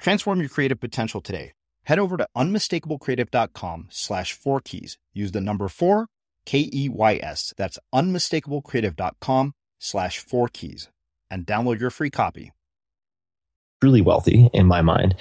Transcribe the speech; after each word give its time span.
Transform 0.00 0.40
your 0.40 0.48
creative 0.48 0.80
potential 0.80 1.20
today. 1.20 1.52
Head 1.84 1.98
over 1.98 2.16
to 2.16 2.26
unmistakablecreative.com 2.36 3.88
slash 3.90 4.32
four 4.32 4.60
keys. 4.60 4.98
Use 5.12 5.32
the 5.32 5.40
number 5.40 5.68
four, 5.68 6.06
K 6.46 6.70
E 6.72 6.88
Y 6.88 7.20
S. 7.22 7.52
That's 7.56 7.78
unmistakablecreative.com 7.94 9.52
slash 9.78 10.18
four 10.18 10.48
keys 10.48 10.88
and 11.30 11.46
download 11.46 11.80
your 11.80 11.90
free 11.90 12.10
copy. 12.10 12.52
Truly 13.80 14.00
wealthy 14.00 14.50
in 14.52 14.66
my 14.66 14.82
mind, 14.82 15.16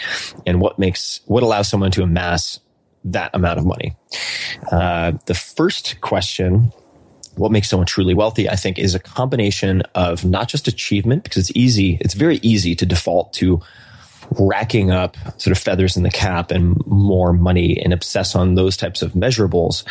and 0.46 0.60
what 0.60 0.80
makes 0.80 1.22
what 1.26 1.44
allows 1.44 1.70
someone 1.70 1.92
to 1.92 2.04
amass 2.04 2.60
that 3.06 3.32
amount 3.34 3.58
of 3.60 3.66
money. 3.66 3.96
Uh, 4.72 5.14
the 5.26 5.34
first 5.34 6.02
question 6.02 6.72
what 7.36 7.54
makes 7.54 7.70
someone 7.70 7.88
truly 7.88 8.14
wealthy, 8.14 8.50
I 8.50 8.58
think, 8.58 8.78
is 8.78 8.96
a 8.96 9.00
combination 9.00 9.82
of 9.96 10.26
not 10.26 10.50
just 10.50 10.68
achievement, 10.68 11.24
because 11.24 11.38
it's 11.50 11.52
easy, 11.56 11.98
it's 12.02 12.14
very 12.14 12.38
easy 12.38 12.76
to 12.76 12.86
default 12.86 13.32
to 13.34 13.62
racking 14.38 14.92
up 14.92 15.18
sort 15.40 15.56
of 15.56 15.62
feathers 15.62 15.98
in 15.98 16.04
the 16.04 16.10
cap 16.10 16.52
and 16.52 16.86
more 16.86 17.34
money 17.34 17.80
and 17.82 17.94
obsess 17.94 18.36
on 18.36 18.56
those 18.56 18.78
types 18.78 19.02
of 19.02 19.14
measurables 19.14 19.84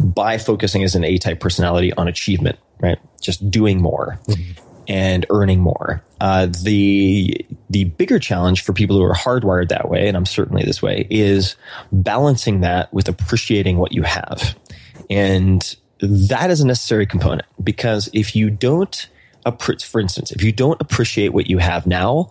by 0.00 0.38
focusing 0.38 0.82
as 0.82 0.94
an 0.94 1.04
A 1.04 1.18
type 1.18 1.40
personality 1.40 1.92
on 1.94 2.08
achievement, 2.08 2.58
right? 2.80 2.98
Just 3.20 3.50
doing 3.50 3.80
more. 3.80 4.18
Mm-hmm. 4.26 4.62
And 4.88 5.26
earning 5.30 5.58
more. 5.58 6.00
Uh, 6.20 6.46
the 6.62 7.44
the 7.68 7.84
bigger 7.84 8.20
challenge 8.20 8.62
for 8.62 8.72
people 8.72 8.96
who 8.96 9.02
are 9.02 9.14
hardwired 9.14 9.68
that 9.70 9.90
way, 9.90 10.06
and 10.06 10.16
I'm 10.16 10.26
certainly 10.26 10.62
this 10.62 10.80
way, 10.80 11.08
is 11.10 11.56
balancing 11.90 12.60
that 12.60 12.94
with 12.94 13.08
appreciating 13.08 13.78
what 13.78 13.90
you 13.90 14.02
have. 14.02 14.56
And 15.10 15.76
that 16.00 16.50
is 16.50 16.60
a 16.60 16.66
necessary 16.66 17.06
component 17.06 17.46
because 17.62 18.08
if 18.12 18.36
you 18.36 18.50
don't, 18.50 19.08
for 19.58 20.00
instance, 20.00 20.30
if 20.30 20.42
you 20.42 20.52
don't 20.52 20.80
appreciate 20.80 21.30
what 21.30 21.48
you 21.48 21.58
have 21.58 21.86
now, 21.86 22.30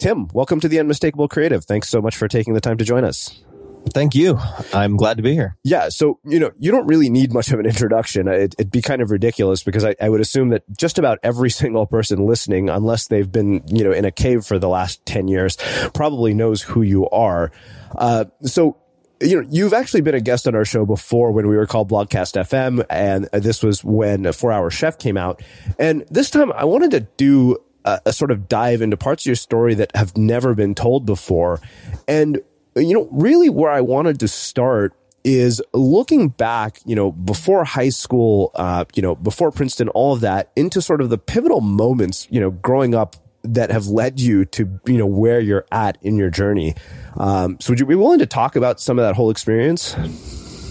Tim, 0.00 0.28
welcome 0.32 0.60
to 0.60 0.68
the 0.68 0.80
Unmistakable 0.80 1.28
Creative. 1.28 1.62
Thanks 1.62 1.90
so 1.90 2.00
much 2.00 2.16
for 2.16 2.26
taking 2.26 2.54
the 2.54 2.60
time 2.62 2.78
to 2.78 2.84
join 2.84 3.04
us. 3.04 3.44
Thank 3.92 4.14
you. 4.14 4.38
I'm 4.72 4.96
glad 4.96 5.18
to 5.18 5.22
be 5.22 5.34
here. 5.34 5.58
Yeah. 5.62 5.90
So, 5.90 6.18
you 6.24 6.40
know, 6.40 6.52
you 6.58 6.70
don't 6.70 6.86
really 6.86 7.10
need 7.10 7.34
much 7.34 7.52
of 7.52 7.60
an 7.60 7.66
introduction. 7.66 8.26
It, 8.26 8.54
would 8.56 8.70
be 8.70 8.80
kind 8.80 9.02
of 9.02 9.10
ridiculous 9.10 9.62
because 9.62 9.84
I, 9.84 9.94
I, 10.00 10.08
would 10.08 10.22
assume 10.22 10.48
that 10.50 10.62
just 10.74 10.98
about 10.98 11.18
every 11.22 11.50
single 11.50 11.84
person 11.84 12.24
listening, 12.24 12.70
unless 12.70 13.08
they've 13.08 13.30
been, 13.30 13.62
you 13.66 13.84
know, 13.84 13.92
in 13.92 14.06
a 14.06 14.10
cave 14.10 14.46
for 14.46 14.58
the 14.58 14.70
last 14.70 15.04
10 15.04 15.28
years, 15.28 15.58
probably 15.92 16.32
knows 16.32 16.62
who 16.62 16.80
you 16.80 17.06
are. 17.10 17.52
Uh, 17.94 18.24
so, 18.44 18.78
you 19.20 19.38
know, 19.38 19.46
you've 19.50 19.74
actually 19.74 20.00
been 20.00 20.14
a 20.14 20.20
guest 20.22 20.48
on 20.48 20.54
our 20.54 20.64
show 20.64 20.86
before 20.86 21.30
when 21.30 21.46
we 21.46 21.58
were 21.58 21.66
called 21.66 21.90
Blogcast 21.90 22.40
FM, 22.40 22.86
and 22.88 23.24
this 23.34 23.62
was 23.62 23.84
when 23.84 24.32
Four 24.32 24.50
Hour 24.50 24.70
Chef 24.70 24.96
came 24.96 25.18
out. 25.18 25.42
And 25.78 26.06
this 26.10 26.30
time 26.30 26.50
I 26.52 26.64
wanted 26.64 26.92
to 26.92 27.00
do 27.18 27.58
a, 27.84 28.00
a 28.06 28.12
sort 28.12 28.30
of 28.30 28.48
dive 28.48 28.82
into 28.82 28.96
parts 28.96 29.22
of 29.22 29.26
your 29.26 29.36
story 29.36 29.74
that 29.74 29.94
have 29.94 30.16
never 30.16 30.54
been 30.54 30.74
told 30.74 31.06
before. 31.06 31.60
And, 32.06 32.40
you 32.76 32.94
know, 32.94 33.08
really 33.10 33.48
where 33.48 33.70
I 33.70 33.80
wanted 33.80 34.20
to 34.20 34.28
start 34.28 34.94
is 35.22 35.62
looking 35.74 36.28
back, 36.28 36.80
you 36.86 36.96
know, 36.96 37.12
before 37.12 37.64
high 37.64 37.90
school, 37.90 38.52
uh, 38.54 38.84
you 38.94 39.02
know, 39.02 39.14
before 39.14 39.50
Princeton, 39.50 39.88
all 39.90 40.14
of 40.14 40.20
that 40.20 40.50
into 40.56 40.80
sort 40.80 41.00
of 41.00 41.10
the 41.10 41.18
pivotal 41.18 41.60
moments, 41.60 42.26
you 42.30 42.40
know, 42.40 42.50
growing 42.50 42.94
up 42.94 43.16
that 43.42 43.70
have 43.70 43.86
led 43.86 44.20
you 44.20 44.44
to, 44.44 44.80
you 44.86 44.98
know, 44.98 45.06
where 45.06 45.40
you're 45.40 45.66
at 45.72 45.98
in 46.02 46.16
your 46.16 46.30
journey. 46.30 46.74
Um, 47.16 47.58
so 47.60 47.72
would 47.72 47.80
you 47.80 47.86
be 47.86 47.94
willing 47.94 48.18
to 48.18 48.26
talk 48.26 48.56
about 48.56 48.80
some 48.80 48.98
of 48.98 49.04
that 49.04 49.14
whole 49.14 49.30
experience? 49.30 49.94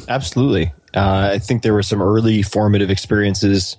Absolutely. 0.08 0.74
Uh, 0.96 1.32
I 1.34 1.40
think 1.40 1.62
there 1.62 1.74
were 1.74 1.84
some 1.84 2.02
early 2.02 2.42
formative 2.42 2.90
experiences 2.90 3.78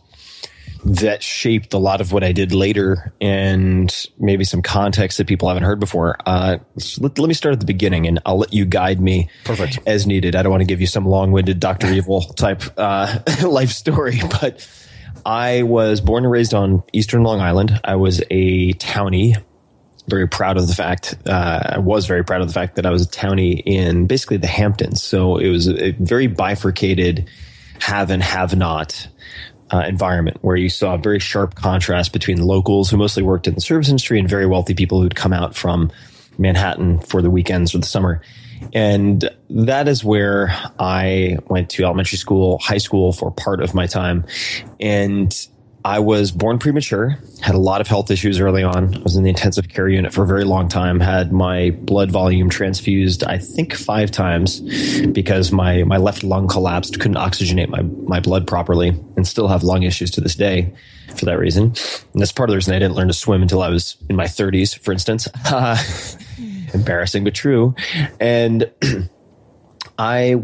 that 0.85 1.23
shaped 1.23 1.75
a 1.75 1.79
lot 1.79 2.01
of 2.01 2.13
what 2.13 2.25
I 2.25 2.33
did 2.33 2.53
later 2.53 3.13
and 3.21 3.95
maybe 4.19 4.45
some 4.45 4.63
context 4.63 5.19
that 5.19 5.27
people 5.27 5.49
haven't 5.49 5.65
heard 5.65 5.81
before. 5.81 6.17
Uh, 6.25 6.59
let, 6.99 7.19
let, 7.19 7.29
me 7.29 7.35
start 7.35 7.53
at 7.53 7.61
the 7.61 7.67
beginning 7.67 8.07
and 8.07 8.21
I'll 8.25 8.39
let 8.39 8.53
you 8.53 8.65
guide 8.65 9.01
me 9.01 9.29
Perfect. 9.45 9.79
as 9.87 10.07
needed. 10.07 10.35
I 10.35 10.43
don't 10.43 10.51
want 10.51 10.63
to 10.63 10.67
give 10.67 10.81
you 10.81 10.87
some 10.87 11.07
long 11.07 11.33
winded 11.33 11.61
Dr. 11.61 11.87
Evil 11.93 12.23
type 12.23 12.63
uh, 12.77 13.19
life 13.47 13.71
story, 13.71 14.21
but 14.41 14.67
I 15.25 15.63
was 15.63 16.01
born 16.01 16.25
and 16.25 16.33
raised 16.33 16.55
on 16.55 16.83
Eastern 16.93 17.23
Long 17.23 17.41
Island. 17.41 17.79
I 17.85 17.97
was 17.97 18.23
a 18.31 18.73
townie. 18.75 19.43
Very 20.09 20.27
proud 20.27 20.57
of 20.57 20.67
the 20.67 20.75
fact, 20.75 21.15
uh, 21.27 21.75
I 21.75 21.79
was 21.79 22.07
very 22.07 22.25
proud 22.25 22.41
of 22.41 22.49
the 22.49 22.55
fact 22.55 22.77
that 22.77 22.87
I 22.87 22.91
was 22.91 23.07
a 23.07 23.09
townie 23.09 23.63
in 23.65 24.07
basically 24.07 24.39
the 24.39 24.49
Hamptons. 24.49 25.03
So 25.03 25.37
it 25.37 25.49
was 25.51 25.69
a 25.69 25.93
very 25.93 26.27
bifurcated 26.27 27.29
have 27.81 28.11
and 28.11 28.23
have 28.23 28.57
not 28.57 29.09
uh, 29.73 29.85
environment 29.87 30.39
where 30.43 30.57
you 30.57 30.69
saw 30.69 30.95
a 30.95 30.99
very 30.99 31.19
sharp 31.19 31.55
contrast 31.55 32.13
between 32.13 32.43
locals 32.43 32.91
who 32.91 32.97
mostly 32.97 33.23
worked 33.23 33.47
in 33.47 33.55
the 33.55 33.61
service 33.61 33.89
industry 33.89 34.19
and 34.19 34.29
very 34.29 34.47
wealthy 34.47 34.75
people 34.75 35.01
who'd 35.01 35.15
come 35.15 35.33
out 35.33 35.55
from 35.55 35.91
Manhattan 36.39 36.99
for 37.01 37.23
the 37.23 37.31
weekends 37.31 37.75
or 37.75 37.79
the 37.79 37.87
summer. 37.87 38.21
And 38.73 39.29
that 39.49 39.89
is 39.89 40.05
where 40.05 40.55
I 40.79 41.39
went 41.49 41.71
to 41.71 41.85
elementary 41.85 42.19
school, 42.19 42.59
high 42.59 42.79
school 42.79 43.13
for 43.13 43.31
part 43.31 43.63
of 43.63 43.75
my 43.75 43.87
time. 43.87 44.25
And 44.79 45.35
I 45.85 45.99
was 45.99 46.31
born 46.31 46.59
premature, 46.59 47.19
had 47.41 47.55
a 47.55 47.59
lot 47.59 47.81
of 47.81 47.87
health 47.87 48.11
issues 48.11 48.39
early 48.39 48.63
on, 48.63 49.03
was 49.03 49.17
in 49.17 49.23
the 49.23 49.31
intensive 49.31 49.69
care 49.69 49.89
unit 49.89 50.13
for 50.13 50.25
a 50.25 50.27
very 50.27 50.45
long 50.45 50.69
time, 50.69 51.01
had 51.01 51.33
my 51.33 51.71
blood 51.71 52.11
volume 52.11 52.51
transfused, 52.51 53.25
I 53.25 53.39
think 53.39 53.75
five 53.75 54.11
times 54.11 54.61
because 55.07 55.53
my, 55.53 55.83
my 55.85 55.97
left 55.97 56.23
lung 56.23 56.49
collapsed, 56.49 57.01
couldn't 57.01 57.17
oxygenate 57.17 57.69
my, 57.69 57.81
my 57.81 58.21
blood 58.21 58.47
properly, 58.47 58.89
and 59.17 59.27
still 59.27 59.49
have 59.49 59.63
lung 59.63 59.83
issues 59.83 60.11
to 60.13 60.21
this 60.21 60.35
day 60.35 60.75
for 61.17 61.25
that 61.25 61.39
reason. 61.39 61.65
And 61.65 62.21
that's 62.21 62.33
part 62.33 62.51
of 62.51 62.53
the 62.53 62.57
reason 62.57 62.75
I 62.75 62.79
didn't 62.79 62.95
learn 62.95 63.09
to 63.09 63.15
swim 63.15 63.41
until 63.41 63.63
I 63.63 63.71
was 63.71 63.97
in 64.11 64.17
my 64.17 64.27
30s, 64.27 64.79
for 64.79 64.93
instance. 64.93 65.29
embarrassing, 66.75 67.25
but 67.25 67.35
true. 67.35 67.75
And 68.21 68.71
I, 69.99 70.37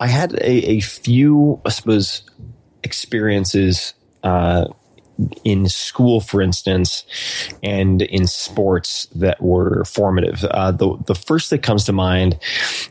I 0.00 0.06
had 0.06 0.32
a, 0.34 0.70
a 0.70 0.80
few, 0.80 1.60
I 1.64 1.68
suppose, 1.68 2.22
experiences 2.82 3.94
uh, 4.22 4.66
in 5.44 5.68
school, 5.68 6.20
for 6.20 6.40
instance, 6.40 7.04
and 7.62 8.02
in 8.02 8.26
sports 8.26 9.06
that 9.14 9.40
were 9.42 9.84
formative. 9.84 10.44
Uh, 10.44 10.72
the 10.72 10.96
the 11.06 11.14
first 11.14 11.50
that 11.50 11.62
comes 11.62 11.84
to 11.84 11.92
mind 11.92 12.38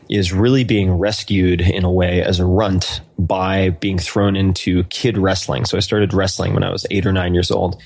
is 0.08 0.32
really 0.32 0.64
being 0.64 0.92
rescued 0.92 1.60
in 1.60 1.84
a 1.84 1.90
way 1.90 2.22
as 2.22 2.38
a 2.38 2.46
runt 2.46 3.00
by 3.18 3.70
being 3.70 3.98
thrown 3.98 4.36
into 4.36 4.84
kid 4.84 5.18
wrestling. 5.18 5.64
So 5.64 5.76
I 5.76 5.80
started 5.80 6.14
wrestling 6.14 6.54
when 6.54 6.62
I 6.62 6.70
was 6.70 6.86
eight 6.90 7.06
or 7.06 7.12
nine 7.12 7.34
years 7.34 7.50
old. 7.50 7.82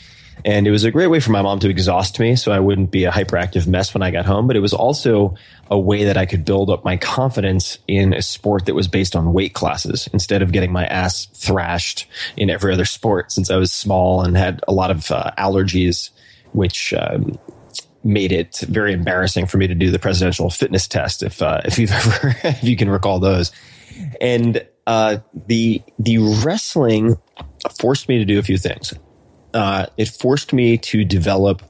And 0.47 0.69
it 0.69 0.71
was 0.71 0.85
a 0.85 0.93
great 0.93 1.09
way 1.09 1.19
for 1.19 1.33
my 1.33 1.43
mom 1.43 1.59
to 1.59 1.69
exhaust 1.69 2.21
me 2.21 2.37
so 2.37 2.53
I 2.53 2.61
wouldn't 2.61 2.93
be 2.93 3.05
a 3.05 3.11
hyperactive 3.11 3.67
mess 3.67 3.93
when 3.93 4.03
I 4.05 4.13
got 4.13 4.27
home. 4.27 4.47
But 4.47 4.55
it 4.55 4.61
was 4.61 4.73
also 4.73 5.35
a 5.73 5.79
way 5.79 6.05
that 6.05 6.17
I 6.17 6.25
could 6.25 6.45
build 6.45 6.71
up 6.71 6.85
my 6.85 6.97
confidence 6.97 7.81
in 7.89 8.15
a 8.15 8.23
sport 8.23 8.67
that 8.67 8.75
was 8.75 8.87
based 8.87 9.17
on 9.17 9.33
weight 9.33 9.55
classes 9.55 10.09
instead 10.13 10.43
of 10.43 10.53
getting 10.53 10.71
my 10.71 10.87
ass 10.87 11.27
thrashed 11.35 12.07
in 12.37 12.49
every 12.49 12.73
other 12.73 12.85
sport 12.85 13.33
since 13.33 13.51
I 13.51 13.57
was 13.57 13.73
small 13.73 14.23
and 14.23 14.37
had 14.37 14.63
a 14.69 14.73
lot 14.73 14.93
of 14.93 15.11
uh, 15.11 15.33
allergies, 15.37 16.11
which 16.53 16.95
um, 16.95 17.37
made 18.05 18.31
it 18.31 18.59
very 18.69 18.93
embarrassing 18.93 19.47
for 19.47 19.59
me 19.59 19.67
to 19.67 19.75
do 19.75 19.91
the 19.91 19.99
presidential 19.99 20.49
fitness 20.49 20.87
test 20.87 21.25
if 21.25 21.43
uh, 21.43 21.61
if 21.65 21.77
you've 21.77 21.91
ever 21.93 22.37
if 22.45 22.63
you 22.63 22.77
can 22.77 22.89
recall 22.89 23.19
those. 23.19 23.51
And 24.21 24.65
uh, 24.87 25.19
the 25.49 25.83
the 25.99 26.19
wrestling 26.45 27.17
forced 27.81 28.09
me 28.09 28.19
to 28.19 28.25
do 28.25 28.39
a 28.39 28.43
few 28.45 28.59
things. 28.59 28.95
Uh, 29.57 29.87
it 29.97 30.07
forced 30.09 30.53
me 30.53 30.77
to 30.77 31.03
develop 31.03 31.63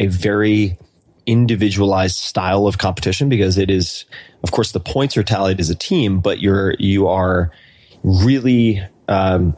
a 0.00 0.08
very 0.08 0.76
individualized 1.26 2.16
style 2.16 2.66
of 2.66 2.78
competition 2.78 3.28
because 3.28 3.56
it 3.56 3.70
is, 3.70 4.04
of 4.42 4.50
course, 4.50 4.72
the 4.72 4.80
points 4.80 5.16
are 5.16 5.22
tallied 5.22 5.60
as 5.60 5.70
a 5.70 5.76
team, 5.76 6.18
but 6.18 6.40
you're 6.40 6.74
you 6.80 7.06
are 7.06 7.52
really 8.02 8.82
um, 9.06 9.56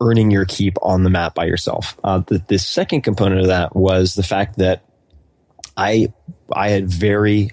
earning 0.00 0.30
your 0.30 0.46
keep 0.46 0.78
on 0.80 1.02
the 1.02 1.10
mat 1.10 1.34
by 1.34 1.44
yourself. 1.44 1.94
Uh, 2.02 2.20
the, 2.20 2.42
the 2.48 2.58
second 2.58 3.02
component 3.02 3.42
of 3.42 3.48
that 3.48 3.76
was 3.76 4.14
the 4.14 4.22
fact 4.22 4.56
that 4.56 4.82
I 5.76 6.10
I 6.50 6.70
had 6.70 6.88
very 6.88 7.50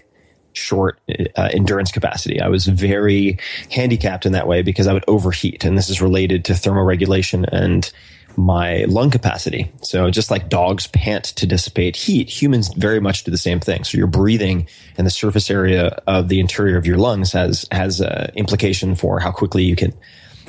short 0.53 1.01
uh, 1.35 1.49
endurance 1.51 1.91
capacity. 1.91 2.39
I 2.39 2.47
was 2.47 2.67
very 2.67 3.37
handicapped 3.69 4.25
in 4.25 4.31
that 4.31 4.47
way 4.47 4.61
because 4.61 4.87
I 4.87 4.93
would 4.93 5.03
overheat, 5.09 5.65
and 5.65 5.77
this 5.77 5.89
is 5.89 6.01
related 6.01 6.45
to 6.45 6.53
thermoregulation 6.53 7.45
and 7.51 7.91
my 8.37 8.85
lung 8.85 9.11
capacity. 9.11 9.71
So 9.81 10.09
just 10.09 10.31
like 10.31 10.49
dogs 10.49 10.87
pant 10.87 11.25
to 11.25 11.45
dissipate 11.45 11.95
heat, 11.95 12.29
humans 12.29 12.73
very 12.73 12.99
much 12.99 13.23
do 13.23 13.31
the 13.31 13.37
same 13.37 13.59
thing. 13.59 13.83
So 13.83 13.97
your 13.97 14.07
breathing 14.07 14.67
and 14.97 15.05
the 15.05 15.11
surface 15.11 15.49
area 15.49 16.01
of 16.07 16.29
the 16.29 16.39
interior 16.39 16.77
of 16.77 16.85
your 16.85 16.97
lungs 16.97 17.31
has 17.33 17.65
has 17.71 18.01
uh, 18.01 18.31
implication 18.35 18.95
for 18.95 19.19
how 19.19 19.31
quickly 19.31 19.63
you 19.63 19.75
can 19.75 19.93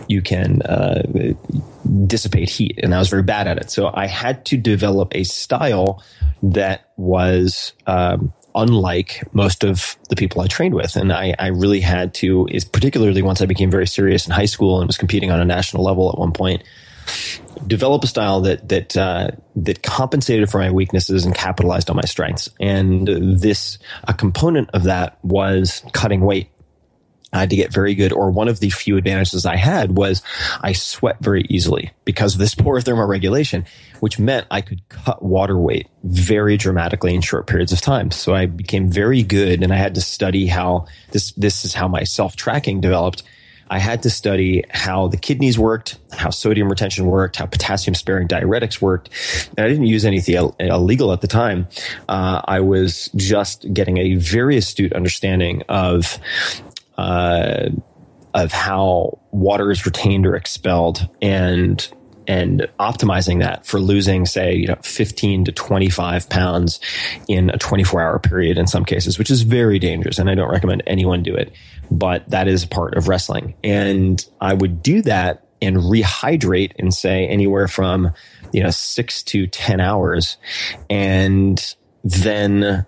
you 0.09 0.23
can 0.23 0.63
uh, 0.63 1.03
dissipate 2.07 2.49
heat. 2.49 2.79
And 2.83 2.95
I 2.95 2.99
was 2.99 3.09
very 3.09 3.23
bad 3.23 3.47
at 3.47 3.59
it. 3.59 3.71
So 3.71 3.91
I 3.95 4.07
had 4.07 4.45
to 4.47 4.57
develop 4.57 5.15
a 5.15 5.25
style 5.25 6.03
that 6.43 6.91
was 6.97 7.73
um, 7.87 8.33
unlike 8.55 9.27
most 9.33 9.65
of 9.65 9.97
the 10.09 10.17
people 10.17 10.41
I 10.43 10.47
trained 10.47 10.75
with. 10.75 10.97
And 10.97 11.13
I, 11.13 11.35
I 11.39 11.49
really 11.49 11.81
had 11.81 12.15
to, 12.15 12.47
is 12.51 12.65
particularly 12.65 13.23
once 13.23 13.41
I 13.41 13.47
became 13.47 13.71
very 13.71 13.87
serious 13.87 14.27
in 14.27 14.33
high 14.33 14.45
school 14.45 14.81
and 14.81 14.87
was 14.87 14.99
competing 14.99 15.31
on 15.31 15.41
a 15.41 15.45
national 15.45 15.83
level 15.83 16.11
at 16.11 16.19
one 16.19 16.33
point, 16.33 16.63
develop 17.67 18.05
a 18.05 18.07
style 18.07 18.41
that 18.43 18.69
that 18.69 18.97
uh, 18.97 19.31
that 19.57 19.83
compensated 19.83 20.51
for 20.51 20.59
my 20.59 20.71
weaknesses 20.71 21.25
and 21.25 21.35
capitalized 21.35 21.91
on 21.91 21.97
my 21.97 22.03
strengths. 22.03 22.49
And 22.61 23.07
this 23.09 23.79
a 24.05 24.15
component 24.15 24.71
of 24.71 24.85
that 24.85 25.19
was 25.25 25.83
cutting 25.93 26.21
weight. 26.21 26.51
I 27.33 27.41
had 27.41 27.51
to 27.51 27.57
get 27.57 27.73
very 27.73 27.97
good, 27.97 28.13
or 28.13 28.31
one 28.31 28.47
of 28.47 28.61
the 28.61 28.71
few 28.71 28.97
advantages 28.97 29.45
I 29.45 29.57
had 29.57 29.97
was 29.97 30.23
I 30.61 30.73
sweat 30.73 31.17
very 31.21 31.45
easily 31.51 31.91
because 32.05 32.35
of 32.35 32.39
this 32.39 32.55
poor 32.55 32.81
thermoregulation, 32.81 33.67
which 33.99 34.21
meant 34.21 34.47
I 34.53 34.61
could 34.61 34.89
cut 34.89 35.21
water 35.21 35.59
weight 35.59 35.89
very 36.05 36.57
dramatically 36.57 37.13
in 37.13 37.23
short 37.23 37.49
periods 37.49 37.73
of 37.73 37.81
time. 37.81 38.13
So 38.13 38.35
I 38.35 38.47
became 38.47 38.89
very 38.89 39.25
good 39.25 39.65
and 39.65 39.73
I 39.73 39.77
had 39.77 39.97
to 39.97 40.01
study 40.01 40.47
how 40.47 40.87
this, 41.11 41.33
this 41.33 41.65
is 41.65 41.75
how 41.75 41.89
my 41.89 42.05
self 42.05 42.37
tracking 42.37 42.81
developed. 42.81 43.25
I 43.71 43.79
had 43.79 44.03
to 44.03 44.11
study 44.11 44.65
how 44.71 45.09
the 45.09 45.17
kidneys 45.17 45.59
worked, 45.59 45.99
how 46.13 46.31
sodium 46.31 46.69
retention 46.69 47.07
worked, 47.07 47.37
how 47.37 47.47
potassium 47.47 47.95
sparing 47.95 48.29
diuretics 48.29 48.81
worked. 48.81 49.11
And 49.57 49.65
I 49.65 49.69
didn't 49.69 49.87
use 49.87 50.05
anything 50.05 50.53
illegal 50.59 51.13
at 51.13 51.21
the 51.21 51.29
time. 51.29 51.69
Uh, 52.09 52.43
I 52.45 52.61
was 52.61 53.11
just 53.17 53.73
getting 53.73 53.99
a 53.99 54.15
very 54.17 54.57
astute 54.57 54.93
understanding 54.93 55.63
of 55.69 56.19
uh, 56.99 57.71
of 58.35 58.53
how 58.53 59.19
water 59.31 59.71
is 59.71 59.87
retained 59.87 60.27
or 60.27 60.35
expelled 60.35 61.09
and 61.23 61.89
and 62.27 62.67
optimizing 62.81 63.41
that 63.41 63.67
for 63.67 63.79
losing 63.81 64.27
say 64.27 64.55
you 64.55 64.67
know 64.67 64.77
15 64.83 65.45
to 65.47 65.53
25 65.53 66.29
pounds 66.29 66.81
in 67.29 67.51
a 67.51 67.59
24 67.59 68.01
hour 68.01 68.19
period 68.19 68.59
in 68.59 68.67
some 68.67 68.85
cases 68.85 69.19
which 69.19 69.31
is 69.31 69.43
very 69.43 69.79
dangerous 69.79 70.19
and 70.19 70.31
i 70.31 70.35
don't 70.35 70.51
recommend 70.51 70.83
anyone 70.87 71.23
do 71.23 71.35
it 71.35 71.53
but 71.91 72.29
that 72.31 72.49
is 72.49 72.65
part 72.65 72.95
of 72.95 73.09
wrestling 73.09 73.55
and 73.63 74.27
i 74.41 74.55
would 74.55 74.83
do 74.83 75.03
that 75.03 75.47
and 75.61 75.77
rehydrate 75.77 76.73
in 76.77 76.91
say 76.91 77.27
anywhere 77.27 77.69
from 77.69 78.13
you 78.53 78.63
know 78.63 78.71
6 78.71 79.23
to 79.25 79.47
10 79.47 79.81
hours 79.81 80.37
and 80.89 81.75
then 82.03 82.87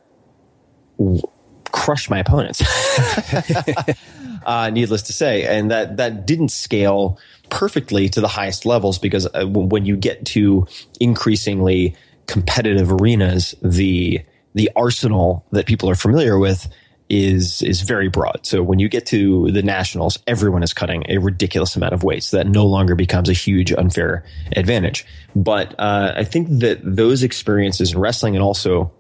crush 1.77 2.09
my 2.09 2.19
opponents. 2.19 2.62
uh, 4.47 4.71
needless 4.71 5.03
to 5.03 5.12
say, 5.12 5.44
and 5.44 5.71
that 5.71 5.99
that 5.99 6.27
didn't 6.27 6.49
scale 6.49 7.19
perfectly 7.50 8.08
to 8.10 8.20
the 8.20 8.28
highest 8.28 8.66
levels 8.66 8.98
because 8.98 9.26
uh, 9.34 9.46
when 9.46 9.84
you 9.87 9.96
get 9.96 10.25
to 10.26 10.66
increasingly 11.00 11.96
competitive 12.26 12.93
arenas, 12.93 13.54
the 13.62 14.20
the 14.54 14.70
arsenal 14.75 15.44
that 15.52 15.66
people 15.66 15.90
are 15.90 15.94
familiar 15.94 16.38
with 16.38 16.69
is 17.08 17.62
is 17.62 17.82
very 17.82 18.08
broad. 18.08 18.40
So 18.43 18.62
when 18.62 18.78
you 18.78 18.88
get 18.88 19.06
to 19.06 19.50
the 19.52 19.62
nationals, 19.62 20.19
everyone 20.26 20.62
is 20.62 20.72
cutting 20.72 21.04
a 21.08 21.19
ridiculous 21.19 21.76
amount 21.76 21.93
of 21.93 22.02
weight. 22.02 22.25
So 22.25 22.37
that 22.38 22.48
no 22.48 22.66
longer 22.66 22.94
becomes 22.94 23.28
a 23.28 23.32
huge 23.32 23.72
unfair 23.72 24.25
advantage. 24.56 25.06
But 25.34 25.75
uh, 25.78 26.14
I 26.16 26.25
think 26.25 26.48
that 26.60 26.81
those 26.82 27.22
experiences 27.22 27.93
in 27.93 27.98
wrestling 27.98 28.34
and 28.34 28.43
also 28.43 28.93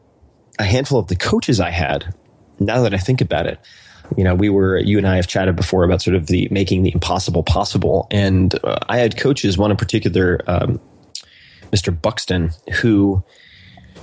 a 0.58 0.64
handful 0.64 0.98
of 0.98 1.08
the 1.08 1.16
coaches 1.16 1.60
I 1.60 1.70
had 1.70 2.14
now 2.58 2.82
that 2.82 2.94
I 2.94 2.98
think 2.98 3.20
about 3.20 3.46
it, 3.46 3.58
you 4.16 4.24
know, 4.24 4.34
we 4.34 4.48
were, 4.48 4.78
you 4.78 4.98
and 4.98 5.06
I 5.06 5.16
have 5.16 5.26
chatted 5.26 5.56
before 5.56 5.84
about 5.84 6.02
sort 6.02 6.16
of 6.16 6.26
the 6.26 6.48
making 6.50 6.82
the 6.82 6.92
impossible 6.92 7.42
possible. 7.42 8.06
And 8.10 8.54
uh, 8.64 8.78
I 8.88 8.98
had 8.98 9.16
coaches, 9.16 9.58
one 9.58 9.70
in 9.70 9.76
particular, 9.76 10.40
um, 10.46 10.80
Mr. 11.72 12.00
Buxton, 12.00 12.50
who, 12.80 13.24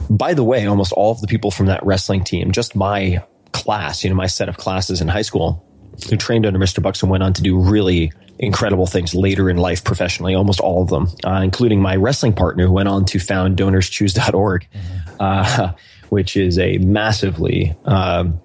by 0.10 0.34
the 0.34 0.44
way, 0.44 0.66
almost 0.66 0.92
all 0.94 1.12
of 1.12 1.22
the 1.22 1.28
people 1.28 1.52
from 1.52 1.68
that 1.68 1.86
wrestling 1.86 2.24
team, 2.24 2.52
just 2.52 2.76
my 2.76 3.24
class, 3.52 4.04
you 4.04 4.10
know, 4.10 4.16
my 4.16 4.28
set 4.28 4.50
of 4.50 4.58
classes 4.58 5.02
in 5.02 5.08
high 5.08 5.22
school, 5.22 5.66
who 6.10 6.18
trained 6.18 6.46
under 6.46 6.60
Mr. 6.60 6.82
Buxton 6.82 7.10
went 7.10 7.24
on 7.24 7.34
to 7.34 7.42
do 7.42 7.58
really 7.60 8.12
incredible 8.40 8.88
things 8.88 9.14
later 9.14 9.50
in 9.50 9.58
life 9.58 9.84
professionally, 9.84 10.36
almost 10.36 10.60
all 10.60 10.82
of 10.82 10.90
them, 10.90 11.08
uh, 11.24 11.42
including 11.44 11.82
my 11.82 11.96
wrestling 11.96 12.34
partner 12.34 12.66
who 12.66 12.74
went 12.74 12.90
on 12.90 13.06
to 13.06 13.20
found 13.20 13.58
donorschoose.org, 13.58 14.68
mm-hmm. 14.74 15.16
uh, 15.20 15.72
which 16.10 16.36
is 16.36 16.58
a 16.60 16.78
massively 16.80 17.76
um, 17.86 18.40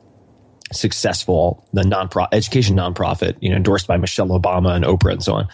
successful 0.73 1.67
the 1.73 1.85
non 1.85 2.09
education 2.33 2.77
nonprofit, 2.77 3.37
you 3.41 3.51
know, 3.51 3.57
endorsed 3.57 3.87
by 3.87 3.97
Michelle 3.97 4.29
Obama 4.29 4.75
and 4.75 4.85
Oprah 4.85 5.13
and 5.13 5.23
so 5.23 5.35
on. 5.35 5.49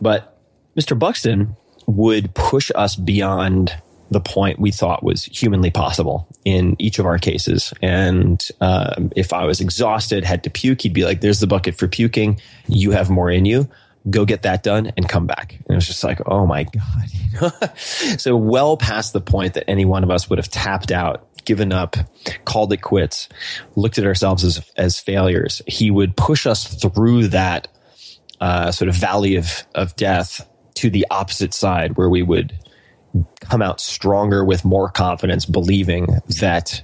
But 0.00 0.38
Mr. 0.76 0.98
Buxton 0.98 1.56
would 1.86 2.34
push 2.34 2.70
us 2.74 2.96
beyond 2.96 3.74
the 4.10 4.20
point 4.20 4.58
we 4.58 4.72
thought 4.72 5.02
was 5.02 5.24
humanly 5.24 5.70
possible 5.70 6.26
in 6.44 6.74
each 6.78 6.98
of 6.98 7.06
our 7.06 7.18
cases. 7.18 7.72
And 7.80 8.46
um, 8.60 9.12
if 9.14 9.32
I 9.32 9.44
was 9.44 9.60
exhausted, 9.60 10.24
had 10.24 10.42
to 10.44 10.50
puke, 10.50 10.82
he'd 10.82 10.92
be 10.92 11.04
like, 11.04 11.20
"There's 11.20 11.40
the 11.40 11.46
bucket 11.46 11.76
for 11.76 11.86
puking. 11.86 12.40
You 12.66 12.90
have 12.90 13.08
more 13.08 13.30
in 13.30 13.44
you." 13.44 13.68
Go 14.08 14.24
get 14.24 14.42
that 14.42 14.62
done 14.62 14.92
and 14.96 15.06
come 15.06 15.26
back. 15.26 15.52
And 15.52 15.72
it 15.72 15.74
was 15.74 15.86
just 15.86 16.02
like, 16.02 16.22
oh 16.26 16.46
my 16.46 16.64
God. 16.64 17.70
so 17.76 18.34
well 18.34 18.78
past 18.78 19.12
the 19.12 19.20
point 19.20 19.52
that 19.54 19.68
any 19.68 19.84
one 19.84 20.02
of 20.02 20.10
us 20.10 20.30
would 20.30 20.38
have 20.38 20.48
tapped 20.48 20.90
out 20.90 21.28
given 21.50 21.72
up, 21.72 21.96
called 22.44 22.72
it 22.72 22.80
quits, 22.80 23.28
looked 23.74 23.98
at 23.98 24.04
ourselves 24.04 24.44
as 24.44 24.70
as 24.76 25.00
failures, 25.00 25.60
he 25.66 25.90
would 25.90 26.16
push 26.16 26.46
us 26.46 26.80
through 26.80 27.26
that 27.26 27.66
uh, 28.40 28.70
sort 28.70 28.88
of 28.88 28.94
valley 28.94 29.34
of 29.34 29.64
of 29.74 29.96
death 29.96 30.48
to 30.74 30.90
the 30.90 31.04
opposite 31.10 31.52
side, 31.52 31.96
where 31.96 32.08
we 32.08 32.22
would 32.22 32.56
come 33.40 33.62
out 33.62 33.80
stronger 33.80 34.44
with 34.44 34.64
more 34.64 34.88
confidence, 34.88 35.44
believing 35.44 36.06
that 36.40 36.80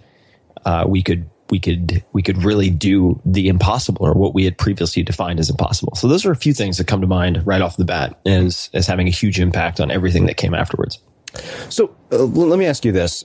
uh, 0.64 0.84
we 0.88 1.00
could 1.00 1.30
we 1.50 1.60
could 1.60 2.02
we 2.12 2.22
could 2.22 2.42
really 2.42 2.68
do 2.68 3.20
the 3.24 3.46
impossible 3.46 4.04
or 4.04 4.14
what 4.14 4.34
we 4.34 4.44
had 4.44 4.58
previously 4.58 5.04
defined 5.04 5.38
as 5.38 5.48
impossible. 5.48 5.94
So 5.94 6.08
those 6.08 6.26
are 6.26 6.32
a 6.32 6.36
few 6.36 6.54
things 6.54 6.78
that 6.78 6.88
come 6.88 7.02
to 7.02 7.06
mind 7.06 7.46
right 7.46 7.62
off 7.62 7.76
the 7.76 7.84
bat 7.84 8.18
as 8.26 8.68
as 8.74 8.88
having 8.88 9.06
a 9.06 9.12
huge 9.12 9.38
impact 9.38 9.78
on 9.78 9.92
everything 9.92 10.26
that 10.26 10.36
came 10.36 10.54
afterwards. 10.54 11.00
So 11.68 11.94
uh, 12.10 12.24
let 12.24 12.58
me 12.58 12.66
ask 12.66 12.84
you 12.84 12.90
this: 12.90 13.24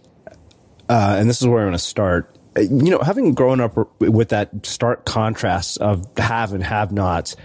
uh, 0.92 1.16
and 1.18 1.30
this 1.30 1.42
is 1.42 1.48
where 1.48 1.62
I'm 1.62 1.68
going 1.68 1.74
to 1.74 1.80
start. 1.80 2.38
Uh, 2.58 2.62
you 2.62 2.92
know, 2.92 3.00
having 3.00 3.34
grown 3.34 3.62
up 3.62 3.78
with 4.02 4.30
that 4.30 4.66
stark 4.66 5.06
contrast 5.06 5.78
of 5.80 6.06
have 6.18 6.54
and 6.54 6.64
have 6.64 6.92
nots, 6.92 7.36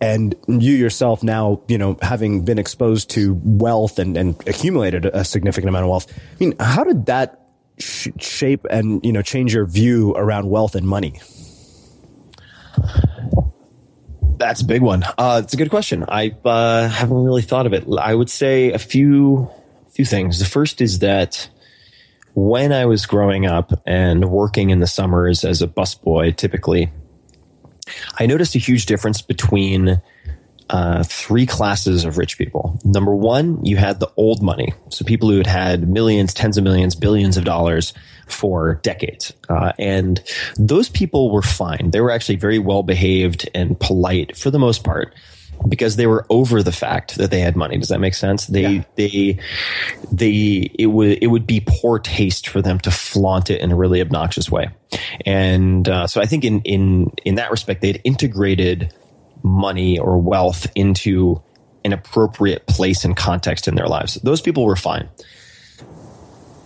and 0.00 0.34
you 0.46 0.74
yourself 0.74 1.22
now, 1.22 1.62
you 1.68 1.78
know, 1.78 1.96
having 2.02 2.44
been 2.44 2.58
exposed 2.58 3.10
to 3.10 3.40
wealth 3.42 3.98
and, 3.98 4.16
and 4.16 4.36
accumulated 4.46 5.06
a 5.06 5.24
significant 5.24 5.68
amount 5.68 5.84
of 5.84 5.90
wealth. 5.90 6.12
I 6.12 6.36
mean, 6.38 6.54
how 6.60 6.84
did 6.84 7.06
that 7.06 7.48
sh- 7.78 8.08
shape 8.18 8.66
and, 8.70 9.04
you 9.04 9.12
know, 9.12 9.22
change 9.22 9.54
your 9.54 9.66
view 9.66 10.12
around 10.12 10.48
wealth 10.48 10.74
and 10.74 10.86
money? 10.86 11.20
That's 14.36 14.62
a 14.62 14.64
big 14.64 14.82
one. 14.82 15.04
Uh, 15.18 15.42
it's 15.44 15.52
a 15.52 15.56
good 15.58 15.70
question. 15.70 16.04
I 16.08 16.34
uh, 16.44 16.88
haven't 16.88 17.24
really 17.24 17.42
thought 17.42 17.66
of 17.66 17.74
it. 17.74 17.84
I 17.98 18.14
would 18.14 18.30
say 18.30 18.72
a 18.72 18.78
few 18.78 19.50
Two 20.00 20.04
things. 20.06 20.38
The 20.38 20.46
first 20.46 20.80
is 20.80 21.00
that 21.00 21.50
when 22.34 22.72
I 22.72 22.86
was 22.86 23.06
growing 23.06 23.46
up 23.46 23.72
and 23.86 24.30
working 24.30 24.70
in 24.70 24.80
the 24.80 24.86
summers 24.86 25.44
as 25.44 25.62
a 25.62 25.66
busboy, 25.66 26.36
typically, 26.36 26.90
I 28.18 28.26
noticed 28.26 28.54
a 28.54 28.58
huge 28.58 28.86
difference 28.86 29.22
between 29.22 30.00
uh, 30.70 31.02
three 31.02 31.46
classes 31.46 32.04
of 32.04 32.16
rich 32.16 32.38
people. 32.38 32.78
Number 32.84 33.14
one, 33.14 33.64
you 33.64 33.76
had 33.76 33.98
the 33.98 34.10
old 34.16 34.40
money. 34.40 34.72
So 34.90 35.04
people 35.04 35.28
who 35.28 35.38
had 35.38 35.46
had 35.46 35.88
millions, 35.88 36.32
tens 36.32 36.56
of 36.56 36.62
millions, 36.62 36.94
billions 36.94 37.36
of 37.36 37.44
dollars 37.44 37.92
for 38.28 38.76
decades. 38.76 39.32
Uh, 39.48 39.72
and 39.78 40.22
those 40.56 40.88
people 40.88 41.32
were 41.32 41.42
fine. 41.42 41.90
They 41.90 42.00
were 42.00 42.12
actually 42.12 42.36
very 42.36 42.60
well 42.60 42.84
behaved 42.84 43.50
and 43.52 43.78
polite 43.80 44.36
for 44.36 44.52
the 44.52 44.60
most 44.60 44.84
part 44.84 45.12
because 45.68 45.96
they 45.96 46.06
were 46.06 46.26
over 46.30 46.62
the 46.62 46.72
fact 46.72 47.16
that 47.16 47.30
they 47.30 47.40
had 47.40 47.56
money. 47.56 47.78
Does 47.78 47.88
that 47.88 48.00
make 48.00 48.14
sense? 48.14 48.46
They, 48.46 48.62
yeah. 48.62 48.84
they, 48.96 49.38
they, 50.10 50.70
it 50.78 50.86
would, 50.86 51.18
it 51.22 51.26
would 51.26 51.46
be 51.46 51.62
poor 51.66 51.98
taste 51.98 52.48
for 52.48 52.62
them 52.62 52.78
to 52.80 52.90
flaunt 52.90 53.50
it 53.50 53.60
in 53.60 53.70
a 53.70 53.76
really 53.76 54.00
obnoxious 54.00 54.50
way. 54.50 54.70
And, 55.26 55.88
uh, 55.88 56.06
so 56.06 56.20
I 56.20 56.26
think 56.26 56.44
in, 56.44 56.62
in, 56.62 57.12
in 57.24 57.34
that 57.36 57.50
respect, 57.50 57.82
they'd 57.82 58.00
integrated 58.04 58.94
money 59.42 59.98
or 59.98 60.18
wealth 60.18 60.66
into 60.74 61.42
an 61.84 61.92
appropriate 61.92 62.66
place 62.66 63.04
and 63.04 63.16
context 63.16 63.68
in 63.68 63.74
their 63.74 63.86
lives. 63.86 64.14
Those 64.14 64.40
people 64.40 64.64
were 64.64 64.76
fine. 64.76 65.08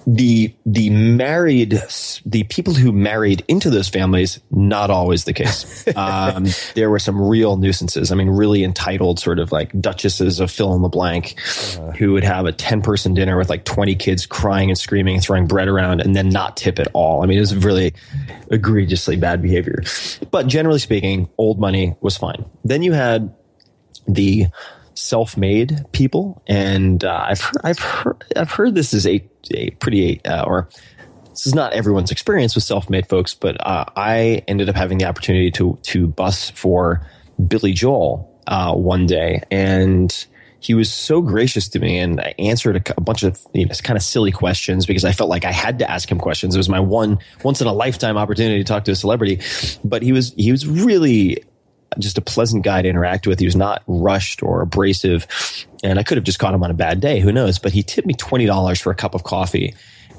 The 0.07 0.55
the 0.67 0.91
married 0.91 1.81
the 2.27 2.45
people 2.45 2.75
who 2.75 2.93
married 2.93 3.45
into 3.49 3.71
those 3.71 3.89
families 3.89 4.41
not 4.51 4.91
always 4.91 5.25
the 5.25 5.33
case. 5.33 5.85
Um, 5.97 6.47
there 6.75 6.91
were 6.91 6.99
some 6.99 7.21
real 7.21 7.57
nuisances. 7.57 8.11
I 8.11 8.15
mean, 8.15 8.29
really 8.29 8.65
entitled 8.65 9.21
sort 9.21 9.39
of 9.39 9.53
like 9.53 9.71
duchesses 9.81 10.41
of 10.41 10.51
fill 10.51 10.75
in 10.75 10.83
the 10.83 10.89
blank, 10.89 11.37
uh, 11.79 11.93
who 11.93 12.13
would 12.13 12.25
have 12.25 12.47
a 12.47 12.53
ten 12.53 12.83
person 12.83 13.15
dinner 13.15 13.39
with 13.39 13.49
like 13.49 13.65
twenty 13.65 13.95
kids 13.95 14.27
crying 14.27 14.71
and 14.71 14.79
screaming, 14.79 15.21
throwing 15.21 15.47
bread 15.47 15.69
around, 15.69 16.01
and 16.01 16.17
then 16.17 16.31
not 16.31 16.57
tip 16.57 16.79
at 16.79 16.89
all. 16.95 17.23
I 17.23 17.27
mean, 17.27 17.39
it 17.39 17.43
was 17.43 17.55
really 17.57 17.95
egregiously 18.51 19.17
bad 19.17 19.41
behavior. 19.41 19.83
But 20.31 20.47
generally 20.47 20.81
speaking, 20.81 21.29
old 21.39 21.61
money 21.61 21.95
was 22.01 22.17
fine. 22.17 22.45
Then 22.65 22.83
you 22.83 22.93
had 22.93 23.33
the 24.09 24.47
self-made 24.95 25.85
people, 25.93 26.43
and 26.47 27.05
uh, 27.05 27.27
I've 27.29 27.41
heard, 27.41 27.61
I've 27.65 27.79
heard 27.79 28.25
I've 28.37 28.51
heard 28.51 28.75
this 28.75 28.95
is 28.95 29.07
a 29.07 29.25
a 29.53 29.71
pretty 29.71 30.25
uh, 30.25 30.45
or 30.45 30.69
this 31.31 31.47
is 31.47 31.55
not 31.55 31.73
everyone's 31.73 32.11
experience 32.11 32.55
with 32.55 32.65
self-made 32.65 33.09
folks, 33.09 33.35
but 33.35 33.57
uh, 33.67 33.85
I 33.97 34.45
ended 34.47 34.69
up 34.69 34.77
having 34.77 34.99
the 34.99 35.07
opportunity 35.07 35.51
to 35.53 35.79
to 35.83 36.07
bus 36.07 36.51
for 36.51 37.07
Billy 37.49 37.73
Joel 37.73 38.31
uh, 38.47 38.75
one 38.75 39.07
day, 39.07 39.43
and 39.51 40.27
he 40.65 40.73
was 40.73 40.91
so 40.91 41.21
gracious 41.21 41.69
to 41.69 41.79
me 41.79 41.99
and 41.99 42.19
I 42.19 42.35
answered 42.39 42.77
a, 42.77 42.95
a, 42.97 43.01
bunch 43.03 43.23
of 43.23 43.39
you 43.53 43.67
know, 43.67 43.75
kind 43.83 43.99
of 43.99 44.03
silly 44.03 44.33
questions 44.33 44.87
because 44.87 45.05
I 45.05 45.13
felt 45.13 45.29
like 45.29 45.45
I 45.45 45.53
had 45.53 45.81
to 45.81 45.91
ask 45.91 46.11
him 46.11 46.19
questions. 46.19 46.55
It 46.55 46.59
was 46.59 46.71
my 46.71 46.81
one 46.81 47.19
once 47.43 47.61
in 47.61 47.67
a 47.67 47.73
lifetime 47.73 48.17
opportunity 48.17 48.59
to 48.61 48.65
talk 48.65 48.85
to 48.85 48.93
a 48.93 48.97
celebrity, 48.97 49.43
but 49.85 50.03
he 50.03 50.13
was 50.13 50.33
he 50.39 50.51
was 50.51 50.67
really 50.67 51.45
just 51.99 52.19
a 52.19 52.23
pleasant 52.23 52.65
guy 52.65 52.83
to 52.83 52.89
interact 52.89 53.27
with. 53.27 53.39
He 53.39 53.47
was 53.47 53.57
not 53.57 53.83
rushed 53.87 54.43
or 54.43 54.63
abrasive, 54.63 55.27
and 55.83 55.99
I 55.99 56.03
could 56.03 56.17
have 56.17 56.25
just 56.25 56.39
caught 56.39 56.55
him 56.55 56.63
on 56.63 56.71
a 56.71 56.75
bad 56.75 57.01
day. 57.01 57.21
Who 57.21 57.33
knows? 57.33 57.59
But 57.59 57.73
he 57.73 57.83
tipped 57.83 58.07
me 58.07 58.15
twenty 58.15 58.47
dollars 58.47 58.81
for 58.81 58.91
a 58.91 58.95
cup 58.95 59.15
of 59.15 59.25
coffee, 59.25 59.75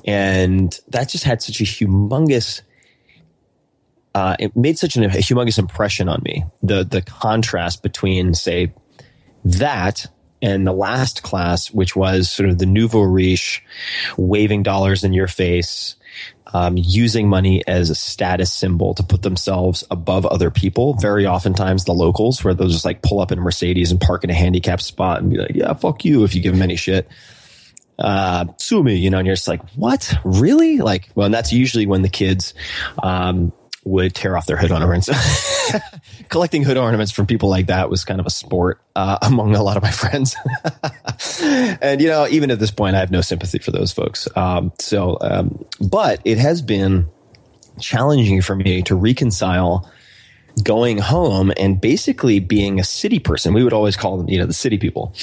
and 0.05 0.77
that 0.89 1.09
just 1.09 1.23
had 1.23 1.41
such 1.41 1.61
a 1.61 1.63
humongous. 1.63 2.61
Uh, 4.13 4.35
it 4.39 4.55
made 4.55 4.77
such 4.77 4.95
an, 4.95 5.03
a 5.03 5.09
humongous 5.09 5.59
impression 5.59 6.07
on 6.07 6.21
me. 6.23 6.45
The 6.63 6.83
the 6.83 7.01
contrast 7.01 7.83
between, 7.83 8.33
say, 8.33 8.73
that 9.43 10.07
and 10.41 10.67
the 10.67 10.73
last 10.73 11.23
class, 11.23 11.71
which 11.71 11.95
was 11.95 12.29
sort 12.29 12.49
of 12.49 12.59
the 12.59 12.65
nouveau 12.65 13.01
riche, 13.01 13.63
waving 14.17 14.63
dollars 14.63 15.03
in 15.03 15.11
your 15.13 15.27
face, 15.27 15.95
um, 16.53 16.75
using 16.77 17.27
money 17.27 17.65
as 17.67 17.89
a 17.89 17.95
status 17.95 18.51
symbol 18.51 18.93
to 18.93 19.03
put 19.03 19.21
themselves 19.21 19.83
above 19.91 20.25
other 20.25 20.51
people. 20.51 20.93
Very 20.95 21.25
oftentimes, 21.25 21.85
the 21.85 21.93
locals, 21.93 22.43
where 22.43 22.53
they'll 22.53 22.67
just 22.67 22.85
like 22.85 23.01
pull 23.01 23.19
up 23.19 23.31
in 23.31 23.39
a 23.39 23.41
Mercedes 23.41 23.91
and 23.91 23.99
park 23.99 24.23
in 24.23 24.29
a 24.29 24.33
handicapped 24.33 24.83
spot 24.83 25.21
and 25.21 25.29
be 25.31 25.37
like, 25.37 25.55
"Yeah, 25.55 25.73
fuck 25.73 26.05
you," 26.05 26.23
if 26.23 26.35
you 26.35 26.41
give 26.41 26.53
them 26.53 26.61
any 26.61 26.75
shit. 26.75 27.07
Uh, 27.97 28.45
sue 28.57 28.83
me, 28.83 28.95
you 28.95 29.09
know, 29.09 29.17
and 29.17 29.25
you're 29.25 29.35
just 29.35 29.47
like, 29.47 29.61
"What? 29.71 30.13
Really?" 30.23 30.77
Like, 30.77 31.09
well, 31.15 31.25
and 31.25 31.33
that's 31.33 31.53
usually 31.53 31.85
when 31.85 32.01
the 32.01 32.09
kids. 32.09 32.53
Um, 33.01 33.51
would 33.85 34.15
tear 34.15 34.35
off 34.35 34.47
their 34.47 34.57
hood 34.57 34.71
ornaments. 34.71 35.09
Collecting 36.29 36.63
hood 36.63 36.77
ornaments 36.77 37.11
from 37.11 37.27
people 37.27 37.49
like 37.49 37.67
that 37.67 37.89
was 37.89 38.03
kind 38.03 38.19
of 38.19 38.25
a 38.25 38.31
sport 38.31 38.81
uh, 38.95 39.19
among 39.21 39.55
a 39.55 39.63
lot 39.63 39.77
of 39.77 39.83
my 39.83 39.91
friends. 39.91 40.35
and 41.81 42.01
you 42.01 42.07
know, 42.07 42.27
even 42.27 42.51
at 42.51 42.59
this 42.59 42.71
point, 42.71 42.95
I 42.95 42.99
have 42.99 43.11
no 43.11 43.21
sympathy 43.21 43.59
for 43.59 43.71
those 43.71 43.91
folks. 43.91 44.27
Um, 44.35 44.73
so, 44.79 45.17
um, 45.21 45.63
but 45.79 46.19
it 46.25 46.39
has 46.39 46.61
been 46.61 47.07
challenging 47.79 48.41
for 48.41 48.55
me 48.55 48.81
to 48.83 48.95
reconcile 48.95 49.89
going 50.63 50.97
home 50.97 51.51
and 51.57 51.79
basically 51.79 52.39
being 52.39 52.79
a 52.79 52.83
city 52.83 53.19
person. 53.19 53.53
We 53.53 53.63
would 53.63 53.73
always 53.73 53.95
call 53.95 54.17
them, 54.17 54.29
you 54.29 54.39
know, 54.39 54.45
the 54.45 54.53
city 54.53 54.77
people. 54.77 55.13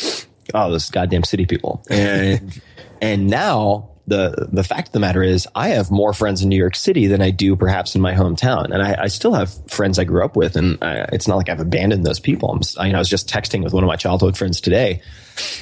Oh, 0.54 0.70
those 0.70 0.88
goddamn 0.88 1.24
city 1.24 1.46
people. 1.46 1.82
And 1.90 2.60
and 3.00 3.28
now 3.28 3.91
the 4.06 4.48
the 4.52 4.64
fact 4.64 4.88
of 4.88 4.92
the 4.92 5.00
matter 5.00 5.22
is, 5.22 5.46
I 5.54 5.68
have 5.68 5.90
more 5.90 6.12
friends 6.12 6.42
in 6.42 6.48
New 6.48 6.56
York 6.56 6.74
City 6.74 7.06
than 7.06 7.22
I 7.22 7.30
do 7.30 7.56
perhaps 7.56 7.94
in 7.94 8.00
my 8.00 8.14
hometown, 8.14 8.64
and 8.66 8.82
I, 8.82 9.02
I 9.04 9.06
still 9.08 9.34
have 9.34 9.52
friends 9.70 9.98
I 9.98 10.04
grew 10.04 10.24
up 10.24 10.36
with, 10.36 10.56
and 10.56 10.78
I, 10.82 11.06
it's 11.12 11.28
not 11.28 11.36
like 11.36 11.48
I've 11.48 11.60
abandoned 11.60 12.04
those 12.04 12.20
people. 12.20 12.50
I'm, 12.50 12.60
I, 12.78 12.86
you 12.86 12.92
know, 12.92 12.98
I 12.98 13.00
was 13.00 13.08
just 13.08 13.28
texting 13.28 13.62
with 13.62 13.72
one 13.72 13.84
of 13.84 13.88
my 13.88 13.96
childhood 13.96 14.36
friends 14.36 14.60
today, 14.60 15.00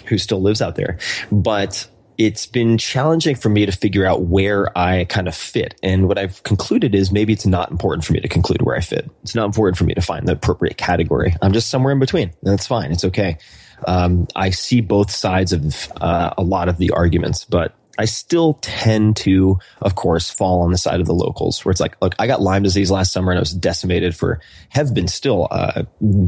who 0.06 0.18
still 0.18 0.40
lives 0.40 0.62
out 0.62 0.76
there, 0.76 0.98
but 1.30 1.86
it's 2.20 2.44
been 2.44 2.76
challenging 2.76 3.34
for 3.34 3.48
me 3.48 3.64
to 3.64 3.72
figure 3.72 4.04
out 4.04 4.24
where 4.24 4.76
I 4.76 5.04
kind 5.04 5.26
of 5.26 5.34
fit. 5.34 5.74
And 5.82 6.06
what 6.06 6.18
I've 6.18 6.42
concluded 6.42 6.94
is 6.94 7.10
maybe 7.10 7.32
it's 7.32 7.46
not 7.46 7.70
important 7.70 8.04
for 8.04 8.12
me 8.12 8.20
to 8.20 8.28
conclude 8.28 8.60
where 8.60 8.76
I 8.76 8.80
fit. 8.80 9.10
It's 9.22 9.34
not 9.34 9.46
important 9.46 9.78
for 9.78 9.84
me 9.84 9.94
to 9.94 10.02
find 10.02 10.28
the 10.28 10.32
appropriate 10.32 10.76
category. 10.76 11.34
I'm 11.40 11.54
just 11.54 11.70
somewhere 11.70 11.94
in 11.94 11.98
between. 11.98 12.28
And 12.28 12.52
that's 12.52 12.66
fine. 12.66 12.92
It's 12.92 13.06
okay. 13.06 13.38
Um, 13.86 14.28
I 14.36 14.50
see 14.50 14.82
both 14.82 15.10
sides 15.10 15.54
of 15.54 15.90
uh, 15.98 16.34
a 16.36 16.42
lot 16.42 16.68
of 16.68 16.76
the 16.76 16.90
arguments, 16.90 17.46
but 17.46 17.74
I 17.98 18.04
still 18.06 18.54
tend 18.62 19.16
to, 19.18 19.58
of 19.82 19.94
course, 19.94 20.30
fall 20.30 20.62
on 20.62 20.70
the 20.70 20.78
side 20.78 21.00
of 21.00 21.06
the 21.06 21.14
locals 21.14 21.64
where 21.64 21.70
it's 21.70 21.80
like, 21.80 21.96
look, 22.00 22.14
I 22.18 22.26
got 22.26 22.40
Lyme 22.40 22.62
disease 22.62 22.90
last 22.90 23.12
summer 23.12 23.32
and 23.32 23.38
I 23.38 23.40
was 23.40 23.52
decimated 23.52 24.16
for, 24.16 24.40
have 24.70 24.94
been 24.94 25.08
still 25.08 25.48
uh, 25.50 25.82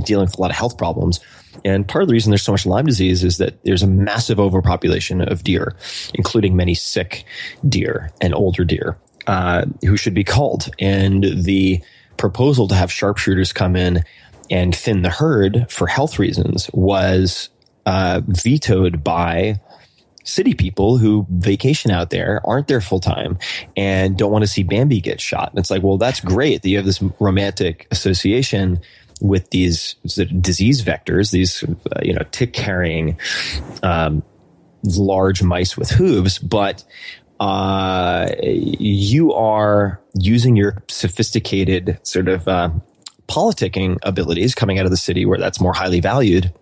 dealing 0.05 0.27
with 0.27 0.39
a 0.39 0.41
lot 0.41 0.51
of 0.51 0.57
health 0.57 0.77
problems. 0.77 1.21
And 1.65 1.87
part 1.87 2.03
of 2.03 2.09
the 2.09 2.13
reason 2.13 2.31
there's 2.31 2.43
so 2.43 2.53
much 2.53 2.67
Lyme 2.67 2.87
disease 2.87 3.25
is 3.25 3.39
that 3.39 3.63
there's 3.65 3.83
a 3.83 3.87
massive 3.87 4.41
overpopulation 4.41 5.21
of 5.21 5.45
deer, 5.45 5.75
including 6.15 6.57
many 6.57 6.75
sick 6.75 7.25
deer 7.69 8.11
and 8.21 8.35
older 8.35 8.65
deer, 8.65 8.99
uh, 9.27 9.65
who 9.83 9.97
should 9.97 10.15
be 10.15 10.25
culled. 10.25 10.69
And 10.79 11.25
the 11.25 11.81
proposal 12.17 12.69
to 12.69 12.75
have 12.75 12.91
sharpshooters 12.91 13.53
come 13.53 13.77
in 13.77 14.03
and 14.51 14.75
thin 14.75 15.03
the 15.03 15.11
herd 15.11 15.67
for 15.71 15.87
health 15.87 16.19
reasons 16.19 16.69
was 16.73 17.49
uh, 17.87 18.21
vetoed 18.27 19.03
by 19.03 19.61
city 20.25 20.55
people 20.55 20.99
who 20.99 21.27
vacation 21.31 21.91
out 21.91 22.11
there, 22.11 22.41
aren't 22.45 22.69
there 22.69 22.81
full 22.81 23.01
time, 23.01 23.39
and 23.77 24.17
don't 24.17 24.33
want 24.33 24.43
to 24.43 24.49
see 24.49 24.63
Bambi 24.63 25.01
get 25.01 25.21
shot. 25.21 25.51
And 25.51 25.59
it's 25.59 25.71
like, 25.71 25.83
well, 25.83 25.99
that's 25.99 26.21
great 26.21 26.63
that 26.63 26.69
you 26.69 26.77
have 26.77 26.87
this 26.87 27.03
romantic 27.21 27.87
association 27.91 28.81
with 29.21 29.51
these 29.51 29.95
disease 30.41 30.83
vectors, 30.83 31.31
these 31.31 31.63
uh, 31.63 32.01
you 32.03 32.13
know 32.13 32.25
tick 32.33 32.53
carrying 32.53 33.19
um, 33.83 34.23
large 34.85 35.43
mice 35.43 35.77
with 35.77 35.91
hooves, 35.91 36.39
but 36.39 36.85
uh, 37.41 38.31
you 38.43 39.33
are 39.33 40.01
using 40.15 40.57
your 40.57 40.83
sophisticated 40.89 41.99
sort 42.03 42.29
of 42.29 42.47
uh, 42.47 42.71
politicking 43.33 43.97
abilities 44.03 44.55
coming 44.55 44.79
out 44.79 44.85
of 44.85 44.91
the 44.91 44.97
city 44.99 45.25
where 45.25 45.39
that's 45.39 45.59
more 45.59 45.73
highly 45.73 46.01
valued 46.01 46.53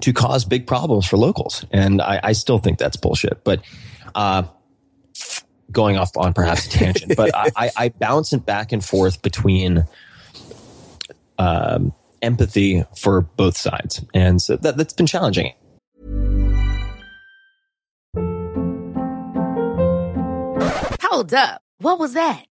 to 0.00 0.12
cause 0.12 0.44
big 0.44 0.66
problems 0.66 1.06
for 1.06 1.16
locals. 1.16 1.64
And 1.70 2.02
I, 2.02 2.18
I 2.24 2.32
still 2.32 2.58
think 2.58 2.78
that's 2.78 2.96
bullshit. 2.96 3.44
But 3.44 3.62
uh, 4.16 4.42
going 5.70 5.96
off 5.96 6.16
on 6.16 6.34
perhaps 6.34 6.66
a 6.66 6.70
tangent, 6.70 7.16
but 7.16 7.32
I, 7.32 7.50
I, 7.56 7.70
I, 7.76 7.88
bounce 7.90 8.32
it 8.32 8.44
back 8.44 8.72
and 8.72 8.84
forth 8.84 9.22
between 9.22 9.86
um, 11.38 11.94
empathy 12.22 12.82
for 12.96 13.20
both 13.20 13.56
sides. 13.56 14.04
And 14.12 14.42
so 14.42 14.56
that, 14.56 14.76
that's 14.76 14.92
been 14.92 15.06
challenging. 15.06 15.52
Hold 21.02 21.32
up. 21.34 21.62
What 21.78 22.00
was 22.00 22.14
that? 22.14 22.49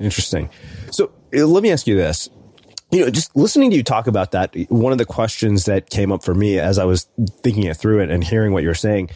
Interesting. 0.00 0.50
So 0.90 1.12
uh, 1.36 1.46
let 1.46 1.62
me 1.62 1.70
ask 1.70 1.86
you 1.86 1.96
this. 1.96 2.28
You 2.90 3.00
know, 3.00 3.10
just 3.10 3.34
listening 3.34 3.70
to 3.70 3.76
you 3.76 3.82
talk 3.82 4.06
about 4.06 4.32
that, 4.32 4.54
one 4.68 4.92
of 4.92 4.98
the 4.98 5.04
questions 5.04 5.64
that 5.64 5.90
came 5.90 6.12
up 6.12 6.22
for 6.22 6.34
me 6.34 6.58
as 6.58 6.78
I 6.78 6.84
was 6.84 7.08
thinking 7.42 7.64
it 7.64 7.76
through 7.76 8.00
it 8.00 8.10
and 8.10 8.22
hearing 8.22 8.52
what 8.52 8.62
you're 8.62 8.74
saying 8.74 9.10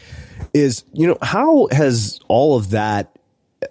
is, 0.53 0.83
you 0.93 1.07
know, 1.07 1.17
how 1.21 1.67
has 1.71 2.19
all 2.27 2.57
of 2.57 2.71
that 2.71 3.17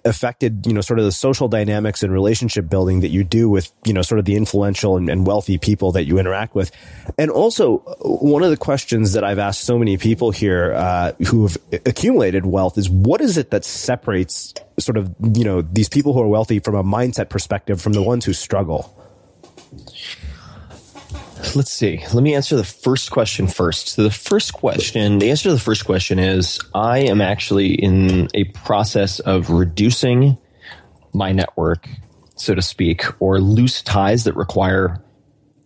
affected, 0.05 0.65
you 0.65 0.73
know, 0.73 0.81
sort 0.81 0.99
of 0.99 1.05
the 1.05 1.11
social 1.11 1.47
dynamics 1.47 2.03
and 2.03 2.13
relationship 2.13 2.69
building 2.69 2.99
that 2.99 3.09
you 3.09 3.23
do 3.23 3.49
with, 3.49 3.71
you 3.85 3.93
know, 3.93 4.01
sort 4.01 4.19
of 4.19 4.25
the 4.25 4.35
influential 4.35 4.97
and, 4.97 5.09
and 5.09 5.25
wealthy 5.25 5.57
people 5.57 5.91
that 5.93 6.05
you 6.05 6.19
interact 6.19 6.55
with. 6.55 6.71
And 7.17 7.31
also, 7.31 7.79
uh, 7.79 7.95
one 8.03 8.43
of 8.43 8.49
the 8.49 8.57
questions 8.57 9.13
that 9.13 9.23
I've 9.23 9.39
asked 9.39 9.61
so 9.61 9.77
many 9.77 9.97
people 9.97 10.31
here 10.31 10.73
uh, 10.73 11.13
who 11.27 11.47
have 11.47 11.57
accumulated 11.85 12.45
wealth 12.45 12.77
is 12.77 12.89
what 12.89 13.21
is 13.21 13.37
it 13.37 13.51
that 13.51 13.65
separates 13.65 14.53
sort 14.77 14.97
of, 14.97 15.13
you 15.33 15.43
know, 15.43 15.61
these 15.61 15.89
people 15.89 16.13
who 16.13 16.21
are 16.21 16.27
wealthy 16.27 16.59
from 16.59 16.75
a 16.75 16.83
mindset 16.83 17.29
perspective 17.29 17.81
from 17.81 17.93
the 17.93 18.03
ones 18.03 18.25
who 18.25 18.33
struggle? 18.33 18.95
Let's 21.55 21.71
see. 21.71 22.03
Let 22.13 22.21
me 22.21 22.35
answer 22.35 22.55
the 22.55 22.63
first 22.63 23.11
question 23.11 23.47
first. 23.47 23.89
So 23.89 24.03
the 24.03 24.11
first 24.11 24.53
question, 24.53 25.19
the 25.19 25.29
answer 25.29 25.49
to 25.49 25.53
the 25.53 25.59
first 25.59 25.85
question 25.85 26.19
is 26.19 26.59
I 26.75 26.99
am 26.99 27.21
actually 27.21 27.73
in 27.73 28.27
a 28.33 28.43
process 28.45 29.19
of 29.19 29.49
reducing 29.49 30.37
my 31.13 31.31
network, 31.31 31.89
so 32.35 32.53
to 32.53 32.61
speak, 32.61 33.03
or 33.19 33.39
loose 33.39 33.81
ties 33.81 34.25
that 34.25 34.35
require 34.35 35.01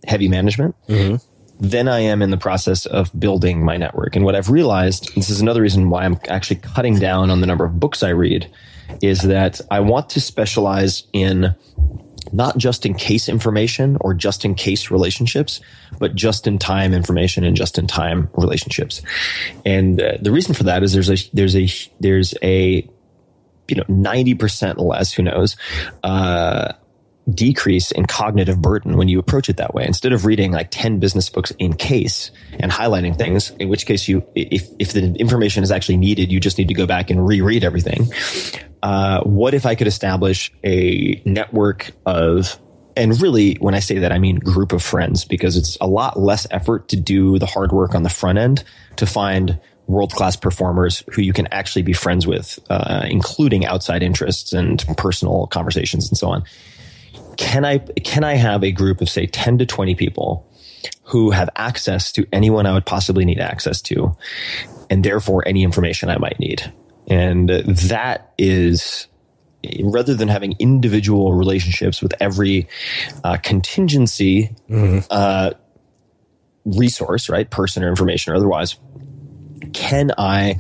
heavy 0.08 0.28
management. 0.28 0.76
Mm-hmm. 0.88 1.16
Then 1.60 1.88
I 1.88 2.00
am 2.00 2.22
in 2.22 2.30
the 2.30 2.38
process 2.38 2.86
of 2.86 3.12
building 3.18 3.64
my 3.64 3.78
network. 3.78 4.16
And 4.16 4.26
what 4.26 4.36
I've 4.36 4.50
realized, 4.50 5.14
this 5.16 5.30
is 5.30 5.42
another 5.42 5.62
reason 5.62 5.90
why 5.90 6.04
I'm 6.04 6.20
actually 6.28 6.58
cutting 6.58 7.00
down 7.00 7.30
on 7.30 7.42
the 7.42 7.48
number 7.48 7.66
of 7.66 7.80
books 7.80 8.04
I 8.04 8.10
read, 8.10 8.50
is 9.02 9.22
that 9.22 9.60
I 9.72 9.80
want 9.80 10.10
to 10.12 10.22
specialize 10.22 11.04
in 11.14 11.56
not 12.32 12.58
just 12.58 12.86
in 12.86 12.94
case 12.94 13.28
information 13.28 13.98
or 14.02 14.14
just 14.14 14.46
in 14.46 14.56
case 14.56 14.90
relationships, 14.90 15.60
but 16.00 16.16
just 16.16 16.48
in 16.48 16.58
time 16.58 16.94
information 16.94 17.44
and 17.44 17.56
just 17.56 17.78
in 17.78 17.88
time 17.88 18.30
relationships. 18.36 19.02
And 19.66 20.02
uh, 20.02 20.18
the 20.22 20.32
reason 20.32 20.54
for 20.54 20.64
that 20.64 20.84
is 20.84 20.94
there's 20.94 21.10
a, 21.10 21.18
there's 21.34 21.56
a, 21.56 21.70
there's 22.00 22.34
a, 22.42 22.88
you 23.68 23.76
know, 23.76 23.84
90% 23.84 24.78
less, 24.78 25.14
who 25.14 25.24
knows, 25.24 25.56
uh, 26.04 26.74
decrease 27.30 27.92
in 27.92 28.06
cognitive 28.06 28.62
burden 28.62 28.98
when 28.98 29.08
you 29.08 29.20
approach 29.20 29.50
it 29.50 29.58
that 29.58 29.74
way. 29.74 29.86
Instead 29.86 30.14
of 30.14 30.26
reading 30.26 30.52
like 30.52 30.68
10 30.72 31.00
business 31.00 31.30
books 31.30 31.52
in 31.60 31.74
case 31.74 32.32
and 32.60 32.72
highlighting 32.72 33.18
things, 33.18 33.52
in 33.52 33.70
which 33.70 33.86
case 33.86 34.08
you, 34.08 34.24
if, 34.36 34.68
if 34.80 34.94
the 34.94 35.14
information 35.16 35.64
is 35.64 35.72
actually 35.72 35.98
needed, 35.98 36.32
you 36.32 36.40
just 36.40 36.58
need 36.58 36.68
to 36.68 36.74
go 36.74 36.86
back 36.86 37.10
and 37.10 37.26
reread 37.26 37.64
everything. 37.64 38.12
Uh, 38.84 39.24
what 39.24 39.54
if 39.54 39.66
I 39.66 39.76
could 39.76 39.88
establish 39.88 40.52
a 40.64 41.22
network 41.26 41.92
of 42.06 42.60
and 42.96 43.20
really, 43.22 43.56
when 43.56 43.74
I 43.74 43.80
say 43.80 44.00
that, 44.00 44.12
I 44.12 44.20
mean 44.20 44.38
group 44.38 44.72
of 44.72 44.84
friends 44.84 45.26
because 45.26 45.58
it's 45.58 45.78
a 45.82 45.88
lot 45.88 46.20
less 46.20 46.46
effort 46.52 46.90
to 46.90 46.96
do 46.96 47.40
the 47.40 47.48
hard 47.48 47.72
work 47.72 47.96
on 47.96 48.04
the 48.04 48.10
front 48.10 48.38
end 48.38 48.64
to 48.98 49.08
find 49.08 49.60
world 49.88 50.12
class 50.12 50.36
performers 50.36 51.04
who 51.12 51.22
you 51.22 51.34
can 51.34 51.48
actually 51.48 51.82
be 51.82 51.94
friends 51.94 52.28
with, 52.28 52.60
uh, 52.70 53.06
including 53.10 53.66
outside 53.66 54.04
interests 54.04 54.54
and 54.54 54.86
personal 54.96 55.48
conversations 55.48 56.08
and 56.10 56.18
so 56.18 56.30
on. 56.30 56.44
Can 57.38 57.66
I 57.66 57.80
can 57.80 58.24
I 58.24 58.36
have 58.36 58.64
a 58.64 58.72
group 58.72 59.02
of 59.02 59.10
say 59.10 59.26
ten 59.26 59.58
to 59.58 59.66
twenty 59.66 59.96
people 59.96 60.48
who 61.04 61.32
have 61.32 61.50
access 61.56 62.12
to 62.12 62.28
anyone 62.32 62.66
I 62.66 62.74
would 62.74 62.86
possibly 62.86 63.26
need 63.26 63.40
access 63.40 63.82
to, 63.84 64.16
and 64.90 65.04
therefore 65.04 65.48
any 65.48 65.64
information 65.64 66.10
I 66.10 66.18
might 66.18 66.40
need? 66.40 66.72
And 67.08 67.50
that 67.50 68.34
is 68.38 69.08
rather 69.82 70.14
than 70.14 70.28
having 70.28 70.56
individual 70.60 71.34
relationships 71.34 72.02
with 72.02 72.14
every 72.20 72.68
uh, 73.24 73.38
contingency 73.38 74.56
mm-hmm. 74.70 75.00
uh, 75.10 75.52
resource, 76.66 77.30
right, 77.30 77.50
person 77.50 77.84
or 77.84 77.90
information 77.90 78.34
or 78.34 78.36
otherwise, 78.36 78.76
can 79.72 80.12
I, 80.18 80.58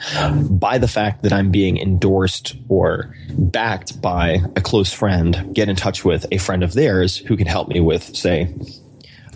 by 0.49 0.77
the 0.77 0.87
fact 0.87 1.23
that 1.23 1.33
I'm 1.33 1.51
being 1.51 1.77
endorsed 1.77 2.55
or 2.69 3.15
backed 3.29 4.01
by 4.01 4.41
a 4.55 4.61
close 4.61 4.93
friend, 4.93 5.53
get 5.53 5.69
in 5.69 5.75
touch 5.75 6.05
with 6.05 6.25
a 6.31 6.37
friend 6.37 6.63
of 6.63 6.73
theirs 6.73 7.17
who 7.17 7.37
can 7.37 7.47
help 7.47 7.67
me 7.67 7.79
with, 7.79 8.15
say, 8.15 8.53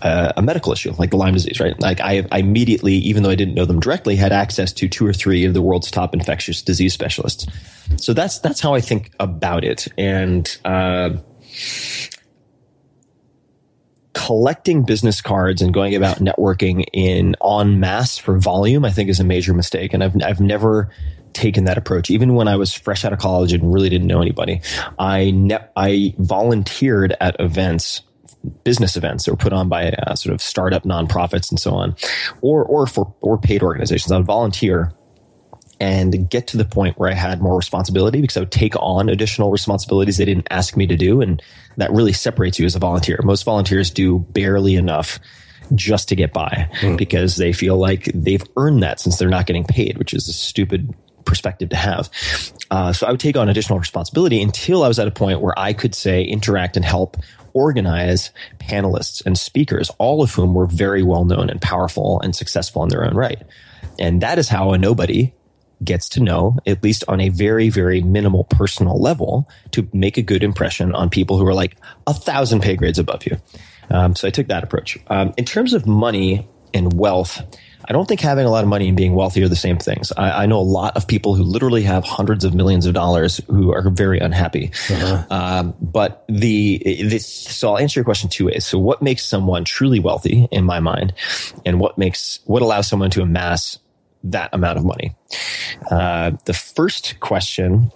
uh, 0.02 0.32
a 0.36 0.42
medical 0.42 0.72
issue 0.72 0.92
like 0.98 1.10
the 1.10 1.16
Lyme 1.16 1.34
disease, 1.34 1.60
right? 1.60 1.78
Like 1.80 2.00
I, 2.00 2.26
I, 2.30 2.38
immediately, 2.38 2.94
even 2.94 3.22
though 3.22 3.30
I 3.30 3.34
didn't 3.34 3.54
know 3.54 3.64
them 3.64 3.80
directly, 3.80 4.16
had 4.16 4.32
access 4.32 4.72
to 4.74 4.88
two 4.88 5.06
or 5.06 5.12
three 5.12 5.44
of 5.44 5.54
the 5.54 5.62
world's 5.62 5.90
top 5.90 6.14
infectious 6.14 6.62
disease 6.62 6.92
specialists. 6.92 7.46
So 7.96 8.12
that's 8.12 8.38
that's 8.40 8.60
how 8.60 8.74
I 8.74 8.80
think 8.80 9.12
about 9.18 9.64
it, 9.64 9.88
and 9.96 10.58
uh, 10.64 11.10
collecting 14.14 14.84
business 14.84 15.20
cards 15.20 15.62
and 15.62 15.72
going 15.72 15.94
about 15.94 16.18
networking 16.18 16.84
in 16.92 17.34
en 17.42 17.80
masse 17.80 18.18
for 18.18 18.38
volume, 18.38 18.84
I 18.84 18.90
think, 18.90 19.08
is 19.08 19.20
a 19.20 19.24
major 19.24 19.54
mistake, 19.54 19.94
and 19.94 20.04
I've 20.04 20.14
I've 20.22 20.40
never 20.40 20.90
taken 21.32 21.64
that 21.64 21.78
approach. 21.78 22.10
Even 22.10 22.34
when 22.34 22.48
I 22.48 22.56
was 22.56 22.74
fresh 22.74 23.04
out 23.04 23.12
of 23.12 23.18
college 23.18 23.52
and 23.52 23.72
really 23.72 23.88
didn't 23.88 24.06
know 24.06 24.20
anybody, 24.20 24.60
I 24.98 25.30
ne- 25.30 25.66
I 25.76 26.14
volunteered 26.18 27.16
at 27.20 27.36
events 27.38 28.02
business 28.64 28.96
events 28.96 29.24
that 29.24 29.32
were 29.32 29.36
put 29.36 29.52
on 29.52 29.68
by 29.68 29.90
uh, 29.90 30.14
sort 30.14 30.34
of 30.34 30.40
startup 30.40 30.84
nonprofits 30.84 31.50
and 31.50 31.58
so 31.58 31.72
on, 31.72 31.96
or 32.40 32.64
or 32.64 32.86
for 32.86 33.14
or 33.20 33.38
paid 33.38 33.62
organizations. 33.62 34.12
I 34.12 34.16
would 34.16 34.26
volunteer 34.26 34.92
and 35.80 36.28
get 36.28 36.48
to 36.48 36.56
the 36.56 36.64
point 36.64 36.98
where 36.98 37.08
I 37.08 37.14
had 37.14 37.40
more 37.40 37.56
responsibility 37.56 38.20
because 38.20 38.36
I 38.36 38.40
would 38.40 38.50
take 38.50 38.74
on 38.80 39.08
additional 39.08 39.50
responsibilities 39.50 40.16
they 40.16 40.24
didn't 40.24 40.48
ask 40.50 40.76
me 40.76 40.86
to 40.86 40.96
do, 40.96 41.20
and 41.20 41.42
that 41.76 41.92
really 41.92 42.12
separates 42.12 42.58
you 42.58 42.66
as 42.66 42.74
a 42.74 42.80
volunteer. 42.80 43.20
Most 43.22 43.44
volunteers 43.44 43.90
do 43.90 44.18
barely 44.18 44.74
enough 44.74 45.20
just 45.74 46.08
to 46.08 46.16
get 46.16 46.32
by 46.32 46.68
mm. 46.80 46.96
because 46.96 47.36
they 47.36 47.52
feel 47.52 47.76
like 47.76 48.10
they've 48.14 48.44
earned 48.56 48.82
that 48.82 49.00
since 49.00 49.18
they're 49.18 49.28
not 49.28 49.46
getting 49.46 49.64
paid, 49.64 49.98
which 49.98 50.14
is 50.14 50.28
a 50.28 50.32
stupid 50.32 50.94
perspective 51.24 51.68
to 51.68 51.76
have. 51.76 52.10
Uh, 52.70 52.92
so 52.92 53.06
I 53.06 53.10
would 53.10 53.20
take 53.20 53.36
on 53.36 53.48
additional 53.48 53.78
responsibility 53.78 54.42
until 54.42 54.82
I 54.82 54.88
was 54.88 54.98
at 54.98 55.06
a 55.06 55.10
point 55.10 55.40
where 55.40 55.56
I 55.58 55.74
could 55.74 55.94
say 55.94 56.24
interact 56.24 56.76
and 56.76 56.84
help 56.84 57.18
organize 57.58 58.30
panelists 58.58 59.24
and 59.26 59.36
speakers, 59.36 59.90
all 59.98 60.22
of 60.22 60.32
whom 60.32 60.54
were 60.54 60.66
very 60.66 61.02
well 61.02 61.24
known 61.24 61.50
and 61.50 61.60
powerful 61.60 62.20
and 62.20 62.36
successful 62.36 62.84
in 62.84 62.88
their 62.88 63.04
own 63.04 63.14
right. 63.14 63.42
And 63.98 64.20
that 64.20 64.38
is 64.38 64.48
how 64.48 64.72
a 64.72 64.78
nobody 64.78 65.34
gets 65.82 66.08
to 66.10 66.20
know, 66.20 66.56
at 66.66 66.82
least 66.82 67.04
on 67.08 67.20
a 67.20 67.28
very, 67.28 67.68
very 67.68 68.00
minimal 68.00 68.44
personal 68.44 69.00
level, 69.00 69.48
to 69.72 69.88
make 69.92 70.16
a 70.16 70.22
good 70.22 70.42
impression 70.42 70.94
on 70.94 71.10
people 71.10 71.38
who 71.38 71.46
are 71.46 71.54
like 71.54 71.76
a 72.06 72.14
thousand 72.14 72.62
pay 72.62 72.76
grades 72.76 72.98
above 72.98 73.26
you. 73.26 73.36
Um, 73.90 74.14
so 74.14 74.28
I 74.28 74.30
took 74.30 74.48
that 74.48 74.64
approach. 74.64 74.98
Um, 75.08 75.32
in 75.36 75.44
terms 75.44 75.74
of 75.74 75.86
money 75.86 76.48
and 76.74 76.92
wealth, 76.92 77.42
I 77.88 77.92
don't 77.92 78.06
think 78.06 78.20
having 78.20 78.44
a 78.44 78.50
lot 78.50 78.62
of 78.62 78.68
money 78.68 78.86
and 78.88 78.96
being 78.96 79.14
wealthy 79.14 79.42
are 79.42 79.48
the 79.48 79.56
same 79.56 79.78
things. 79.78 80.12
I, 80.16 80.42
I 80.42 80.46
know 80.46 80.58
a 80.58 80.60
lot 80.60 80.94
of 80.94 81.06
people 81.06 81.34
who 81.34 81.42
literally 81.42 81.82
have 81.84 82.04
hundreds 82.04 82.44
of 82.44 82.54
millions 82.54 82.84
of 82.84 82.92
dollars 82.92 83.40
who 83.48 83.72
are 83.72 83.88
very 83.88 84.18
unhappy. 84.18 84.70
Uh-huh. 84.90 85.24
Um, 85.30 85.74
but 85.80 86.24
the 86.28 86.82
this, 86.84 87.26
so 87.26 87.70
I'll 87.70 87.78
answer 87.78 87.98
your 87.98 88.04
question 88.04 88.28
two 88.28 88.46
ways. 88.46 88.66
So 88.66 88.78
what 88.78 89.00
makes 89.00 89.24
someone 89.24 89.64
truly 89.64 90.00
wealthy 90.00 90.48
in 90.50 90.64
my 90.64 90.80
mind, 90.80 91.14
and 91.64 91.80
what 91.80 91.96
makes 91.96 92.40
what 92.44 92.60
allows 92.60 92.86
someone 92.86 93.10
to 93.10 93.22
amass 93.22 93.78
that 94.22 94.50
amount 94.52 94.76
of 94.76 94.84
money? 94.84 95.16
Uh, 95.90 96.32
the 96.44 96.52
first 96.54 97.18
question 97.20 97.90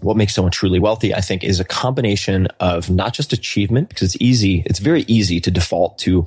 what 0.00 0.16
makes 0.18 0.34
someone 0.34 0.52
truly 0.52 0.78
wealthy, 0.78 1.14
I 1.14 1.22
think, 1.22 1.42
is 1.42 1.60
a 1.60 1.64
combination 1.64 2.46
of 2.60 2.90
not 2.90 3.14
just 3.14 3.32
achievement, 3.32 3.88
because 3.88 4.14
it's 4.14 4.22
easy, 4.22 4.62
it's 4.66 4.78
very 4.78 5.02
easy 5.08 5.40
to 5.40 5.50
default 5.50 5.98
to 6.00 6.26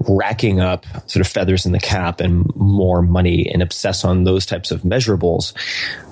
racking 0.00 0.60
up 0.60 0.86
sort 1.08 1.24
of 1.24 1.30
feathers 1.30 1.66
in 1.66 1.72
the 1.72 1.80
cap 1.80 2.20
and 2.20 2.54
more 2.56 3.02
money 3.02 3.50
and 3.52 3.62
obsess 3.62 4.04
on 4.04 4.24
those 4.24 4.46
types 4.46 4.70
of 4.70 4.82
measurables 4.82 5.52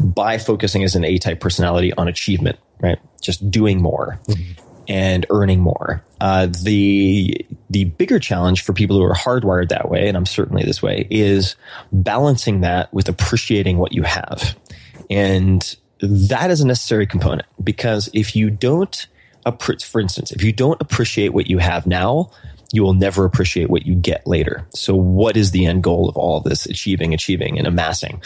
by 0.01 0.39
focusing 0.39 0.83
as 0.85 0.95
an 0.95 1.05
A 1.05 1.19
type 1.19 1.41
personality 1.41 1.93
on 1.95 2.09
achievement, 2.09 2.59
right? 2.81 2.99
Just 3.21 3.51
doing 3.51 3.81
more. 3.81 4.19
Mm-hmm. 4.29 4.63
And 4.89 5.27
earning 5.31 5.59
more. 5.59 6.05
Uh, 6.21 6.47
the 6.63 7.45
the 7.69 7.87
bigger 7.87 8.21
challenge 8.21 8.63
for 8.63 8.73
people 8.73 8.97
who 8.97 9.03
are 9.03 9.17
hardwired 9.17 9.71
that 9.71 9.91
way, 9.91 10.07
and 10.07 10.17
I'm 10.17 10.27
certainly 10.27 10.63
this 10.63 10.81
way, 10.81 11.09
is 11.11 11.57
balancing 11.91 12.61
that 12.61 12.95
with 12.95 13.09
appreciating 13.09 13.79
what 13.79 13.91
you 13.91 14.05
have, 14.05 14.57
and 15.11 15.77
that 16.01 16.51
is 16.51 16.61
a 16.61 16.67
necessary 16.67 17.07
component 17.07 17.49
because 17.63 18.09
if 18.13 18.37
you 18.37 18.51
don't, 18.51 19.07
for 19.59 20.01
instance, 20.01 20.31
if 20.33 20.43
you 20.43 20.53
don't 20.53 20.81
appreciate 20.81 21.31
what 21.31 21.49
you 21.49 21.59
have 21.59 21.87
now, 21.87 22.31
you 22.73 22.83
will 22.83 22.95
never 22.95 23.25
appreciate 23.25 23.71
what 23.71 23.87
you 23.87 23.95
get 23.95 24.27
later. 24.27 24.67
So, 24.71 24.95
what 24.95 25.37
is 25.37 25.51
the 25.51 25.67
end 25.67 25.83
goal 25.83 26.09
of 26.09 26.17
all 26.17 26.39
of 26.39 26.45
this 26.45 26.67
achieving, 26.67 27.15
achieving, 27.15 27.59
and 27.59 27.67
amassing? 27.67 28.23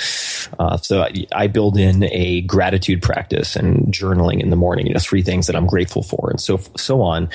Uh, 0.59 0.77
so, 0.79 1.03
I, 1.03 1.27
I, 1.35 1.47
build 1.47 1.77
in 1.77 2.05
a 2.05 2.43
gratitude 2.43 3.03
practice 3.03 3.57
and 3.57 3.93
journaling 3.93 4.41
in 4.41 4.51
the 4.51 4.57
morning. 4.57 4.87
You 4.87 4.95
know, 4.95 5.01
three 5.01 5.23
things 5.23 5.47
that 5.47 5.57
I'm 5.57 5.67
grateful 5.67 6.03
for, 6.03 6.31
and 6.31 6.41
so 6.41 6.59
so 6.77 7.03
on, 7.03 7.29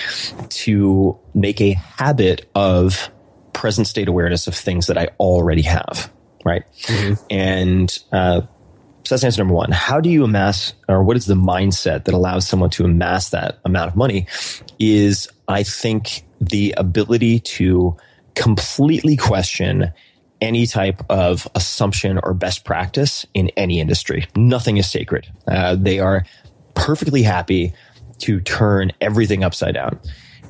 to 0.49 1.17
make 1.33 1.61
a 1.61 1.73
habit 1.73 2.49
of 2.55 3.11
present 3.53 3.87
state 3.87 4.07
awareness 4.07 4.47
of 4.47 4.55
things 4.55 4.87
that 4.87 4.97
I 4.97 5.09
already 5.19 5.63
have. 5.63 6.11
Right, 6.43 6.63
mm-hmm. 6.83 7.13
and 7.29 7.97
uh, 8.11 8.41
so 9.05 9.15
that's 9.15 9.23
answer 9.23 9.41
number 9.41 9.53
one. 9.53 9.71
How 9.71 10.01
do 10.01 10.09
you 10.09 10.23
amass, 10.23 10.73
or 10.89 11.03
what 11.03 11.15
is 11.15 11.27
the 11.27 11.35
mindset 11.35 12.05
that 12.05 12.13
allows 12.13 12.47
someone 12.47 12.71
to 12.71 12.83
amass 12.83 13.29
that 13.29 13.59
amount 13.63 13.89
of 13.89 13.95
money? 13.95 14.27
Is 14.79 15.27
I 15.47 15.63
think 15.63 16.25
the 16.41 16.73
ability 16.75 17.39
to 17.39 17.95
completely 18.33 19.15
question 19.15 19.93
any 20.41 20.67
type 20.67 21.01
of 21.09 21.47
assumption 21.55 22.19
or 22.23 22.33
best 22.33 22.65
practice 22.65 23.25
in 23.33 23.49
any 23.55 23.79
industry. 23.79 24.27
Nothing 24.35 24.77
is 24.77 24.89
sacred. 24.89 25.27
Uh, 25.47 25.75
they 25.75 25.99
are 25.99 26.25
perfectly 26.73 27.23
happy 27.23 27.73
to 28.19 28.41
turn 28.41 28.91
everything 29.01 29.43
upside 29.43 29.75
down. 29.75 29.99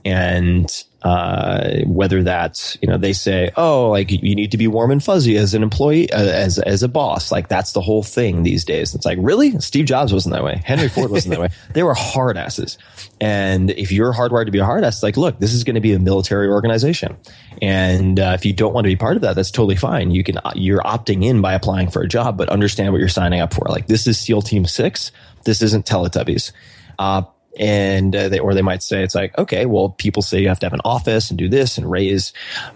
And 0.03 0.71
uh, 1.05 1.81
whether 1.85 2.23
that's 2.23 2.79
you 2.81 2.87
know 2.87 2.97
they 2.97 3.13
say 3.13 3.51
oh 3.57 3.91
like 3.91 4.09
you 4.09 4.33
need 4.35 4.49
to 4.49 4.57
be 4.57 4.67
warm 4.67 4.89
and 4.89 5.03
fuzzy 5.03 5.37
as 5.37 5.53
an 5.53 5.61
employee 5.61 6.11
uh, 6.11 6.19
as 6.19 6.57
as 6.57 6.81
a 6.81 6.87
boss. 6.87 7.31
Like 7.31 7.47
that's 7.47 7.73
the 7.73 7.81
whole 7.81 8.01
thing 8.01 8.41
these 8.41 8.65
days. 8.65 8.95
It's 8.95 9.05
like 9.05 9.19
really? 9.21 9.59
Steve 9.59 9.85
jobs 9.85 10.11
wasn't 10.11 10.33
that 10.33 10.43
way. 10.43 10.63
Henry 10.65 10.89
ford 10.89 11.11
wasn't 11.11 11.35
that 11.35 11.41
way. 11.41 11.49
They 11.73 11.83
were 11.83 11.93
hard 11.93 12.37
asses. 12.37 12.77
And 13.21 13.69
if 13.71 13.91
you're 13.91 14.13
hardwired 14.13 14.45
to 14.45 14.51
be 14.51 14.59
a 14.59 14.65
hard 14.65 14.83
ass 14.83 15.03
like 15.03 15.15
look 15.15 15.37
this 15.37 15.53
is 15.53 15.63
going 15.63 15.75
to 15.75 15.81
be 15.81 15.93
a 15.93 15.99
military 15.99 16.47
organization. 16.47 17.15
And 17.61 18.19
uh, 18.19 18.31
if 18.33 18.43
you 18.43 18.53
don't 18.53 18.73
want 18.73 18.85
to 18.85 18.89
be 18.89 18.95
part 18.95 19.15
of 19.15 19.21
that 19.21 19.35
that's 19.35 19.51
totally 19.51 19.75
fine. 19.75 20.09
You 20.09 20.23
can 20.23 20.39
you're 20.55 20.81
opting 20.81 21.23
in 21.23 21.39
by 21.39 21.53
applying 21.53 21.91
for 21.91 22.01
a 22.01 22.07
job 22.07 22.35
but 22.35 22.49
understand 22.49 22.93
what 22.93 22.99
you're 22.99 23.09
signing 23.09 23.41
up 23.41 23.53
for. 23.53 23.67
Like 23.69 23.85
this 23.85 24.07
is 24.07 24.19
seal 24.19 24.41
team 24.41 24.65
6 24.65 25.11
this 25.43 25.61
isn't 25.61 25.85
teletubbies. 25.85 26.51
Uh, 26.97 27.21
and 27.57 28.15
uh, 28.15 28.29
they 28.29 28.39
or 28.39 28.53
they 28.53 28.61
might 28.61 28.83
say 28.83 29.03
it's 29.03 29.15
like 29.15 29.37
okay 29.37 29.65
well 29.65 29.89
people 29.89 30.21
say 30.21 30.41
you 30.41 30.47
have 30.47 30.59
to 30.59 30.65
have 30.65 30.73
an 30.73 30.81
office 30.83 31.29
and 31.29 31.37
do 31.37 31.47
this 31.47 31.77
and 31.77 31.89
raise 31.89 32.33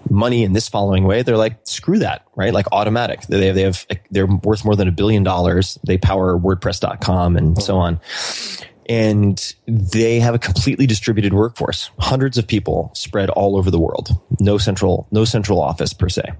money 0.10 0.44
in 0.44 0.54
this 0.54 0.68
following 0.70 1.04
way. 1.04 1.22
They're 1.22 1.38
like 1.38 1.60
screw 1.64 2.00
that 2.00 2.24
right? 2.40 2.54
Like 2.54 2.68
automatic. 2.72 3.22
They 3.24 3.48
have, 3.48 3.56
they 3.56 3.64
have 3.64 3.86
they're 4.12 4.26
worth 4.26 4.64
more 4.64 4.78
than 4.78 4.88
a 4.88 4.94
billion 4.94 5.24
dollars. 5.24 5.78
They 5.86 5.98
power 5.98 6.40
wordpress.com 6.40 7.36
and 7.36 7.62
so 7.62 7.78
on. 7.78 8.00
And 8.88 9.54
they 9.68 10.22
have 10.22 10.34
a 10.34 10.40
completely 10.40 10.88
distributed 10.88 11.34
workforce. 11.34 11.92
Hundreds 12.00 12.38
of 12.38 12.48
people 12.48 12.92
spread 12.96 13.30
all 13.30 13.58
over 13.58 13.70
the 13.70 13.80
world. 13.80 14.10
No 14.40 14.58
central 14.58 15.06
no 15.12 15.26
central 15.26 15.62
office 15.62 15.92
per 15.92 16.08
se 16.08 16.32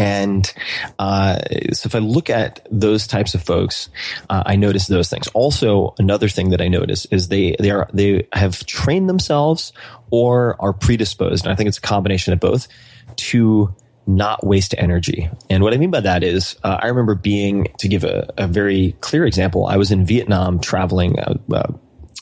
and 0.00 0.50
uh, 0.98 1.40
so 1.74 1.86
if 1.86 1.94
I 1.94 1.98
look 1.98 2.30
at 2.30 2.66
those 2.70 3.06
types 3.06 3.34
of 3.34 3.42
folks, 3.42 3.90
uh, 4.30 4.42
I 4.46 4.56
notice 4.56 4.86
those 4.86 5.10
things. 5.10 5.28
Also, 5.34 5.94
another 5.98 6.26
thing 6.26 6.50
that 6.50 6.62
I 6.62 6.68
notice 6.68 7.04
is 7.10 7.28
they 7.28 7.54
they 7.60 7.70
are 7.70 7.86
they 7.92 8.26
have 8.32 8.64
trained 8.64 9.10
themselves 9.10 9.74
or 10.10 10.56
are 10.58 10.72
predisposed, 10.72 11.44
and 11.44 11.52
I 11.52 11.54
think 11.54 11.68
it's 11.68 11.76
a 11.76 11.82
combination 11.82 12.32
of 12.32 12.40
both, 12.40 12.66
to 13.16 13.74
not 14.06 14.42
waste 14.42 14.74
energy. 14.78 15.28
And 15.50 15.62
what 15.62 15.74
I 15.74 15.76
mean 15.76 15.90
by 15.90 16.00
that 16.00 16.24
is, 16.24 16.56
uh, 16.64 16.78
I 16.80 16.86
remember 16.86 17.14
being 17.14 17.68
to 17.80 17.86
give 17.86 18.02
a, 18.02 18.32
a, 18.38 18.46
very 18.48 18.96
clear 19.02 19.26
example. 19.26 19.66
I 19.66 19.76
was 19.76 19.90
in 19.90 20.06
Vietnam 20.06 20.60
traveling. 20.60 21.18
Uh, 21.20 21.34
uh, 21.52 21.72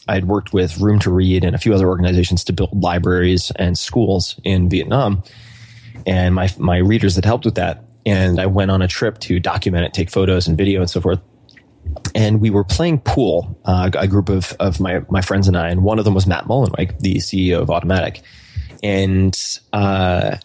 I 0.08 0.14
had 0.14 0.26
worked 0.26 0.52
with 0.52 0.78
Room 0.78 0.98
to 1.00 1.12
Read 1.12 1.44
and 1.44 1.54
a 1.54 1.58
few 1.58 1.72
other 1.72 1.86
organizations 1.86 2.42
to 2.44 2.52
build 2.52 2.82
libraries 2.82 3.52
and 3.54 3.78
schools 3.78 4.34
in 4.42 4.68
Vietnam 4.68 5.22
and 6.08 6.34
my 6.34 6.48
my 6.58 6.78
readers 6.78 7.14
had 7.14 7.24
helped 7.24 7.44
with 7.44 7.54
that. 7.56 7.84
And 8.06 8.40
I 8.40 8.46
went 8.46 8.70
on 8.70 8.80
a 8.80 8.88
trip 8.88 9.18
to 9.20 9.38
document 9.38 9.84
it, 9.84 9.92
take 9.92 10.10
photos 10.10 10.48
and 10.48 10.56
video 10.56 10.80
and 10.80 10.88
so 10.88 11.00
forth. 11.00 11.20
And 12.14 12.40
we 12.40 12.48
were 12.48 12.64
playing 12.64 13.00
pool, 13.00 13.60
uh, 13.66 13.90
a 13.94 14.08
group 14.08 14.30
of, 14.30 14.54
of 14.60 14.80
my, 14.80 15.02
my 15.10 15.20
friends 15.20 15.46
and 15.46 15.56
I, 15.56 15.68
and 15.68 15.82
one 15.82 15.98
of 15.98 16.04
them 16.04 16.14
was 16.14 16.26
Matt 16.26 16.44
Mullenweg, 16.44 16.98
the 17.00 17.16
CEO 17.16 17.60
of 17.60 17.68
Automattic. 17.68 18.22
And 18.82 19.36
uh, 19.72 20.36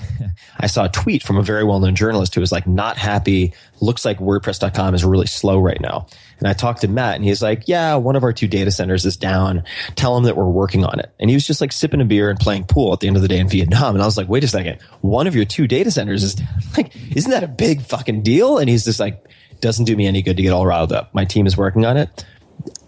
I 0.58 0.66
saw 0.66 0.84
a 0.84 0.88
tweet 0.88 1.22
from 1.22 1.36
a 1.36 1.42
very 1.42 1.64
well 1.64 1.80
known 1.80 1.94
journalist 1.94 2.34
who 2.34 2.40
was 2.40 2.52
like, 2.52 2.66
not 2.66 2.96
happy. 2.96 3.52
Looks 3.80 4.04
like 4.04 4.18
WordPress.com 4.18 4.94
is 4.94 5.04
really 5.04 5.26
slow 5.26 5.60
right 5.60 5.80
now. 5.80 6.06
And 6.38 6.48
I 6.48 6.52
talked 6.52 6.80
to 6.82 6.88
Matt 6.88 7.16
and 7.16 7.24
he's 7.24 7.42
like, 7.42 7.64
yeah, 7.66 7.94
one 7.96 8.16
of 8.16 8.24
our 8.24 8.32
two 8.32 8.48
data 8.48 8.70
centers 8.70 9.04
is 9.04 9.16
down. 9.16 9.64
Tell 9.94 10.16
him 10.16 10.24
that 10.24 10.36
we're 10.36 10.48
working 10.48 10.84
on 10.84 10.98
it. 10.98 11.12
And 11.20 11.30
he 11.30 11.36
was 11.36 11.46
just 11.46 11.60
like 11.60 11.72
sipping 11.72 12.00
a 12.00 12.04
beer 12.04 12.30
and 12.30 12.38
playing 12.38 12.64
pool 12.64 12.92
at 12.92 13.00
the 13.00 13.06
end 13.06 13.16
of 13.16 13.22
the 13.22 13.28
day 13.28 13.38
in 13.38 13.48
Vietnam. 13.48 13.94
And 13.94 14.02
I 14.02 14.06
was 14.06 14.16
like, 14.16 14.28
wait 14.28 14.44
a 14.44 14.48
second. 14.48 14.80
One 15.00 15.26
of 15.26 15.34
your 15.34 15.44
two 15.44 15.66
data 15.66 15.90
centers 15.90 16.22
is 16.22 16.34
down. 16.34 16.48
like, 16.76 16.94
isn't 17.14 17.30
that 17.30 17.44
a 17.44 17.48
big 17.48 17.82
fucking 17.82 18.22
deal? 18.22 18.58
And 18.58 18.68
he's 18.68 18.84
just 18.84 19.00
like, 19.00 19.24
doesn't 19.60 19.84
do 19.84 19.96
me 19.96 20.06
any 20.06 20.22
good 20.22 20.36
to 20.36 20.42
get 20.42 20.50
all 20.50 20.66
riled 20.66 20.92
up. 20.92 21.14
My 21.14 21.24
team 21.24 21.46
is 21.46 21.56
working 21.56 21.84
on 21.84 21.96
it. 21.96 22.24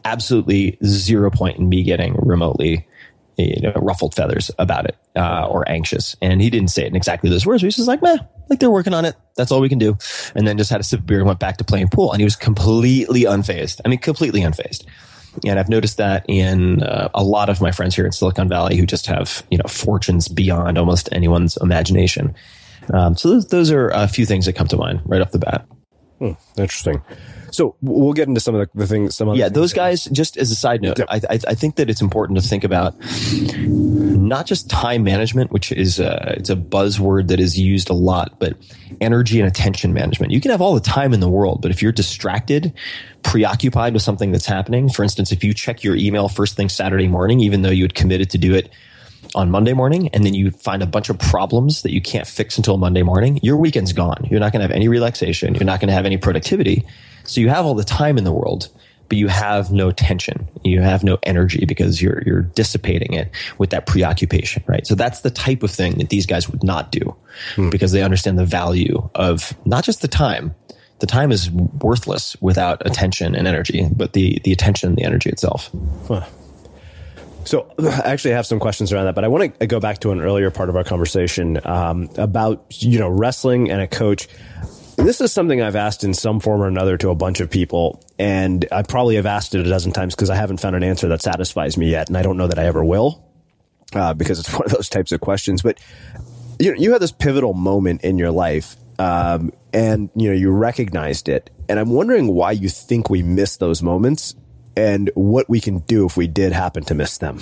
Absolutely 0.04 0.78
zero 0.84 1.30
point 1.30 1.58
in 1.58 1.68
me 1.68 1.82
getting 1.82 2.14
remotely 2.14 2.87
you 3.38 3.60
know, 3.62 3.72
ruffled 3.76 4.14
feathers 4.14 4.50
about 4.58 4.84
it 4.84 4.96
uh, 5.16 5.46
or 5.46 5.68
anxious. 5.70 6.16
And 6.20 6.40
he 6.40 6.50
didn't 6.50 6.68
say 6.68 6.82
it 6.82 6.88
in 6.88 6.96
exactly 6.96 7.30
those 7.30 7.46
words. 7.46 7.62
He 7.62 7.66
was 7.66 7.76
just 7.76 7.88
like, 7.88 8.02
meh, 8.02 8.18
like 8.50 8.58
they're 8.58 8.70
working 8.70 8.94
on 8.94 9.04
it. 9.04 9.14
That's 9.36 9.52
all 9.52 9.60
we 9.60 9.68
can 9.68 9.78
do. 9.78 9.96
And 10.34 10.46
then 10.46 10.58
just 10.58 10.70
had 10.70 10.80
a 10.80 10.84
sip 10.84 11.00
of 11.00 11.06
beer 11.06 11.18
and 11.18 11.26
went 11.26 11.38
back 11.38 11.56
to 11.58 11.64
playing 11.64 11.88
pool. 11.88 12.12
And 12.12 12.20
he 12.20 12.24
was 12.24 12.36
completely 12.36 13.22
unfazed. 13.22 13.80
I 13.84 13.88
mean, 13.88 14.00
completely 14.00 14.40
unfazed. 14.40 14.84
And 15.46 15.58
I've 15.58 15.68
noticed 15.68 15.98
that 15.98 16.24
in 16.28 16.82
uh, 16.82 17.10
a 17.14 17.22
lot 17.22 17.48
of 17.48 17.60
my 17.60 17.70
friends 17.70 17.94
here 17.94 18.04
in 18.04 18.12
Silicon 18.12 18.48
Valley 18.48 18.76
who 18.76 18.86
just 18.86 19.06
have, 19.06 19.46
you 19.50 19.58
know, 19.58 19.68
fortunes 19.68 20.26
beyond 20.26 20.78
almost 20.78 21.08
anyone's 21.12 21.56
imagination. 21.58 22.34
Um, 22.92 23.16
so 23.16 23.30
those, 23.30 23.46
those 23.46 23.70
are 23.70 23.88
a 23.90 24.08
few 24.08 24.26
things 24.26 24.46
that 24.46 24.54
come 24.54 24.66
to 24.68 24.76
mind 24.76 25.02
right 25.04 25.20
off 25.20 25.30
the 25.30 25.38
bat. 25.38 25.66
Hmm, 26.18 26.32
interesting. 26.56 27.02
So 27.50 27.76
we'll 27.80 28.12
get 28.12 28.28
into 28.28 28.40
some 28.40 28.54
of 28.54 28.60
the, 28.60 28.78
the 28.78 28.86
things. 28.86 29.16
Some 29.16 29.34
yeah, 29.34 29.48
those 29.48 29.72
guys. 29.72 30.04
Just 30.06 30.36
as 30.36 30.50
a 30.50 30.54
side 30.54 30.82
note, 30.82 31.00
I, 31.08 31.16
I, 31.30 31.38
I 31.48 31.54
think 31.54 31.76
that 31.76 31.90
it's 31.90 32.00
important 32.00 32.38
to 32.40 32.46
think 32.46 32.64
about 32.64 32.94
not 34.28 34.46
just 34.46 34.68
time 34.68 35.02
management, 35.04 35.50
which 35.50 35.72
is 35.72 35.98
a, 35.98 36.34
it's 36.36 36.50
a 36.50 36.56
buzzword 36.56 37.28
that 37.28 37.40
is 37.40 37.58
used 37.58 37.90
a 37.90 37.94
lot, 37.94 38.38
but 38.38 38.56
energy 39.00 39.40
and 39.40 39.48
attention 39.48 39.92
management. 39.92 40.32
You 40.32 40.40
can 40.40 40.50
have 40.50 40.60
all 40.60 40.74
the 40.74 40.80
time 40.80 41.14
in 41.14 41.20
the 41.20 41.28
world, 41.28 41.62
but 41.62 41.70
if 41.70 41.82
you're 41.82 41.92
distracted, 41.92 42.72
preoccupied 43.22 43.94
with 43.94 44.02
something 44.02 44.32
that's 44.32 44.46
happening, 44.46 44.88
for 44.88 45.02
instance, 45.02 45.32
if 45.32 45.42
you 45.42 45.54
check 45.54 45.82
your 45.82 45.96
email 45.96 46.28
first 46.28 46.56
thing 46.56 46.68
Saturday 46.68 47.08
morning, 47.08 47.40
even 47.40 47.62
though 47.62 47.70
you 47.70 47.84
had 47.84 47.94
committed 47.94 48.30
to 48.30 48.38
do 48.38 48.54
it 48.54 48.70
on 49.34 49.50
Monday 49.50 49.72
morning 49.72 50.08
and 50.08 50.24
then 50.24 50.34
you 50.34 50.50
find 50.50 50.82
a 50.82 50.86
bunch 50.86 51.08
of 51.10 51.18
problems 51.18 51.82
that 51.82 51.92
you 51.92 52.00
can't 52.00 52.26
fix 52.26 52.56
until 52.56 52.78
Monday 52.78 53.02
morning, 53.02 53.38
your 53.42 53.56
weekend's 53.56 53.92
gone. 53.92 54.26
You're 54.30 54.40
not 54.40 54.52
going 54.52 54.60
to 54.60 54.64
have 54.64 54.74
any 54.74 54.88
relaxation. 54.88 55.54
You're 55.54 55.64
not 55.64 55.80
going 55.80 55.88
to 55.88 55.94
have 55.94 56.06
any 56.06 56.16
productivity. 56.16 56.84
So 57.28 57.40
you 57.40 57.48
have 57.48 57.66
all 57.66 57.74
the 57.74 57.84
time 57.84 58.18
in 58.18 58.24
the 58.24 58.32
world, 58.32 58.68
but 59.08 59.18
you 59.18 59.28
have 59.28 59.70
no 59.70 59.90
tension. 59.90 60.48
You 60.64 60.80
have 60.80 61.04
no 61.04 61.18
energy 61.22 61.64
because 61.66 62.00
you're, 62.02 62.22
you're 62.26 62.42
dissipating 62.42 63.14
it 63.14 63.30
with 63.58 63.70
that 63.70 63.86
preoccupation, 63.86 64.62
right? 64.66 64.86
So 64.86 64.94
that's 64.94 65.20
the 65.20 65.30
type 65.30 65.62
of 65.62 65.70
thing 65.70 65.98
that 65.98 66.08
these 66.08 66.26
guys 66.26 66.48
would 66.48 66.64
not 66.64 66.90
do 66.90 67.14
hmm. 67.54 67.70
because 67.70 67.92
they 67.92 68.02
understand 68.02 68.38
the 68.38 68.44
value 68.44 69.08
of 69.14 69.54
not 69.64 69.84
just 69.84 70.02
the 70.02 70.08
time. 70.08 70.54
The 71.00 71.06
time 71.06 71.30
is 71.30 71.50
worthless 71.50 72.36
without 72.40 72.84
attention 72.84 73.34
and 73.34 73.46
energy, 73.46 73.86
but 73.94 74.14
the, 74.14 74.40
the 74.44 74.52
attention 74.52 74.88
and 74.88 74.98
the 74.98 75.04
energy 75.04 75.30
itself. 75.30 75.70
Huh. 76.08 76.24
So 77.44 77.72
I 77.78 78.10
actually 78.10 78.32
have 78.32 78.46
some 78.46 78.58
questions 78.58 78.92
around 78.92 79.06
that, 79.06 79.14
but 79.14 79.24
I 79.24 79.28
want 79.28 79.58
to 79.58 79.66
go 79.66 79.80
back 79.80 80.00
to 80.00 80.10
an 80.10 80.20
earlier 80.20 80.50
part 80.50 80.68
of 80.68 80.76
our 80.76 80.84
conversation 80.84 81.60
um, 81.64 82.10
about 82.16 82.82
you 82.82 82.98
know 82.98 83.08
wrestling 83.08 83.70
and 83.70 83.80
a 83.80 83.86
coach. 83.86 84.28
This 84.98 85.20
is 85.20 85.32
something 85.32 85.62
I've 85.62 85.76
asked 85.76 86.02
in 86.02 86.12
some 86.12 86.40
form 86.40 86.60
or 86.60 86.66
another 86.66 86.96
to 86.96 87.10
a 87.10 87.14
bunch 87.14 87.38
of 87.38 87.48
people, 87.48 88.02
and 88.18 88.66
I 88.72 88.82
probably 88.82 89.14
have 89.14 89.26
asked 89.26 89.54
it 89.54 89.64
a 89.64 89.68
dozen 89.68 89.92
times 89.92 90.16
because 90.16 90.28
I 90.28 90.34
haven't 90.34 90.58
found 90.58 90.74
an 90.74 90.82
answer 90.82 91.06
that 91.08 91.22
satisfies 91.22 91.76
me 91.76 91.88
yet, 91.88 92.08
and 92.08 92.18
I 92.18 92.22
don't 92.22 92.36
know 92.36 92.48
that 92.48 92.58
I 92.58 92.66
ever 92.66 92.84
will, 92.84 93.24
uh, 93.94 94.12
because 94.14 94.40
it's 94.40 94.52
one 94.52 94.64
of 94.64 94.72
those 94.72 94.88
types 94.88 95.12
of 95.12 95.20
questions. 95.20 95.62
But 95.62 95.78
you 96.58 96.72
know, 96.72 96.80
you 96.80 96.92
had 96.92 97.00
this 97.00 97.12
pivotal 97.12 97.54
moment 97.54 98.02
in 98.02 98.18
your 98.18 98.32
life, 98.32 98.74
um, 98.98 99.52
and 99.72 100.10
you 100.16 100.30
know 100.30 100.34
you 100.34 100.50
recognized 100.50 101.28
it, 101.28 101.48
and 101.68 101.78
I'm 101.78 101.90
wondering 101.90 102.26
why 102.34 102.50
you 102.50 102.68
think 102.68 103.08
we 103.08 103.22
miss 103.22 103.56
those 103.56 103.84
moments 103.84 104.34
and 104.76 105.12
what 105.14 105.48
we 105.48 105.60
can 105.60 105.78
do 105.78 106.06
if 106.06 106.16
we 106.16 106.26
did 106.26 106.52
happen 106.52 106.82
to 106.84 106.94
miss 106.94 107.18
them. 107.18 107.38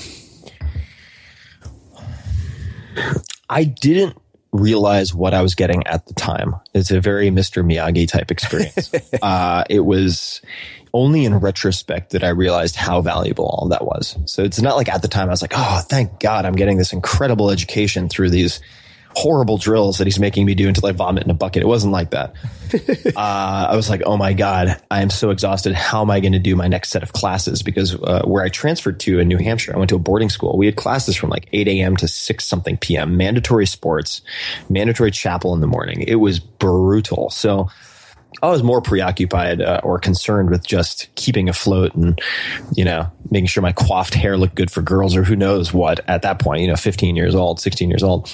I 3.48 3.64
didn't 3.64 4.18
realize 4.56 5.14
what 5.14 5.34
I 5.34 5.42
was 5.42 5.54
getting 5.54 5.86
at 5.86 6.06
the 6.06 6.14
time. 6.14 6.56
It's 6.74 6.90
a 6.90 7.00
very 7.00 7.30
Mr. 7.30 7.64
Miyagi 7.64 8.08
type 8.08 8.30
experience. 8.30 8.92
uh, 9.22 9.64
it 9.68 9.80
was 9.80 10.40
only 10.92 11.24
in 11.24 11.34
retrospect 11.34 12.10
that 12.10 12.24
I 12.24 12.30
realized 12.30 12.76
how 12.76 13.02
valuable 13.02 13.46
all 13.46 13.68
that 13.68 13.84
was. 13.84 14.16
So 14.24 14.42
it's 14.42 14.60
not 14.60 14.76
like 14.76 14.88
at 14.88 15.02
the 15.02 15.08
time 15.08 15.28
I 15.28 15.32
was 15.32 15.42
like, 15.42 15.52
oh, 15.54 15.82
thank 15.86 16.20
God 16.20 16.44
I'm 16.46 16.56
getting 16.56 16.78
this 16.78 16.92
incredible 16.92 17.50
education 17.50 18.08
through 18.08 18.30
these 18.30 18.60
horrible 19.16 19.56
drills 19.56 19.96
that 19.96 20.06
he's 20.06 20.18
making 20.18 20.44
me 20.44 20.54
do 20.54 20.68
until 20.68 20.86
I 20.86 20.92
vomit 20.92 21.24
in 21.24 21.30
a 21.30 21.34
bucket. 21.34 21.62
It 21.62 21.66
wasn't 21.66 21.94
like 21.94 22.10
that. 22.10 22.34
uh, 23.16 23.66
I 23.70 23.74
was 23.74 23.88
like, 23.88 24.02
oh 24.04 24.18
my 24.18 24.34
God, 24.34 24.78
I 24.90 25.00
am 25.00 25.08
so 25.08 25.30
exhausted. 25.30 25.72
How 25.72 26.02
am 26.02 26.10
I 26.10 26.20
going 26.20 26.34
to 26.34 26.38
do 26.38 26.54
my 26.54 26.68
next 26.68 26.90
set 26.90 27.02
of 27.02 27.14
classes? 27.14 27.62
Because 27.62 27.94
uh, 27.94 28.24
where 28.26 28.44
I 28.44 28.50
transferred 28.50 29.00
to 29.00 29.18
in 29.18 29.26
New 29.26 29.38
Hampshire, 29.38 29.74
I 29.74 29.78
went 29.78 29.88
to 29.88 29.96
a 29.96 29.98
boarding 29.98 30.28
school. 30.28 30.58
We 30.58 30.66
had 30.66 30.76
classes 30.76 31.16
from 31.16 31.30
like 31.30 31.48
8 31.54 31.66
a.m. 31.66 31.96
to 31.96 32.06
6 32.06 32.44
something 32.44 32.76
p.m., 32.76 33.16
mandatory 33.16 33.64
sports, 33.64 34.20
mandatory 34.68 35.10
chapel 35.12 35.54
in 35.54 35.62
the 35.62 35.66
morning. 35.66 36.02
It 36.02 36.16
was 36.16 36.38
brutal. 36.38 37.30
So, 37.30 37.70
I 38.42 38.50
was 38.50 38.62
more 38.62 38.82
preoccupied 38.82 39.62
uh, 39.62 39.80
or 39.82 39.98
concerned 39.98 40.50
with 40.50 40.66
just 40.66 41.08
keeping 41.14 41.48
afloat 41.48 41.94
and, 41.94 42.20
you 42.74 42.84
know, 42.84 43.10
making 43.30 43.46
sure 43.46 43.62
my 43.62 43.72
coiffed 43.72 44.12
hair 44.12 44.36
looked 44.36 44.56
good 44.56 44.70
for 44.70 44.82
girls 44.82 45.16
or 45.16 45.24
who 45.24 45.36
knows 45.36 45.72
what 45.72 46.00
at 46.06 46.20
that 46.20 46.38
point, 46.38 46.60
you 46.60 46.68
know, 46.68 46.76
15 46.76 47.16
years 47.16 47.34
old, 47.34 47.60
16 47.60 47.88
years 47.88 48.02
old. 48.02 48.30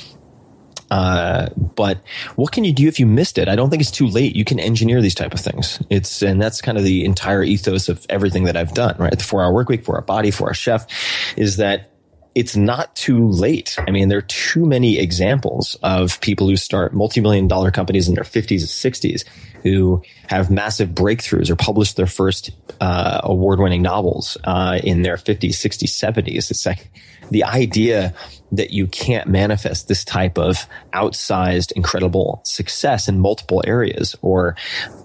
Uh, 0.92 1.48
but 1.57 2.02
what 2.37 2.52
can 2.52 2.64
you 2.64 2.72
do 2.72 2.87
if 2.87 3.00
you 3.00 3.07
missed 3.07 3.38
it? 3.38 3.48
I 3.48 3.57
don't 3.57 3.70
think 3.70 3.81
it's 3.81 3.90
too 3.90 4.07
late. 4.07 4.37
You 4.37 4.44
can 4.44 4.61
engineer 4.61 5.00
these 5.00 5.14
type 5.14 5.33
of 5.33 5.40
things. 5.40 5.83
It's 5.88 6.22
and 6.22 6.40
that's 6.40 6.61
kind 6.61 6.76
of 6.76 6.85
the 6.85 7.07
entire 7.07 7.42
ethos 7.42 7.88
of 7.88 8.05
everything 8.11 8.44
that 8.44 8.59
I've 8.59 8.74
done. 8.74 8.96
Right, 8.98 9.16
the 9.16 9.24
four 9.24 9.42
hour 9.42 9.55
work 9.55 9.70
week 9.70 9.87
four 9.87 9.96
hour 9.96 10.02
body, 10.02 10.31
four 10.31 10.48
hour 10.48 10.55
chef, 10.55 10.87
is 11.35 11.57
that 11.57 11.92
it's 12.35 12.57
not 12.57 12.94
too 12.94 13.26
late. 13.26 13.78
I 13.78 13.90
mean, 13.90 14.11
there 14.11 14.18
are 14.18 14.22
too 14.28 14.66
many 14.66 14.98
examples 14.98 15.78
of 15.83 16.20
people 16.20 16.46
who 16.46 16.57
start 16.57 16.92
multi-million 16.92 17.48
dollar 17.48 17.70
companies 17.70 18.09
in 18.09 18.14
their 18.14 18.24
50s 18.24 18.61
and 18.61 18.94
60s 18.94 19.24
who 19.62 20.02
have 20.28 20.50
massive 20.50 20.90
breakthroughs 20.90 21.48
or 21.50 21.57
publish 21.57 21.92
their 21.94 22.07
first 22.07 22.50
uh, 22.81 23.20
award-winning 23.22 23.83
novels 23.83 24.37
uh, 24.44 24.78
in 24.83 25.02
their 25.02 25.16
50s, 25.16 25.50
60s, 25.50 25.88
70s. 25.88 26.50
It's 26.50 26.66
like 26.66 26.90
the 27.31 27.45
idea 27.45 28.15
that 28.53 28.71
you 28.71 28.87
can't 28.87 29.27
manifest 29.29 29.89
this 29.89 30.05
type 30.05 30.39
of 30.39 30.67
outsized, 30.93 31.73
incredible 31.73 32.43
success 32.45 33.09
in 33.09 33.19
multiple 33.19 33.63
areas 33.67 34.15
or 34.21 34.57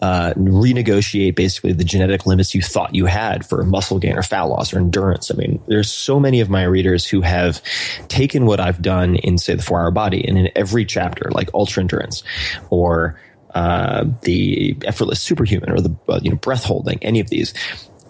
uh, 0.02 0.34
renegotiate 0.36 1.36
basically 1.36 1.72
the 1.72 1.86
genetic 1.86 2.26
limits 2.26 2.54
you 2.54 2.62
thought 2.62 2.94
you 2.94 3.06
had 3.06 3.46
for 3.46 3.64
muscle 3.64 4.00
gain 4.00 4.18
or 4.18 4.24
fat 4.24 4.44
loss 4.44 4.74
or 4.74 4.80
endurance. 4.80 5.32
I 5.32 5.36
mean, 5.36 5.62
there's 5.68 5.92
so 5.92 6.20
many 6.20 6.42
of 6.42 6.50
my 6.50 6.64
readers 6.64 7.06
who 7.06 7.22
have 7.22 7.62
taken 8.10 8.46
what 8.46 8.60
I've 8.60 8.82
done 8.82 9.16
in, 9.16 9.38
say, 9.38 9.56
the 9.56 9.64
four 9.64 9.80
hour 9.80 9.92
body 9.92 10.28
and 10.28 10.38
in 10.38 10.50
every 10.56 10.86
chapter, 10.86 11.32
like 11.32 11.50
ultra 11.54 11.82
endurance 11.82 12.24
or 12.70 13.20
uh, 13.56 14.06
the 14.24 14.76
effortless 14.86 15.22
superhuman 15.22 15.72
or 15.72 15.80
the 15.80 15.96
uh, 16.10 16.20
you 16.22 16.30
know 16.30 16.36
breath 16.36 16.66
holding, 16.66 17.00
any 17.02 17.20
of 17.22 17.30
these 17.30 17.54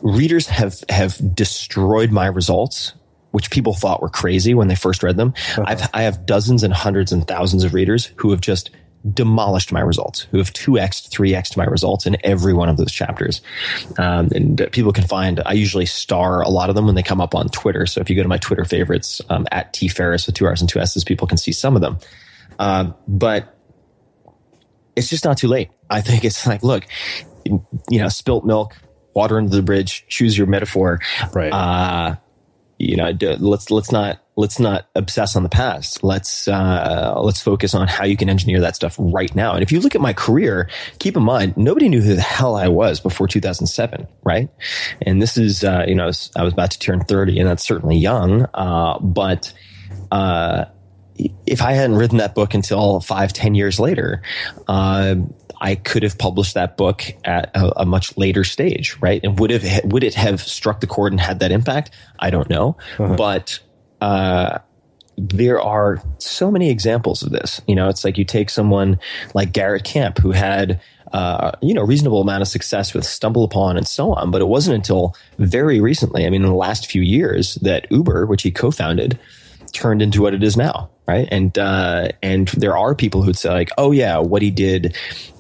readers 0.02 0.48
have 0.48 0.84
have 0.90 1.18
destroyed 1.36 2.12
my 2.12 2.26
results 2.28 2.94
which 3.38 3.52
people 3.52 3.72
thought 3.72 4.02
were 4.02 4.10
crazy 4.10 4.56
when 4.56 4.68
they 4.68 4.74
first 4.74 5.04
read 5.04 5.16
them. 5.16 5.32
Uh-huh. 5.38 5.64
I've, 5.68 5.90
I 5.94 6.02
have 6.02 6.26
dozens 6.26 6.64
and 6.64 6.74
hundreds 6.74 7.12
and 7.12 7.28
thousands 7.28 7.64
of 7.64 7.76
readers 7.76 8.10
who 8.16 8.32
have 8.32 8.42
just 8.42 8.72
demolished 9.14 9.72
my 9.72 9.80
results, 9.80 10.22
who 10.32 10.40
have 10.40 10.52
2x, 10.54 11.08
3x 11.10 11.56
my 11.56 11.66
results 11.66 12.08
in 12.08 12.18
every 12.24 12.52
one 12.52 12.68
of 12.68 12.78
those 12.78 12.92
chapters. 12.92 13.42
Um, 14.00 14.30
and 14.34 14.68
people 14.72 14.92
can 14.92 15.04
find, 15.04 15.40
I 15.46 15.54
usually 15.54 15.86
star 15.86 16.42
a 16.42 16.50
lot 16.50 16.70
of 16.70 16.76
them 16.76 16.88
when 16.88 16.96
they 16.96 17.04
come 17.04 17.22
up 17.22 17.36
on 17.36 17.48
Twitter. 17.50 17.86
So 17.86 18.02
if 18.02 18.10
you 18.10 18.16
go 18.16 18.24
to 18.24 18.28
my 18.28 18.40
Twitter 18.40 18.66
favorites, 18.66 19.22
um, 19.30 19.46
at 19.52 19.72
T 19.72 19.88
Ferriss 19.88 20.26
with 20.26 20.34
two 20.34 20.48
R's 20.48 20.62
and 20.62 20.68
two 20.68 20.80
S's, 20.80 21.04
people 21.04 21.28
can 21.28 21.38
see 21.38 21.52
some 21.52 21.76
of 21.76 21.84
them. 21.84 22.00
Uh, 22.58 22.94
but 23.08 23.56
it's 24.96 25.12
just 25.12 25.26
not 25.26 25.38
too 25.38 25.48
late. 25.48 25.70
I 25.92 26.02
think 26.02 26.26
it's 26.26 26.48
like, 26.48 26.64
look, 26.64 26.88
you 27.46 28.00
know, 28.00 28.10
spilt 28.10 28.46
milk, 28.46 28.76
water 29.14 29.38
under 29.38 29.56
the 29.56 29.62
bridge, 29.62 30.06
choose 30.08 30.36
your 30.36 30.48
metaphor. 30.48 31.02
Right. 31.34 31.54
Uh, 31.54 32.16
you 32.78 32.96
know, 32.96 33.12
let's 33.40 33.72
let's 33.72 33.92
not 33.92 34.20
let's 34.36 34.60
not 34.60 34.88
obsess 34.96 35.36
on 35.36 35.44
the 35.44 35.50
past. 35.50 36.04
Let's 36.04 36.48
uh, 36.48 37.16
let's 37.18 37.42
focus 37.42 37.74
on 37.74 37.88
how 37.88 38.06
you 38.06 38.16
can 38.16 38.30
engineer 38.30 38.60
that 38.62 38.76
stuff 38.76 38.96
right 39.00 39.34
now. 39.36 39.54
And 39.54 39.64
if 39.64 39.72
you 39.72 39.80
look 39.80 39.96
at 39.96 40.02
my 40.02 40.14
career, 40.14 40.70
keep 41.00 41.18
in 41.18 41.24
mind 41.24 41.58
nobody 41.58 41.90
knew 41.90 42.02
who 42.02 42.16
the 42.16 42.22
hell 42.22 42.56
I 42.56 42.68
was 42.68 43.00
before 43.00 43.28
2007, 43.28 44.08
right? 44.24 44.50
And 45.02 45.22
this 45.22 45.38
is 45.38 45.64
uh, 45.64 45.86
you 45.88 45.96
know 45.96 46.04
I 46.04 46.44
was, 46.44 46.54
about 46.54 46.72
to 46.72 46.80
turn 46.80 47.04
30, 47.04 47.40
and 47.40 47.50
that's 47.50 47.66
certainly 47.66 47.98
young. 47.98 48.48
Uh, 48.54 49.00
but 49.00 49.52
uh, 50.12 50.66
if 51.46 51.62
I 51.62 51.74
hadn't 51.74 51.96
written 51.96 52.20
that 52.20 52.36
book 52.36 52.54
until 52.54 53.00
five, 53.00 53.34
ten 53.34 53.56
years 53.56 53.80
later, 53.80 54.22
uh, 54.68 55.16
I 55.60 55.76
could 55.76 56.04
have 56.04 56.18
published 56.18 56.54
that 56.54 56.78
book 56.78 57.04
at 57.24 57.56
a, 57.56 57.82
a, 57.82 57.86
much 57.86 58.16
later 58.18 58.44
stage, 58.44 58.96
right? 59.02 59.20
And 59.24 59.40
would 59.40 59.50
have 59.50 59.84
would 59.86 60.04
it 60.04 60.14
have 60.14 60.42
struck 60.42 60.82
the 60.82 60.88
chord 60.88 61.14
and 61.14 61.20
had 61.20 61.40
that 61.40 61.52
impact? 61.52 61.92
I 62.20 62.30
don't 62.30 62.50
know, 62.50 62.78
uh-huh. 63.00 63.16
but 63.16 63.60
uh, 64.02 64.60
there 65.18 65.60
are 65.60 66.02
so 66.20 66.52
many 66.52 66.70
examples 66.70 67.24
of 67.24 67.32
this. 67.32 67.62
You 67.68 67.76
know, 67.76 67.90
it's 67.90 68.06
like 68.06 68.18
you 68.18 68.26
take 68.26 68.50
someone 68.50 69.00
like 69.34 69.52
Garrett 69.52 69.84
Camp 69.84 70.20
who 70.20 70.32
had 70.32 70.80
uh, 71.14 71.52
you 71.62 71.74
know, 71.74 71.84
reasonable 71.84 72.22
amount 72.22 72.42
of 72.42 72.48
success 72.48 72.94
with 72.94 73.04
StumbleUpon 73.04 73.78
and 73.78 73.88
so 73.88 74.14
on. 74.14 74.32
But 74.32 74.42
it 74.42 74.48
wasn't 74.48 74.76
until 74.76 75.16
very 75.38 75.80
recently, 75.80 76.26
I 76.26 76.30
mean, 76.30 76.44
in 76.44 76.50
the 76.50 76.56
last 76.56 76.92
few 76.92 77.02
years, 77.02 77.56
that 77.56 77.88
Uber, 77.92 78.26
which 78.26 78.44
he 78.44 78.52
co-founded, 78.52 79.18
turned 79.72 80.02
into 80.02 80.22
what 80.22 80.34
it 80.34 80.44
is 80.44 80.58
now, 80.58 80.90
right? 81.08 81.28
And 81.32 81.58
uh, 81.58 82.10
and 82.22 82.50
there 82.50 82.78
are 82.78 82.94
people 82.94 83.24
who'd 83.24 83.38
say 83.38 83.50
like, 83.50 83.70
oh 83.78 83.92
yeah, 83.92 84.18
what 84.18 84.42
he 84.42 84.52
did 84.52 84.96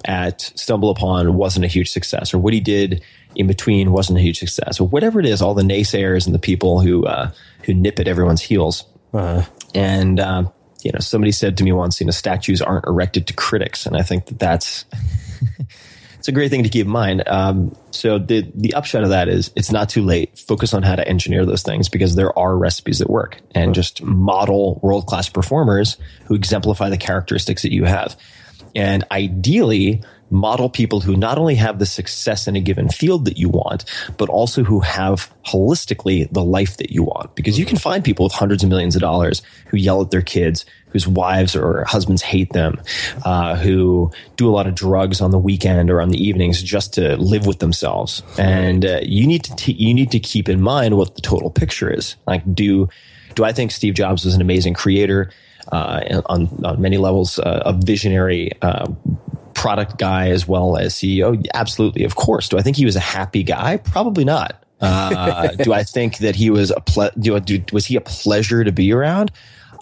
at 0.05 0.39
StumbleUpon 0.55 1.33
wasn't 1.33 1.65
a 1.65 1.67
huge 1.67 1.89
success, 1.89 2.33
or 2.33 2.37
what 2.39 2.53
he 2.53 2.59
did 2.59 3.03
in 3.35 3.45
between 3.45 3.91
wasn't 3.91 4.17
a 4.17 4.21
huge 4.21 4.39
success, 4.39 4.79
or 4.79 4.87
whatever 4.87 5.19
it 5.19 5.25
is. 5.25 5.41
All 5.41 5.53
the 5.53 5.63
naysayers 5.63 6.25
and 6.25 6.33
the 6.33 6.39
people 6.39 6.79
who 6.79 7.05
uh, 7.05 7.31
who 7.63 7.73
nip 7.73 7.99
at 7.99 8.07
everyone's 8.07 8.41
heels. 8.41 8.85
Uh-huh. 9.13 9.43
And 9.75 10.19
um, 10.19 10.51
you 10.83 10.91
know, 10.91 10.99
somebody 10.99 11.31
said 11.31 11.57
to 11.57 11.63
me 11.63 11.71
once, 11.73 11.99
you 11.99 12.05
know, 12.05 12.11
statues 12.11 12.61
aren't 12.61 12.85
erected 12.85 13.27
to 13.27 13.33
critics, 13.33 13.85
and 13.85 13.97
I 13.97 14.03
think 14.03 14.27
that 14.27 14.39
that's 14.39 14.85
it's 16.27 16.33
a 16.33 16.35
great 16.35 16.51
thing 16.51 16.63
to 16.63 16.69
keep 16.69 16.85
in 16.85 16.91
mind. 16.91 17.23
Um, 17.25 17.73
so 17.91 18.19
the 18.19 18.45
the 18.53 18.73
upshot 18.73 19.03
of 19.03 19.11
that 19.11 19.29
is 19.29 19.49
it's 19.55 19.71
not 19.71 19.87
too 19.87 20.01
late. 20.01 20.37
Focus 20.37 20.73
on 20.73 20.83
how 20.83 20.97
to 20.97 21.07
engineer 21.07 21.45
those 21.45 21.63
things 21.63 21.87
because 21.87 22.15
there 22.15 22.37
are 22.37 22.57
recipes 22.57 22.99
that 22.99 23.09
work, 23.09 23.39
and 23.55 23.73
just 23.73 24.03
model 24.03 24.77
world 24.83 25.05
class 25.05 25.29
performers 25.29 25.95
who 26.25 26.35
exemplify 26.35 26.89
the 26.89 26.97
characteristics 26.97 27.61
that 27.61 27.71
you 27.71 27.85
have. 27.85 28.17
And 28.75 29.05
ideally, 29.09 30.03
model 30.29 30.69
people 30.69 30.99
who 30.99 31.15
not 31.15 31.37
only 31.37 31.55
have 31.55 31.79
the 31.79 31.85
success 31.85 32.47
in 32.47 32.55
a 32.55 32.61
given 32.61 32.89
field 32.89 33.25
that 33.25 33.37
you 33.37 33.49
want, 33.49 33.85
but 34.17 34.29
also 34.29 34.63
who 34.63 34.79
have 34.81 35.31
holistically 35.45 36.31
the 36.31 36.43
life 36.43 36.77
that 36.77 36.91
you 36.91 37.03
want. 37.03 37.33
Because 37.35 37.57
you 37.57 37.65
can 37.65 37.77
find 37.77 38.03
people 38.03 38.25
with 38.25 38.33
hundreds 38.33 38.63
of 38.63 38.69
millions 38.69 38.95
of 38.95 39.01
dollars 39.01 39.41
who 39.67 39.77
yell 39.77 40.01
at 40.01 40.11
their 40.11 40.21
kids, 40.21 40.65
whose 40.89 41.07
wives 41.07 41.55
or 41.55 41.83
husbands 41.85 42.21
hate 42.21 42.51
them, 42.53 42.81
uh, 43.25 43.55
who 43.55 44.11
do 44.35 44.49
a 44.49 44.51
lot 44.51 44.67
of 44.67 44.75
drugs 44.75 45.21
on 45.21 45.31
the 45.31 45.39
weekend 45.39 45.89
or 45.89 46.01
on 46.01 46.09
the 46.09 46.21
evenings 46.21 46.61
just 46.61 46.93
to 46.93 47.15
live 47.17 47.45
with 47.45 47.59
themselves. 47.59 48.23
And 48.37 48.85
uh, 48.85 48.99
you 49.03 49.27
need 49.27 49.43
to 49.45 49.55
t- 49.55 49.73
you 49.73 49.93
need 49.93 50.11
to 50.11 50.19
keep 50.19 50.49
in 50.49 50.61
mind 50.61 50.97
what 50.97 51.15
the 51.15 51.21
total 51.21 51.49
picture 51.49 51.93
is. 51.93 52.15
Like, 52.25 52.43
do 52.53 52.89
do 53.35 53.43
I 53.43 53.53
think 53.53 53.71
Steve 53.71 53.93
Jobs 53.93 54.25
was 54.25 54.33
an 54.33 54.41
amazing 54.41 54.73
creator? 54.73 55.31
Uh, 55.69 56.21
on, 56.27 56.47
on 56.63 56.79
many 56.81 56.97
levels, 56.97 57.39
uh, 57.39 57.61
a 57.65 57.73
visionary 57.73 58.53
uh, 58.61 58.87
product 59.57 59.97
guy 59.97 60.29
as 60.29 60.47
well 60.47 60.77
as 60.77 60.93
CEO? 60.93 61.45
Absolutely, 61.53 62.03
of 62.03 62.15
course. 62.15 62.47
Do 62.47 62.57
I 62.57 62.61
think 62.61 62.77
he 62.77 62.85
was 62.85 62.95
a 62.95 63.01
happy 63.01 63.43
guy? 63.43 63.77
Probably 63.77 64.23
not. 64.23 64.63
Uh, 64.79 65.47
do 65.47 65.73
I 65.73 65.83
think 65.83 66.19
that 66.19 66.35
he 66.35 66.49
was 66.49 66.71
a 66.71 66.79
ple- 66.79 67.09
do, 67.19 67.39
do, 67.39 67.63
was 67.73 67.87
he 67.87 67.95
a 67.95 68.01
pleasure 68.01 68.63
to 68.63 68.71
be 68.71 68.93
around? 68.93 69.31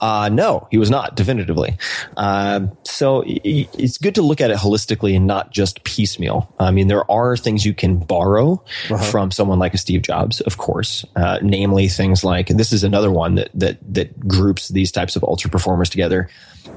Uh, 0.01 0.29
no, 0.29 0.67
he 0.71 0.77
was 0.77 0.89
not 0.89 1.15
definitively. 1.15 1.77
Uh, 2.17 2.67
so 2.83 3.23
it's 3.25 3.97
good 3.97 4.15
to 4.15 4.21
look 4.21 4.41
at 4.41 4.51
it 4.51 4.57
holistically 4.57 5.15
and 5.15 5.27
not 5.27 5.51
just 5.51 5.83
piecemeal. 5.83 6.53
I 6.59 6.71
mean, 6.71 6.87
there 6.87 7.09
are 7.09 7.37
things 7.37 7.65
you 7.65 7.73
can 7.73 7.97
borrow 7.97 8.63
uh-huh. 8.89 8.97
from 9.11 9.31
someone 9.31 9.59
like 9.59 9.73
a 9.73 9.77
Steve 9.77 10.01
Jobs, 10.01 10.41
of 10.41 10.57
course, 10.57 11.05
uh, 11.15 11.39
namely 11.41 11.87
things 11.87 12.23
like 12.23 12.47
this 12.47 12.71
is 12.71 12.83
another 12.83 13.11
one 13.11 13.35
that 13.35 13.49
that 13.53 13.77
that 13.93 14.27
groups 14.27 14.69
these 14.69 14.91
types 14.91 15.15
of 15.15 15.23
ultra 15.23 15.49
performers 15.49 15.89
together. 15.89 16.29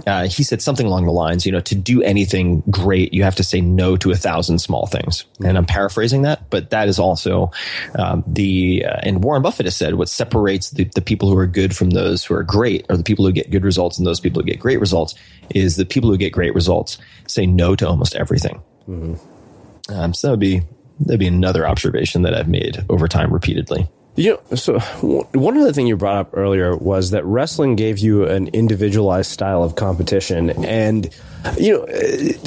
Uh, 0.07 0.29
he 0.29 0.43
said 0.43 0.61
something 0.61 0.87
along 0.87 1.07
the 1.07 1.13
lines, 1.13 1.47
you 1.47 1.53
know, 1.53 1.61
to 1.61 1.75
do 1.75 2.03
anything 2.03 2.63
great, 2.71 3.13
you 3.15 3.23
have 3.23 3.35
to 3.35 3.43
say 3.43 3.61
no 3.61 3.97
to 3.97 4.11
a 4.11 4.15
thousand 4.15 4.59
small 4.59 4.87
things. 4.87 5.25
And 5.45 5.57
I'm 5.57 5.65
paraphrasing 5.65 6.23
that, 6.23 6.51
but 6.51 6.71
that 6.71 6.89
is 6.89 6.99
also 6.99 7.51
um, 7.99 8.23
the, 8.27 8.85
uh, 8.85 9.01
and 9.03 9.25
Warren 9.25 9.43
Buffett 9.43 9.67
has 9.67 9.77
said 9.77 9.95
what 9.95 10.09
separates 10.09 10.71
the, 10.71 10.85
the 10.85 11.01
people 11.01 11.31
who 11.31 11.39
are 11.39 11.47
good 11.47 11.75
from 11.75 11.91
those 11.91 12.25
who 12.25 12.35
are 12.35 12.43
great, 12.43 12.85
or 12.89 12.97
the 12.97 13.03
people 13.09 13.27
who 13.27 13.33
get 13.33 13.51
good 13.51 13.65
results 13.65 13.99
and 13.99 14.07
those 14.07 14.21
people 14.21 14.41
who 14.41 14.47
get 14.47 14.61
great 14.61 14.79
results, 14.79 15.17
is 15.51 15.75
the 15.75 15.85
people 15.85 16.09
who 16.11 16.17
get 16.17 16.33
great 16.33 16.55
results 16.55 16.99
say 17.27 17.45
no 17.45 17.75
to 17.75 17.89
almost 17.89 18.15
everything. 18.15 18.63
Mm-hmm. 18.89 19.93
Um, 19.93 20.15
so 20.15 20.29
that'd 20.29 20.39
be, 20.39 20.63
that'd 21.01 21.19
be 21.19 21.27
another 21.27 21.67
observation 21.67 22.23
that 22.23 22.35
I've 22.35 22.49
made 22.49 22.85
over 22.89 23.09
time 23.09 23.33
repeatedly. 23.33 23.89
You 24.17 24.39
know, 24.51 24.57
so 24.57 24.81
one 24.81 25.57
other 25.57 25.73
thing 25.73 25.87
you 25.87 25.97
brought 25.97 26.17
up 26.17 26.31
earlier 26.33 26.77
was 26.77 27.13
that 27.13 27.25
wrestling 27.25 27.77
gave 27.77 27.99
you 27.99 28.25
an 28.27 28.49
individualized 28.49 29.31
style 29.31 29.63
of 29.63 29.77
competition, 29.77 30.51
and 30.65 31.09
you 31.57 31.73
know, 31.73 31.85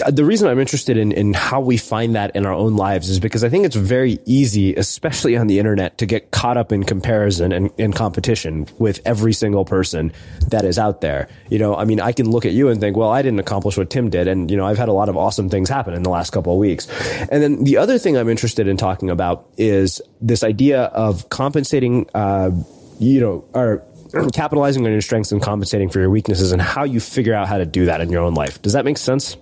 uh, 0.05 0.11
the 0.11 0.25
reason 0.25 0.47
I'm 0.47 0.59
interested 0.59 0.97
in, 0.97 1.11
in 1.11 1.33
how 1.33 1.61
we 1.61 1.77
find 1.77 2.15
that 2.15 2.35
in 2.35 2.45
our 2.45 2.53
own 2.53 2.75
lives 2.75 3.09
is 3.09 3.19
because 3.19 3.43
I 3.43 3.49
think 3.49 3.65
it's 3.65 3.75
very 3.75 4.19
easy, 4.25 4.75
especially 4.75 5.37
on 5.37 5.47
the 5.47 5.59
internet, 5.59 5.97
to 5.99 6.05
get 6.05 6.31
caught 6.31 6.57
up 6.57 6.71
in 6.71 6.83
comparison 6.83 7.51
and, 7.51 7.71
and 7.77 7.95
competition 7.95 8.67
with 8.79 8.99
every 9.05 9.33
single 9.33 9.65
person 9.65 10.11
that 10.49 10.65
is 10.65 10.77
out 10.77 11.01
there. 11.01 11.29
You 11.49 11.59
know, 11.59 11.75
I 11.75 11.85
mean, 11.85 11.99
I 11.99 12.11
can 12.11 12.29
look 12.29 12.45
at 12.45 12.51
you 12.51 12.69
and 12.69 12.79
think, 12.81 12.97
well, 12.97 13.09
I 13.09 13.21
didn't 13.21 13.39
accomplish 13.39 13.77
what 13.77 13.89
Tim 13.89 14.09
did. 14.09 14.27
And, 14.27 14.51
you 14.51 14.57
know, 14.57 14.65
I've 14.65 14.77
had 14.77 14.89
a 14.89 14.93
lot 14.93 15.09
of 15.09 15.17
awesome 15.17 15.49
things 15.49 15.69
happen 15.69 15.93
in 15.93 16.03
the 16.03 16.09
last 16.09 16.31
couple 16.31 16.53
of 16.53 16.59
weeks. 16.59 16.87
And 17.31 17.41
then 17.41 17.63
the 17.63 17.77
other 17.77 17.97
thing 17.97 18.17
I'm 18.17 18.29
interested 18.29 18.67
in 18.67 18.77
talking 18.77 19.09
about 19.09 19.47
is 19.57 20.01
this 20.21 20.43
idea 20.43 20.83
of 20.83 21.29
compensating, 21.29 22.09
uh, 22.13 22.51
you 22.99 23.19
know, 23.19 23.45
or 23.53 23.83
capitalizing 24.33 24.85
on 24.85 24.91
your 24.91 25.01
strengths 25.01 25.31
and 25.31 25.41
compensating 25.41 25.89
for 25.89 25.99
your 25.99 26.09
weaknesses 26.09 26.51
and 26.51 26.61
how 26.61 26.83
you 26.83 26.99
figure 26.99 27.33
out 27.33 27.47
how 27.47 27.57
to 27.57 27.65
do 27.65 27.85
that 27.85 28.01
in 28.01 28.09
your 28.09 28.23
own 28.23 28.33
life. 28.33 28.61
Does 28.61 28.73
that 28.73 28.85
make 28.85 28.97
sense? 28.97 29.37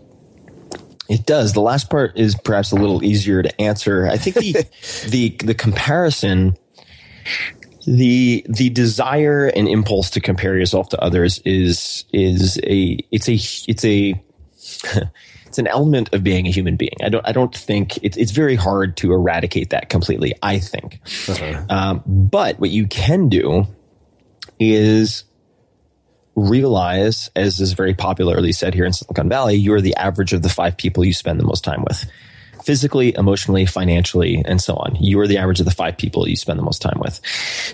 It 1.09 1.25
does. 1.25 1.53
The 1.53 1.61
last 1.61 1.89
part 1.89 2.17
is 2.17 2.35
perhaps 2.35 2.71
a 2.71 2.75
little 2.75 3.03
easier 3.03 3.41
to 3.41 3.61
answer. 3.61 4.07
I 4.07 4.17
think 4.17 4.35
the 4.35 4.51
the 5.09 5.29
the 5.43 5.55
comparison 5.55 6.55
the 7.85 8.45
the 8.47 8.69
desire 8.69 9.47
and 9.47 9.67
impulse 9.67 10.11
to 10.11 10.21
compare 10.21 10.55
yourself 10.55 10.89
to 10.89 11.01
others 11.01 11.39
is 11.45 12.05
is 12.13 12.59
a 12.63 12.99
it's 13.11 13.27
a 13.27 13.33
it's 13.67 13.83
a 13.83 14.23
it's 15.47 15.57
an 15.57 15.65
element 15.65 16.13
of 16.13 16.23
being 16.23 16.45
a 16.45 16.51
human 16.51 16.75
being. 16.75 16.95
I 17.03 17.09
don't 17.09 17.27
I 17.27 17.31
don't 17.31 17.55
think 17.55 17.97
it's 18.03 18.15
it's 18.17 18.31
very 18.31 18.55
hard 18.55 18.95
to 18.97 19.11
eradicate 19.11 19.71
that 19.71 19.89
completely. 19.89 20.35
I 20.43 20.59
think, 20.59 20.99
uh-huh. 21.27 21.65
um, 21.69 22.03
but 22.05 22.59
what 22.59 22.69
you 22.69 22.85
can 22.85 23.29
do 23.29 23.65
is 24.59 25.23
realize, 26.35 27.29
as 27.35 27.59
is 27.59 27.73
very 27.73 27.93
popularly 27.93 28.51
said 28.51 28.73
here 28.73 28.85
in 28.85 28.93
Silicon 28.93 29.29
Valley, 29.29 29.55
you 29.55 29.73
are 29.73 29.81
the 29.81 29.95
average 29.95 30.33
of 30.33 30.41
the 30.41 30.49
five 30.49 30.77
people 30.77 31.03
you 31.03 31.13
spend 31.13 31.39
the 31.39 31.45
most 31.45 31.63
time 31.63 31.83
with. 31.87 32.05
Physically, 32.63 33.15
emotionally, 33.15 33.65
financially, 33.65 34.43
and 34.45 34.61
so 34.61 34.75
on. 34.75 34.95
You 34.99 35.19
are 35.21 35.27
the 35.27 35.37
average 35.37 35.59
of 35.59 35.65
the 35.65 35.71
five 35.71 35.97
people 35.97 36.27
you 36.27 36.35
spend 36.35 36.59
the 36.59 36.63
most 36.63 36.81
time 36.81 36.99
with. 36.99 37.21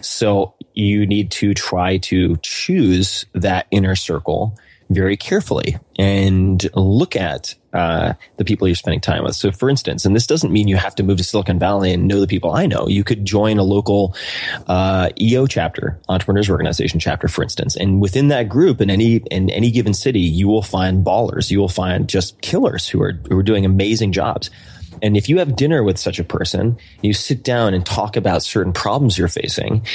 So 0.02 0.54
you 0.74 1.06
need 1.06 1.32
to 1.32 1.54
try 1.54 1.98
to 1.98 2.38
choose 2.43 3.26
that 3.34 3.67
inner 3.71 3.95
circle 3.95 4.58
very 4.89 5.17
carefully 5.17 5.78
and 5.98 6.69
look 6.76 7.15
at 7.15 7.56
uh, 7.74 8.13
the 8.38 8.45
people 8.45 8.67
you're 8.67 8.76
spending 8.76 9.02
time 9.02 9.24
with. 9.24 9.36
So, 9.36 9.52
for 9.52 9.69
instance, 9.69 10.06
and 10.06 10.15
this 10.15 10.28
doesn't 10.28 10.52
mean 10.52 10.67
you 10.67 10.78
have 10.78 10.95
to 10.95 11.04
move 11.04 11.17
to 11.17 11.24
Silicon 11.24 11.60
Valley 11.60 11.91
and 11.91 12.08
know 12.08 12.19
the 12.19 12.28
people 12.28 12.54
I 12.54 12.65
know. 12.65 12.88
You 12.88 13.04
could 13.04 13.26
join 13.26 13.58
a 13.58 13.63
local 13.63 14.15
uh, 14.67 15.10
EO 15.19 15.48
chapter, 15.48 16.00
entrepreneurs 16.08 16.50
organization 16.50 17.00
chapter, 17.00 17.28
for 17.28 17.43
instance, 17.43 17.76
and 17.76 18.02
within 18.02 18.30
that 18.30 18.48
group, 18.48 18.80
in 18.80 18.89
any 18.89 19.17
in 19.32 19.50
any 19.50 19.71
given 19.71 19.93
city, 19.93 20.21
you 20.21 20.48
will 20.48 20.62
find 20.62 21.06
ballers. 21.06 21.52
You 21.52 21.60
will 21.60 21.67
find 21.69 22.08
just 22.08 22.39
killers 22.41 22.88
who 22.88 23.02
are 23.02 23.13
who 23.30 23.38
are 23.38 23.43
doing 23.43 23.65
amazing 23.65 24.12
jobs. 24.12 24.50
And 25.02 25.18
if 25.18 25.30
you 25.30 25.40
have 25.40 25.56
dinner 25.56 25.84
with 25.84 25.98
such 25.98 26.20
a 26.20 26.24
person, 26.24 26.78
you 27.02 27.14
sit 27.14 27.44
down 27.44 27.74
and 27.74 27.86
talk 27.86 28.16
about 28.16 28.44
certain 28.44 28.74
problems 28.74 29.18
you're 29.18 29.28
facing, 29.28 29.86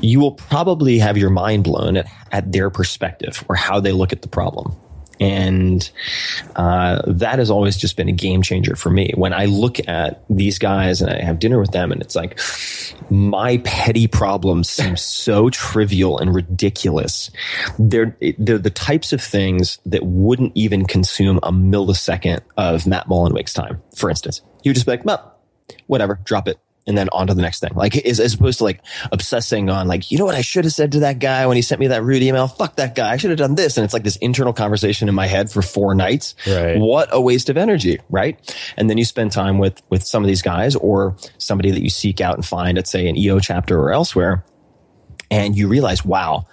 you 0.00 0.20
will 0.20 0.32
probably 0.32 0.98
have 0.98 1.16
your 1.16 1.30
mind 1.30 1.64
blown 1.64 1.96
at, 1.96 2.06
at 2.32 2.52
their 2.52 2.70
perspective 2.70 3.44
or 3.48 3.56
how 3.56 3.80
they 3.80 3.92
look 3.92 4.12
at 4.12 4.22
the 4.22 4.28
problem. 4.28 4.76
And 5.20 5.88
uh, 6.56 7.02
that 7.06 7.38
has 7.38 7.50
always 7.50 7.76
just 7.76 7.96
been 7.96 8.08
a 8.08 8.12
game 8.12 8.42
changer 8.42 8.76
for 8.76 8.90
me. 8.90 9.12
When 9.14 9.32
I 9.32 9.46
look 9.46 9.78
at 9.88 10.22
these 10.30 10.58
guys 10.58 11.02
and 11.02 11.10
I 11.10 11.22
have 11.22 11.38
dinner 11.38 11.58
with 11.58 11.72
them, 11.72 11.92
and 11.92 12.00
it's 12.00 12.14
like 12.14 12.38
my 13.10 13.58
petty 13.58 14.06
problems 14.06 14.68
seem 14.68 14.96
so 14.96 15.50
trivial 15.50 16.18
and 16.18 16.34
ridiculous. 16.34 17.30
They're, 17.78 18.16
they're 18.38 18.58
the 18.58 18.70
types 18.70 19.12
of 19.12 19.20
things 19.20 19.78
that 19.86 20.04
wouldn't 20.04 20.52
even 20.54 20.86
consume 20.86 21.38
a 21.42 21.52
millisecond 21.52 22.40
of 22.56 22.86
Matt 22.86 23.08
Mullenweg's 23.08 23.54
time, 23.54 23.82
for 23.96 24.10
instance. 24.10 24.40
He 24.62 24.70
would 24.70 24.74
just 24.74 24.86
be 24.86 24.92
like, 24.92 25.04
well, 25.04 25.34
whatever, 25.86 26.18
drop 26.24 26.48
it 26.48 26.58
and 26.88 26.96
then 26.96 27.08
on 27.12 27.26
to 27.26 27.34
the 27.34 27.42
next 27.42 27.60
thing. 27.60 27.70
Like 27.74 27.96
as, 27.98 28.18
as 28.18 28.34
opposed 28.34 28.58
to 28.58 28.64
like 28.64 28.80
obsessing 29.12 29.68
on 29.68 29.86
like, 29.86 30.10
you 30.10 30.16
know 30.16 30.24
what 30.24 30.34
I 30.34 30.40
should 30.40 30.64
have 30.64 30.72
said 30.72 30.92
to 30.92 31.00
that 31.00 31.18
guy 31.18 31.46
when 31.46 31.54
he 31.54 31.62
sent 31.62 31.80
me 31.80 31.88
that 31.88 32.02
rude 32.02 32.22
email? 32.22 32.48
Fuck 32.48 32.76
that 32.76 32.94
guy. 32.94 33.12
I 33.12 33.18
should 33.18 33.28
have 33.30 33.38
done 33.38 33.54
this. 33.54 33.76
And 33.76 33.84
it's 33.84 33.92
like 33.92 34.04
this 34.04 34.16
internal 34.16 34.54
conversation 34.54 35.06
in 35.06 35.14
my 35.14 35.26
head 35.26 35.50
for 35.50 35.60
four 35.60 35.94
nights. 35.94 36.34
Right. 36.46 36.78
What 36.78 37.10
a 37.12 37.20
waste 37.20 37.50
of 37.50 37.58
energy. 37.58 38.00
Right. 38.08 38.40
And 38.78 38.88
then 38.88 38.96
you 38.96 39.04
spend 39.04 39.32
time 39.32 39.58
with, 39.58 39.82
with 39.90 40.04
some 40.04 40.24
of 40.24 40.28
these 40.28 40.40
guys 40.40 40.74
or 40.76 41.14
somebody 41.36 41.70
that 41.70 41.82
you 41.82 41.90
seek 41.90 42.22
out 42.22 42.36
and 42.36 42.44
find 42.44 42.78
at 42.78 42.88
say 42.88 43.06
an 43.06 43.16
EO 43.16 43.38
chapter 43.38 43.78
or 43.78 43.92
elsewhere. 43.92 44.44
And 45.30 45.54
you 45.54 45.68
realize, 45.68 46.06
wow, 46.06 46.46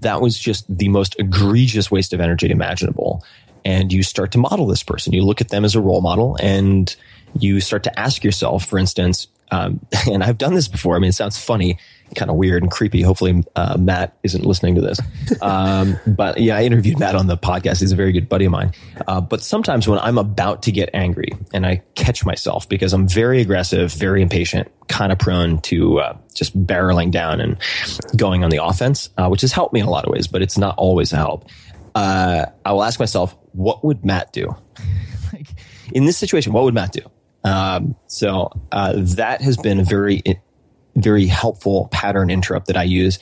that 0.00 0.20
was 0.20 0.38
just 0.38 0.64
the 0.74 0.88
most 0.88 1.16
egregious 1.18 1.90
waste 1.90 2.12
of 2.12 2.20
energy 2.20 2.48
imaginable. 2.50 3.24
And 3.64 3.92
you 3.92 4.04
start 4.04 4.30
to 4.32 4.38
model 4.38 4.68
this 4.68 4.84
person. 4.84 5.12
You 5.12 5.22
look 5.22 5.40
at 5.40 5.48
them 5.48 5.64
as 5.64 5.74
a 5.74 5.80
role 5.80 6.02
model 6.02 6.36
and 6.40 6.94
you 7.36 7.60
start 7.60 7.82
to 7.84 7.98
ask 7.98 8.22
yourself, 8.22 8.64
for 8.66 8.78
instance, 8.78 9.26
Um, 9.52 9.86
and 10.10 10.24
I've 10.24 10.38
done 10.38 10.54
this 10.54 10.66
before. 10.66 10.96
I 10.96 10.98
mean, 10.98 11.10
it 11.10 11.14
sounds 11.14 11.38
funny, 11.38 11.78
kind 12.16 12.30
of 12.30 12.36
weird 12.36 12.62
and 12.62 12.72
creepy. 12.72 13.02
Hopefully, 13.02 13.44
uh, 13.54 13.76
Matt 13.78 14.16
isn't 14.22 14.44
listening 14.44 14.74
to 14.74 14.80
this. 14.80 14.98
Um, 15.42 15.98
but 16.06 16.38
yeah, 16.38 16.56
I 16.56 16.62
interviewed 16.62 16.98
Matt 17.00 17.16
on 17.16 17.26
the 17.26 17.36
podcast. 17.36 17.80
He's 17.80 17.90
a 17.90 17.96
very 17.96 18.12
good 18.12 18.28
buddy 18.28 18.44
of 18.44 18.52
mine. 18.52 18.72
Uh, 19.08 19.20
but 19.20 19.42
sometimes 19.42 19.88
when 19.88 19.98
I'm 19.98 20.18
about 20.18 20.62
to 20.64 20.72
get 20.72 20.90
angry 20.94 21.28
and 21.52 21.66
I 21.66 21.82
catch 21.94 22.24
myself 22.24 22.68
because 22.68 22.92
I'm 22.92 23.08
very 23.08 23.40
aggressive, 23.40 23.92
very 23.92 24.22
impatient, 24.22 24.70
kind 24.88 25.10
of 25.10 25.18
prone 25.18 25.60
to 25.62 26.00
uh, 26.00 26.16
just 26.34 26.56
barreling 26.66 27.10
down 27.10 27.40
and 27.40 27.56
going 28.16 28.44
on 28.44 28.50
the 28.50 28.62
offense, 28.62 29.08
uh, 29.18 29.28
which 29.28 29.40
has 29.40 29.52
helped 29.52 29.72
me 29.72 29.80
in 29.80 29.86
a 29.86 29.90
lot 29.90 30.04
of 30.04 30.12
ways, 30.12 30.28
but 30.28 30.42
it's 30.42 30.58
not 30.58 30.76
always 30.78 31.12
a 31.12 31.16
help. 31.16 31.48
Uh, 31.94 32.46
I 32.64 32.72
will 32.72 32.84
ask 32.84 33.00
myself, 33.00 33.36
what 33.52 33.84
would 33.84 34.04
Matt 34.04 34.32
do? 34.32 34.54
like 35.32 35.48
in 35.92 36.04
this 36.04 36.16
situation, 36.16 36.52
what 36.52 36.64
would 36.64 36.74
Matt 36.74 36.92
do? 36.92 37.02
Um, 37.44 37.96
so 38.06 38.50
uh, 38.70 38.94
that 38.96 39.40
has 39.42 39.56
been 39.56 39.80
a 39.80 39.84
very, 39.84 40.22
very 40.94 41.26
helpful 41.26 41.88
pattern 41.90 42.30
interrupt 42.30 42.66
that 42.66 42.76
I 42.76 42.84
use 42.84 43.18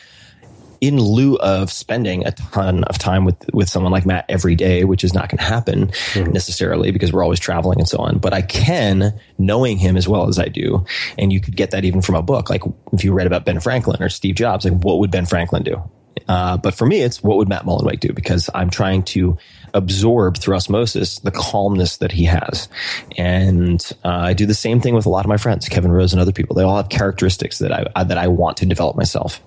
in 0.80 0.98
lieu 0.98 1.36
of 1.36 1.70
spending 1.70 2.26
a 2.26 2.32
ton 2.32 2.84
of 2.84 2.96
time 2.96 3.24
with 3.24 3.36
with 3.52 3.68
someone 3.68 3.92
like 3.92 4.06
Matt 4.06 4.24
every 4.28 4.54
day, 4.54 4.84
which 4.84 5.04
is 5.04 5.12
not 5.12 5.28
going 5.28 5.38
to 5.38 5.44
happen 5.44 5.88
mm-hmm. 5.88 6.32
necessarily 6.32 6.90
because 6.90 7.12
we're 7.12 7.22
always 7.22 7.40
traveling 7.40 7.78
and 7.78 7.88
so 7.88 7.98
on. 7.98 8.18
But 8.18 8.32
I 8.32 8.42
can, 8.42 9.18
knowing 9.38 9.76
him 9.76 9.96
as 9.96 10.08
well 10.08 10.28
as 10.28 10.38
I 10.38 10.46
do, 10.46 10.84
and 11.18 11.32
you 11.32 11.40
could 11.40 11.56
get 11.56 11.72
that 11.72 11.84
even 11.84 12.00
from 12.00 12.14
a 12.14 12.22
book. 12.22 12.48
Like 12.48 12.62
if 12.92 13.04
you 13.04 13.12
read 13.12 13.26
about 13.26 13.44
Ben 13.44 13.60
Franklin 13.60 14.02
or 14.02 14.08
Steve 14.08 14.36
Jobs, 14.36 14.64
like 14.64 14.82
what 14.82 14.98
would 15.00 15.10
Ben 15.10 15.26
Franklin 15.26 15.62
do? 15.62 15.82
Uh, 16.28 16.56
but 16.56 16.74
for 16.74 16.86
me, 16.86 17.00
it's 17.00 17.22
what 17.22 17.36
would 17.36 17.48
Matt 17.48 17.64
Mullenweg 17.64 18.00
do? 18.00 18.12
Because 18.12 18.48
I'm 18.54 18.70
trying 18.70 19.02
to 19.04 19.36
absorb 19.74 20.38
through 20.38 20.56
osmosis 20.56 21.18
the 21.20 21.30
calmness 21.30 21.98
that 21.98 22.12
he 22.12 22.24
has. 22.24 22.68
And 23.16 23.80
uh, 24.04 24.08
I 24.08 24.32
do 24.34 24.46
the 24.46 24.54
same 24.54 24.80
thing 24.80 24.94
with 24.94 25.06
a 25.06 25.10
lot 25.10 25.24
of 25.24 25.28
my 25.28 25.36
friends, 25.36 25.68
Kevin 25.68 25.92
Rose 25.92 26.12
and 26.12 26.20
other 26.20 26.32
people. 26.32 26.56
They 26.56 26.62
all 26.62 26.76
have 26.76 26.88
characteristics 26.88 27.58
that 27.58 27.72
I, 27.72 27.86
uh, 27.94 28.04
that 28.04 28.18
I 28.18 28.28
want 28.28 28.56
to 28.58 28.66
develop 28.66 28.96
myself. 28.96 29.40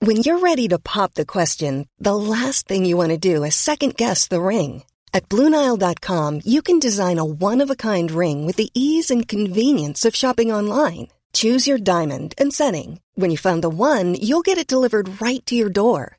When 0.00 0.18
you're 0.18 0.40
ready 0.40 0.68
to 0.68 0.78
pop 0.78 1.14
the 1.14 1.24
question, 1.24 1.88
the 1.98 2.14
last 2.14 2.68
thing 2.68 2.84
you 2.84 2.96
want 2.96 3.10
to 3.10 3.16
do 3.16 3.42
is 3.42 3.54
second 3.54 3.96
guess 3.96 4.28
the 4.28 4.40
ring. 4.40 4.82
At 5.14 5.28
BlueNile.com, 5.28 6.40
you 6.44 6.60
can 6.60 6.78
design 6.78 7.18
a 7.18 7.24
one 7.24 7.62
of 7.62 7.70
a 7.70 7.76
kind 7.76 8.10
ring 8.10 8.44
with 8.44 8.56
the 8.56 8.70
ease 8.74 9.10
and 9.10 9.26
convenience 9.26 10.04
of 10.04 10.14
shopping 10.14 10.52
online. 10.52 11.08
Choose 11.32 11.66
your 11.66 11.78
diamond 11.78 12.34
and 12.36 12.52
setting. 12.52 13.00
When 13.14 13.30
you 13.30 13.38
find 13.38 13.62
the 13.62 13.70
one, 13.70 14.14
you'll 14.14 14.42
get 14.42 14.58
it 14.58 14.66
delivered 14.66 15.20
right 15.22 15.44
to 15.46 15.54
your 15.54 15.70
door. 15.70 16.18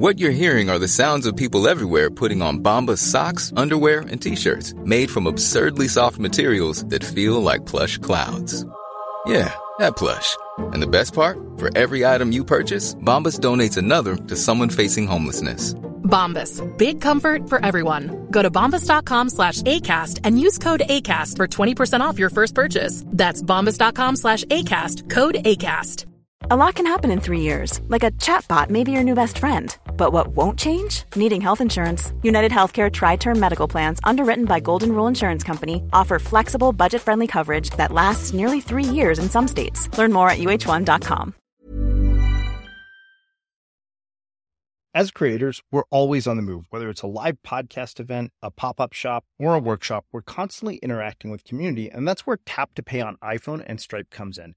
What 0.00 0.18
you're 0.18 0.30
hearing 0.30 0.70
are 0.70 0.78
the 0.78 0.88
sounds 0.88 1.26
of 1.26 1.36
people 1.36 1.68
everywhere 1.68 2.08
putting 2.08 2.40
on 2.40 2.60
Bombas 2.60 3.00
socks, 3.00 3.52
underwear, 3.54 4.00
and 4.08 4.18
t-shirts 4.18 4.72
made 4.82 5.10
from 5.10 5.26
absurdly 5.26 5.88
soft 5.88 6.18
materials 6.18 6.82
that 6.86 7.04
feel 7.04 7.42
like 7.42 7.66
plush 7.66 7.98
clouds. 7.98 8.64
Yeah, 9.26 9.52
that 9.78 9.98
plush. 9.98 10.38
And 10.56 10.82
the 10.82 10.86
best 10.86 11.12
part? 11.12 11.36
For 11.58 11.68
every 11.76 12.06
item 12.06 12.32
you 12.32 12.46
purchase, 12.46 12.94
Bombas 12.94 13.38
donates 13.38 13.76
another 13.76 14.16
to 14.16 14.36
someone 14.36 14.70
facing 14.70 15.06
homelessness. 15.06 15.74
Bombas. 16.04 16.62
Big 16.78 17.02
comfort 17.02 17.50
for 17.50 17.62
everyone. 17.62 18.26
Go 18.30 18.40
to 18.40 18.50
bombas.com 18.50 19.28
slash 19.28 19.60
ACAST 19.64 20.20
and 20.24 20.40
use 20.40 20.56
code 20.56 20.80
ACAST 20.88 21.36
for 21.36 21.46
20% 21.46 22.00
off 22.00 22.18
your 22.18 22.30
first 22.30 22.54
purchase. 22.54 23.04
That's 23.08 23.42
bombas.com 23.42 24.16
slash 24.16 24.44
ACAST. 24.44 25.10
Code 25.10 25.34
ACAST. 25.44 26.06
A 26.50 26.56
lot 26.56 26.74
can 26.74 26.86
happen 26.86 27.10
in 27.10 27.20
three 27.20 27.42
years. 27.42 27.80
Like 27.88 28.02
a 28.02 28.10
chatbot 28.12 28.70
may 28.70 28.82
be 28.82 28.92
your 28.92 29.04
new 29.04 29.14
best 29.14 29.36
friend 29.36 29.76
but 29.96 30.12
what 30.12 30.28
won't 30.28 30.58
change? 30.58 31.04
Needing 31.14 31.40
health 31.40 31.60
insurance. 31.60 32.12
United 32.22 32.50
Healthcare 32.50 32.90
Tri 32.90 33.16
Term 33.16 33.38
Medical 33.38 33.68
Plans, 33.68 34.00
underwritten 34.04 34.46
by 34.46 34.58
Golden 34.60 34.92
Rule 34.92 35.06
Insurance 35.06 35.44
Company, 35.44 35.82
offer 35.92 36.18
flexible, 36.18 36.72
budget 36.72 37.02
friendly 37.02 37.26
coverage 37.26 37.70
that 37.76 37.92
lasts 37.92 38.32
nearly 38.32 38.60
three 38.60 38.84
years 38.84 39.18
in 39.18 39.28
some 39.28 39.46
states. 39.46 39.88
Learn 39.98 40.12
more 40.12 40.30
at 40.30 40.38
uh1.com. 40.38 41.34
As 44.92 45.12
creators, 45.12 45.62
we're 45.70 45.84
always 45.90 46.26
on 46.26 46.34
the 46.34 46.42
move. 46.42 46.66
Whether 46.70 46.90
it's 46.90 47.02
a 47.02 47.06
live 47.06 47.36
podcast 47.46 48.00
event, 48.00 48.32
a 48.42 48.50
pop 48.50 48.80
up 48.80 48.92
shop, 48.92 49.24
or 49.38 49.54
a 49.54 49.60
workshop, 49.60 50.04
we're 50.10 50.20
constantly 50.20 50.78
interacting 50.78 51.30
with 51.30 51.44
community, 51.44 51.88
and 51.88 52.08
that's 52.08 52.26
where 52.26 52.40
Tap 52.44 52.74
to 52.74 52.82
Pay 52.82 53.00
on 53.00 53.16
iPhone 53.22 53.62
and 53.64 53.80
Stripe 53.80 54.10
comes 54.10 54.36
in. 54.36 54.56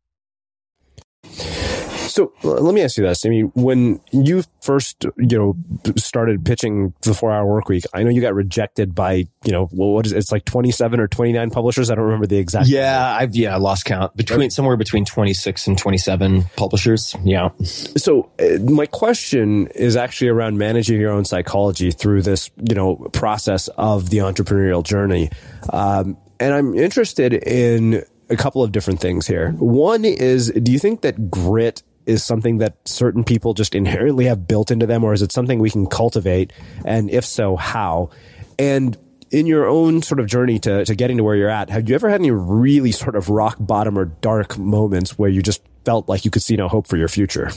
So 2.11 2.33
let 2.43 2.73
me 2.73 2.81
ask 2.81 2.97
you 2.97 3.05
this. 3.05 3.25
I 3.25 3.29
mean, 3.29 3.51
when 3.55 4.01
you 4.11 4.43
first, 4.61 5.05
you 5.17 5.37
know, 5.37 5.55
started 5.95 6.43
pitching 6.43 6.93
the 7.01 7.13
four 7.13 7.31
hour 7.31 7.45
work 7.45 7.69
week, 7.69 7.85
I 7.93 8.03
know 8.03 8.09
you 8.09 8.21
got 8.21 8.35
rejected 8.35 8.93
by, 8.93 9.25
you 9.43 9.51
know, 9.51 9.67
what 9.67 10.05
is 10.05 10.11
it? 10.11 10.17
It's 10.17 10.31
like 10.31 10.45
27 10.45 10.99
or 10.99 11.07
29 11.07 11.49
publishers. 11.51 11.89
I 11.89 11.95
don't 11.95 12.03
remember 12.03 12.27
the 12.27 12.37
exact. 12.37 12.67
Yeah. 12.67 12.91
Number. 12.91 13.23
I've, 13.23 13.35
yeah, 13.35 13.55
I 13.55 13.57
lost 13.57 13.85
count 13.85 14.15
between 14.17 14.49
somewhere 14.49 14.75
between 14.75 15.05
26 15.05 15.67
and 15.67 15.77
27 15.77 16.43
publishers. 16.57 17.15
Yeah. 17.23 17.49
So 17.63 18.29
uh, 18.39 18.59
my 18.69 18.85
question 18.85 19.67
is 19.67 19.95
actually 19.95 20.27
around 20.27 20.57
managing 20.57 20.99
your 20.99 21.11
own 21.11 21.23
psychology 21.23 21.91
through 21.91 22.23
this, 22.23 22.51
you 22.69 22.75
know, 22.75 22.97
process 23.13 23.69
of 23.69 24.09
the 24.09 24.17
entrepreneurial 24.17 24.83
journey. 24.83 25.29
Um, 25.71 26.17
and 26.41 26.53
I'm 26.53 26.75
interested 26.75 27.33
in 27.33 28.03
a 28.29 28.35
couple 28.35 28.63
of 28.63 28.71
different 28.71 28.99
things 28.99 29.27
here. 29.27 29.51
One 29.51 30.05
is, 30.05 30.51
do 30.51 30.71
you 30.71 30.79
think 30.79 31.01
that 31.01 31.29
grit 31.29 31.83
is 32.05 32.23
something 32.23 32.59
that 32.59 32.77
certain 32.85 33.23
people 33.23 33.53
just 33.53 33.75
inherently 33.75 34.25
have 34.25 34.47
built 34.47 34.71
into 34.71 34.85
them, 34.85 35.03
or 35.03 35.13
is 35.13 35.21
it 35.21 35.31
something 35.31 35.59
we 35.59 35.69
can 35.69 35.87
cultivate? 35.87 36.51
And 36.85 37.09
if 37.09 37.25
so, 37.25 37.55
how? 37.55 38.09
And 38.57 38.97
in 39.31 39.45
your 39.45 39.65
own 39.65 40.01
sort 40.01 40.19
of 40.19 40.27
journey 40.27 40.59
to, 40.59 40.83
to 40.85 40.95
getting 40.95 41.17
to 41.17 41.23
where 41.23 41.35
you're 41.35 41.49
at, 41.49 41.69
have 41.69 41.87
you 41.87 41.95
ever 41.95 42.09
had 42.09 42.19
any 42.19 42.31
really 42.31 42.91
sort 42.91 43.15
of 43.15 43.29
rock 43.29 43.55
bottom 43.59 43.97
or 43.97 44.05
dark 44.05 44.57
moments 44.57 45.17
where 45.17 45.29
you 45.29 45.41
just 45.41 45.61
felt 45.85 46.09
like 46.09 46.25
you 46.25 46.31
could 46.31 46.43
see 46.43 46.55
no 46.55 46.67
hope 46.67 46.87
for 46.87 46.97
your 46.97 47.07
future? 47.07 47.49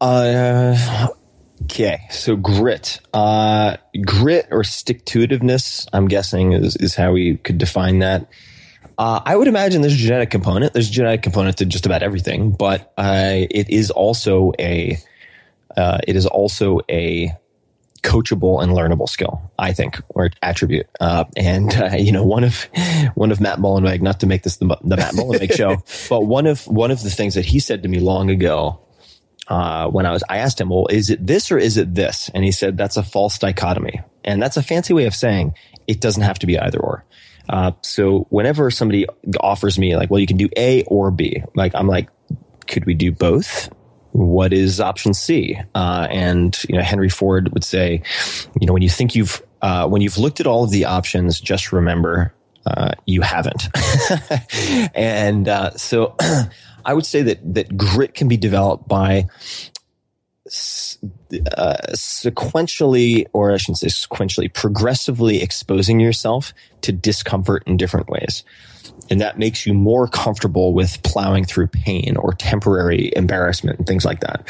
Uh, 0.00 1.08
okay, 1.62 2.00
so 2.10 2.36
grit, 2.36 3.00
uh, 3.14 3.76
grit 4.04 4.46
or 4.50 4.62
stick 4.62 5.04
to. 5.06 5.26
I'm 5.92 6.08
guessing 6.08 6.52
is 6.52 6.76
is 6.76 6.94
how 6.94 7.12
we 7.12 7.38
could 7.38 7.56
define 7.56 8.00
that. 8.00 8.28
Uh, 8.98 9.20
I 9.24 9.36
would 9.36 9.48
imagine 9.48 9.82
there's 9.82 9.94
a 9.94 9.98
genetic 9.98 10.30
component. 10.30 10.72
There's 10.72 10.88
a 10.88 10.92
genetic 10.92 11.22
component 11.22 11.58
to 11.58 11.66
just 11.66 11.86
about 11.86 12.02
everything, 12.02 12.52
but 12.52 12.92
uh, 12.96 13.46
it 13.50 13.68
is 13.68 13.90
also 13.90 14.52
a 14.58 14.98
uh, 15.76 15.98
it 16.06 16.16
is 16.16 16.26
also 16.26 16.80
a 16.88 17.32
coachable 18.02 18.62
and 18.62 18.72
learnable 18.72 19.08
skill, 19.08 19.50
I 19.58 19.72
think, 19.72 20.00
or 20.08 20.30
attribute. 20.40 20.86
Uh, 21.00 21.24
and 21.36 21.74
uh, 21.74 21.96
you 21.96 22.12
know, 22.12 22.24
one 22.24 22.44
of 22.44 22.68
one 23.14 23.30
of 23.30 23.40
Matt 23.40 23.58
Mullenweg, 23.58 24.00
not 24.00 24.20
to 24.20 24.26
make 24.26 24.42
this 24.42 24.56
the, 24.56 24.78
the 24.82 24.96
Matt 24.96 25.14
Mullenweg 25.14 25.54
show, 25.54 25.82
but 26.08 26.24
one 26.24 26.46
of 26.46 26.66
one 26.66 26.90
of 26.90 27.02
the 27.02 27.10
things 27.10 27.34
that 27.34 27.44
he 27.44 27.60
said 27.60 27.82
to 27.82 27.88
me 27.88 27.98
long 27.98 28.30
ago 28.30 28.80
uh, 29.48 29.88
when 29.88 30.06
I 30.06 30.12
was, 30.12 30.24
I 30.28 30.38
asked 30.38 30.60
him, 30.60 30.70
well, 30.70 30.86
is 30.88 31.10
it 31.10 31.24
this 31.24 31.50
or 31.52 31.58
is 31.58 31.76
it 31.76 31.94
this? 31.94 32.30
And 32.34 32.44
he 32.44 32.52
said, 32.52 32.76
that's 32.76 32.96
a 32.96 33.02
false 33.02 33.38
dichotomy. 33.38 34.00
And 34.24 34.42
that's 34.42 34.56
a 34.56 34.62
fancy 34.62 34.92
way 34.92 35.06
of 35.06 35.14
saying 35.14 35.54
it 35.86 36.00
doesn't 36.00 36.22
have 36.22 36.38
to 36.40 36.46
be 36.46 36.58
either 36.58 36.80
or. 36.80 37.04
Uh, 37.48 37.72
so 37.82 38.26
whenever 38.30 38.70
somebody 38.70 39.06
offers 39.40 39.78
me 39.78 39.96
like, 39.96 40.10
well, 40.10 40.20
you 40.20 40.26
can 40.26 40.36
do 40.36 40.48
A 40.56 40.82
or 40.84 41.10
B, 41.10 41.42
like, 41.54 41.74
I'm 41.74 41.86
like, 41.86 42.08
could 42.66 42.84
we 42.84 42.94
do 42.94 43.12
both? 43.12 43.68
What 44.12 44.52
is 44.52 44.80
option 44.80 45.14
C? 45.14 45.58
Uh, 45.74 46.08
and, 46.10 46.56
you 46.68 46.76
know, 46.76 46.82
Henry 46.82 47.08
Ford 47.08 47.52
would 47.52 47.64
say, 47.64 48.02
you 48.60 48.66
know, 48.66 48.72
when 48.72 48.82
you 48.82 48.88
think 48.88 49.14
you've, 49.14 49.42
uh, 49.62 49.86
when 49.88 50.02
you've 50.02 50.18
looked 50.18 50.40
at 50.40 50.46
all 50.46 50.64
of 50.64 50.70
the 50.70 50.86
options, 50.86 51.40
just 51.40 51.72
remember, 51.72 52.34
uh, 52.66 52.92
you 53.04 53.20
haven't. 53.20 53.68
and, 54.94 55.48
uh, 55.48 55.70
so 55.72 56.16
I 56.84 56.94
would 56.94 57.06
say 57.06 57.22
that 57.22 57.54
that 57.54 57.76
grit 57.76 58.14
can 58.14 58.28
be 58.28 58.36
developed 58.36 58.88
by 58.88 59.26
uh, 60.46 61.76
sequentially, 61.92 63.26
or 63.32 63.52
I 63.52 63.56
shouldn't 63.56 63.78
say 63.78 63.88
sequentially, 63.88 64.52
progressively 64.52 65.42
exposing 65.42 66.00
yourself 66.00 66.52
to 66.82 66.92
discomfort 66.92 67.64
in 67.66 67.76
different 67.76 68.08
ways 68.08 68.44
and 69.10 69.20
that 69.20 69.38
makes 69.38 69.66
you 69.66 69.74
more 69.74 70.08
comfortable 70.08 70.72
with 70.72 71.02
plowing 71.02 71.44
through 71.44 71.68
pain 71.68 72.16
or 72.16 72.32
temporary 72.32 73.12
embarrassment 73.14 73.78
and 73.78 73.86
things 73.86 74.04
like 74.04 74.20
that. 74.20 74.48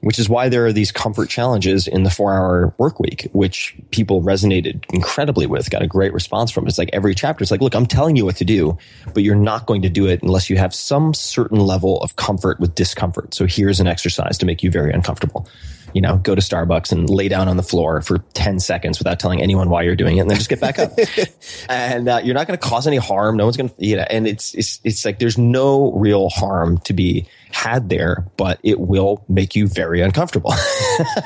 Which 0.00 0.18
is 0.18 0.28
why 0.28 0.48
there 0.48 0.64
are 0.66 0.72
these 0.72 0.92
comfort 0.92 1.28
challenges 1.28 1.88
in 1.88 2.04
the 2.04 2.10
four 2.10 2.32
hour 2.32 2.74
work 2.78 3.00
week, 3.00 3.28
which 3.32 3.76
people 3.90 4.22
resonated 4.22 4.84
incredibly 4.92 5.46
with, 5.46 5.70
got 5.70 5.82
a 5.82 5.86
great 5.86 6.12
response 6.12 6.50
from. 6.50 6.66
It's 6.66 6.78
like 6.78 6.90
every 6.92 7.14
chapter 7.14 7.42
is 7.42 7.50
like, 7.50 7.60
look, 7.60 7.74
I'm 7.74 7.86
telling 7.86 8.16
you 8.16 8.24
what 8.24 8.36
to 8.36 8.44
do, 8.44 8.78
but 9.12 9.22
you're 9.22 9.34
not 9.34 9.66
going 9.66 9.82
to 9.82 9.88
do 9.88 10.06
it 10.06 10.22
unless 10.22 10.48
you 10.48 10.56
have 10.56 10.74
some 10.74 11.14
certain 11.14 11.58
level 11.60 12.00
of 12.00 12.16
comfort 12.16 12.60
with 12.60 12.74
discomfort. 12.74 13.34
So 13.34 13.46
here's 13.46 13.80
an 13.80 13.86
exercise 13.86 14.38
to 14.38 14.46
make 14.46 14.62
you 14.62 14.70
very 14.70 14.92
uncomfortable 14.92 15.48
you 15.94 16.00
know, 16.00 16.16
go 16.18 16.34
to 16.34 16.40
Starbucks 16.40 16.92
and 16.92 17.08
lay 17.08 17.28
down 17.28 17.48
on 17.48 17.56
the 17.56 17.62
floor 17.62 18.00
for 18.00 18.18
10 18.34 18.60
seconds 18.60 18.98
without 18.98 19.18
telling 19.18 19.40
anyone 19.40 19.70
why 19.70 19.82
you're 19.82 19.96
doing 19.96 20.18
it 20.18 20.20
and 20.20 20.30
then 20.30 20.36
just 20.36 20.50
get 20.50 20.60
back 20.60 20.78
up. 20.78 20.92
and 21.68 22.08
uh, 22.08 22.20
you're 22.22 22.34
not 22.34 22.46
going 22.46 22.58
to 22.58 22.66
cause 22.66 22.86
any 22.86 22.96
harm. 22.96 23.36
No 23.36 23.44
one's 23.44 23.56
going 23.56 23.70
to, 23.70 23.74
you 23.78 23.96
know, 23.96 24.06
and 24.08 24.26
it's, 24.26 24.54
it's, 24.54 24.80
it's 24.84 25.04
like 25.04 25.18
there's 25.18 25.38
no 25.38 25.92
real 25.92 26.28
harm 26.28 26.78
to 26.78 26.92
be 26.92 27.26
had 27.50 27.88
there, 27.88 28.26
but 28.36 28.60
it 28.62 28.78
will 28.78 29.24
make 29.28 29.56
you 29.56 29.66
very 29.66 30.00
uncomfortable. 30.00 30.52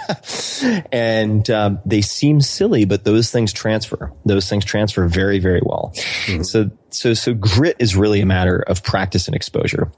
and 0.93 1.49
um, 1.51 1.81
they 1.85 2.01
seem 2.01 2.41
silly, 2.41 2.85
but 2.85 3.05
those 3.05 3.31
things 3.31 3.53
transfer. 3.53 4.13
Those 4.25 4.49
things 4.49 4.65
transfer 4.65 5.07
very, 5.07 5.39
very 5.39 5.61
well. 5.65 5.93
Mm-hmm. 6.27 6.43
So, 6.43 6.71
so, 6.91 7.15
so 7.15 7.35
grit 7.35 7.77
is 7.79 7.97
really 7.97 8.21
a 8.21 8.27
matter 8.27 8.59
of 8.61 8.83
practice 8.83 9.27
and 9.27 9.35
exposure 9.35 9.91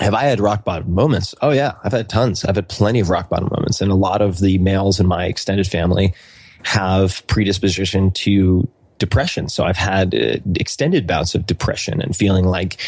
have 0.00 0.14
I 0.14 0.24
had 0.24 0.40
rock 0.40 0.64
bottom 0.64 0.92
moments? 0.92 1.34
Oh 1.40 1.50
yeah, 1.50 1.74
I've 1.84 1.92
had 1.92 2.08
tons. 2.08 2.44
I've 2.44 2.56
had 2.56 2.68
plenty 2.68 3.00
of 3.00 3.10
rock 3.10 3.28
bottom 3.28 3.48
moments, 3.50 3.80
and 3.80 3.90
a 3.90 3.94
lot 3.94 4.22
of 4.22 4.40
the 4.40 4.58
males 4.58 4.98
in 4.98 5.06
my 5.06 5.26
extended 5.26 5.66
family 5.66 6.14
have 6.64 7.24
predisposition 7.26 8.10
to 8.10 8.68
depression. 8.98 9.48
So 9.48 9.64
I've 9.64 9.76
had 9.76 10.14
uh, 10.14 10.38
extended 10.56 11.06
bouts 11.06 11.34
of 11.34 11.46
depression 11.46 12.00
and 12.00 12.16
feeling 12.16 12.44
like 12.44 12.80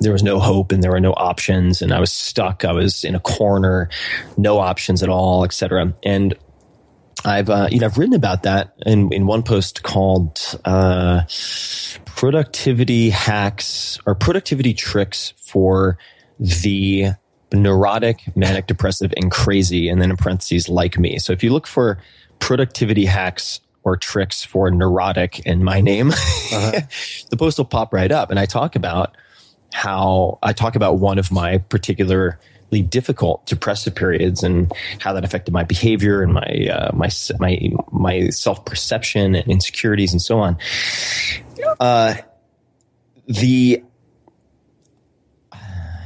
there 0.00 0.12
was 0.12 0.22
no 0.22 0.38
hope 0.38 0.72
and 0.72 0.82
there 0.82 0.90
were 0.90 1.00
no 1.00 1.12
options, 1.12 1.82
and 1.82 1.92
I 1.92 2.00
was 2.00 2.12
stuck. 2.12 2.64
I 2.64 2.72
was 2.72 3.04
in 3.04 3.14
a 3.14 3.20
corner, 3.20 3.88
no 4.36 4.58
options 4.58 5.02
at 5.02 5.08
all, 5.08 5.44
etc. 5.44 5.92
And 6.02 6.34
I've 7.24 7.50
uh, 7.50 7.68
you 7.70 7.80
know 7.80 7.86
I've 7.86 7.98
written 7.98 8.14
about 8.14 8.42
that 8.44 8.74
in 8.86 9.12
in 9.12 9.26
one 9.26 9.42
post 9.42 9.82
called 9.82 10.38
uh, 10.64 11.22
"Productivity 12.04 13.10
Hacks" 13.10 13.98
or 14.06 14.14
"Productivity 14.14 14.74
Tricks 14.74 15.34
for." 15.36 15.98
The 16.38 17.12
neurotic, 17.52 18.36
manic 18.36 18.66
depressive, 18.66 19.12
and 19.16 19.30
crazy, 19.30 19.88
and 19.88 20.00
then 20.00 20.10
in 20.10 20.16
parentheses, 20.16 20.68
like 20.68 20.98
me. 20.98 21.18
So 21.18 21.32
if 21.32 21.42
you 21.42 21.52
look 21.52 21.66
for 21.66 21.98
productivity 22.38 23.04
hacks 23.04 23.60
or 23.84 23.96
tricks 23.96 24.42
for 24.42 24.70
neurotic 24.70 25.40
in 25.40 25.62
my 25.62 25.80
name, 25.80 26.10
uh-huh. 26.10 26.80
the 27.30 27.36
post 27.36 27.58
will 27.58 27.64
pop 27.64 27.92
right 27.92 28.10
up. 28.10 28.30
And 28.30 28.38
I 28.38 28.46
talk 28.46 28.76
about 28.76 29.16
how 29.72 30.38
I 30.42 30.52
talk 30.52 30.76
about 30.76 30.98
one 30.98 31.18
of 31.18 31.32
my 31.32 31.58
particularly 31.58 32.36
difficult 32.88 33.44
depressive 33.46 33.94
periods 33.94 34.42
and 34.42 34.72
how 35.00 35.12
that 35.12 35.24
affected 35.24 35.52
my 35.52 35.64
behavior 35.64 36.22
and 36.22 36.32
my 36.32 36.68
uh, 36.70 36.90
my 36.94 37.10
my 37.38 37.58
my 37.92 38.28
self 38.28 38.64
perception 38.64 39.34
and 39.34 39.48
insecurities 39.48 40.12
and 40.12 40.22
so 40.22 40.38
on. 40.38 40.56
Uh, 41.80 42.14
the 43.26 43.82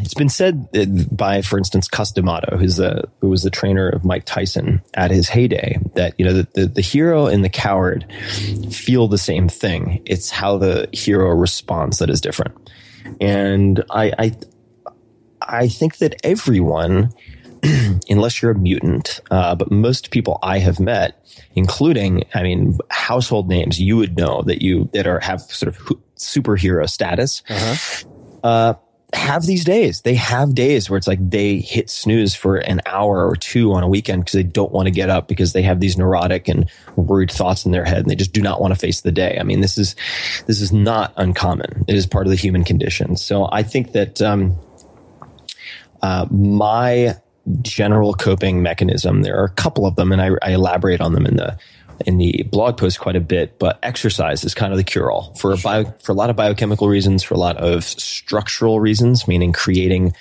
it's 0.09 0.15
been 0.15 0.31
said 0.31 1.15
by, 1.15 1.43
for 1.43 1.59
instance, 1.59 1.87
Cus 1.87 2.13
D'Amato, 2.13 2.57
who's 2.57 2.77
the 2.77 3.05
who 3.21 3.29
was 3.29 3.43
the 3.43 3.51
trainer 3.51 3.91
of 3.91 4.07
Mike 4.07 4.25
Tyson 4.25 4.81
at 4.95 5.11
his 5.11 5.29
heyday, 5.29 5.79
that 5.97 6.15
you 6.17 6.25
know 6.25 6.33
the, 6.33 6.49
the, 6.55 6.67
the 6.67 6.81
hero 6.81 7.27
and 7.27 7.45
the 7.45 7.51
coward 7.51 8.11
feel 8.71 9.07
the 9.07 9.19
same 9.19 9.51
thing. 9.51 10.01
It's 10.07 10.31
how 10.31 10.57
the 10.57 10.89
hero 10.95 11.29
responds 11.29 11.99
that 11.99 12.09
is 12.09 12.23
different, 12.23 12.57
and 13.21 13.85
I 13.91 14.13
I, 14.19 14.37
I 15.43 15.69
think 15.69 15.99
that 15.99 16.15
everyone, 16.25 17.13
unless 18.09 18.41
you're 18.41 18.53
a 18.53 18.59
mutant, 18.59 19.21
uh, 19.31 19.57
but 19.57 19.71
most 19.71 20.11
people 20.11 20.39
I 20.43 20.59
have 20.61 20.81
met, 20.81 21.23
including 21.55 22.25
I 22.33 22.43
mean 22.43 22.79
household 22.89 23.47
names 23.47 23.79
you 23.79 23.99
would 23.99 24.17
know 24.17 24.41
that 24.45 24.63
you 24.63 24.89
that 24.95 25.07
are 25.07 25.21
have 25.21 25.43
sort 25.43 25.69
of 25.69 25.77
superhero 26.17 26.89
status. 26.89 27.43
Uh-huh. 27.51 28.09
Uh, 28.43 28.75
have 29.15 29.47
these 29.47 29.65
days. 29.65 30.03
They 30.03 30.15
have 30.15 30.55
days 30.55 30.91
where 30.91 30.99
it's 30.99 31.07
like 31.07 31.31
they 31.31 31.59
hit 31.59 31.89
snooze 31.89 32.35
for 32.35 32.57
an 32.57 32.83
hour 32.85 33.27
or 33.27 33.37
two 33.37 33.73
on 33.73 33.83
a 33.83 33.89
weekend 33.89 34.23
because 34.23 34.35
they 34.35 34.43
don't 34.43 34.73
want 34.73 34.87
to 34.87 34.91
get 34.91 35.09
up 35.09 35.29
because 35.29 35.55
they 35.55 35.63
have 35.63 35.81
these 35.81 35.97
neurotic 35.97 36.47
and 36.47 36.71
worried 36.97 37.31
thoughts 37.31 37.65
in 37.65 37.73
their 37.73 37.85
head 37.85 37.99
and 37.99 38.11
they 38.11 38.15
just 38.15 38.35
do 38.35 38.43
not 38.43 38.61
want 38.61 38.75
to 38.75 38.79
face 38.79 39.01
the 39.01 39.13
day. 39.13 39.39
I 39.41 39.45
mean, 39.45 39.61
this 39.61 39.79
is 39.79 39.97
this 40.47 40.61
is 40.61 40.73
not 40.73 41.15
uncommon. 41.17 41.85
It 41.89 41.95
is 41.95 42.07
part 42.07 42.27
of 42.27 42.31
the 42.31 42.37
human 42.37 42.65
condition. 42.65 43.17
So 43.17 43.49
I 43.51 43.63
think 43.63 43.93
that 43.93 44.21
um, 44.21 44.59
uh, 46.03 46.27
my 46.31 47.17
general 47.63 48.13
coping 48.13 48.63
mechanism, 48.63 49.23
there 49.23 49.41
are 49.41 49.45
a 49.45 49.51
couple 49.51 49.87
of 49.87 49.97
them, 49.97 50.13
and 50.13 50.21
I, 50.21 50.31
I 50.43 50.51
elaborate 50.51 51.01
on 51.01 51.15
them 51.15 51.25
in 51.25 51.37
the 51.37 51.59
in 52.07 52.19
the 52.19 52.45
blog 52.51 52.77
post 52.77 53.01
quite 53.01 53.17
a 53.17 53.21
bit, 53.21 53.59
but 53.59 53.79
exercise 53.83 54.45
is 54.45 54.55
kind 54.55 54.73
of 54.73 54.77
the 54.77 54.85
cure 54.85 55.11
all 55.11 55.35
for 55.35 55.53
a 55.53 55.57
bio, 55.57 55.85
for 56.03 56.13
a 56.13 56.15
lot 56.15 56.31
of 56.31 56.37
biochemical 56.37 56.89
reasons, 56.89 57.23
for 57.23 57.35
a 57.35 57.39
lot 57.39 57.57
of 57.57 57.85
structural 57.85 58.81
reasons, 58.81 59.27
meaning 59.27 59.53
creating 59.53 60.15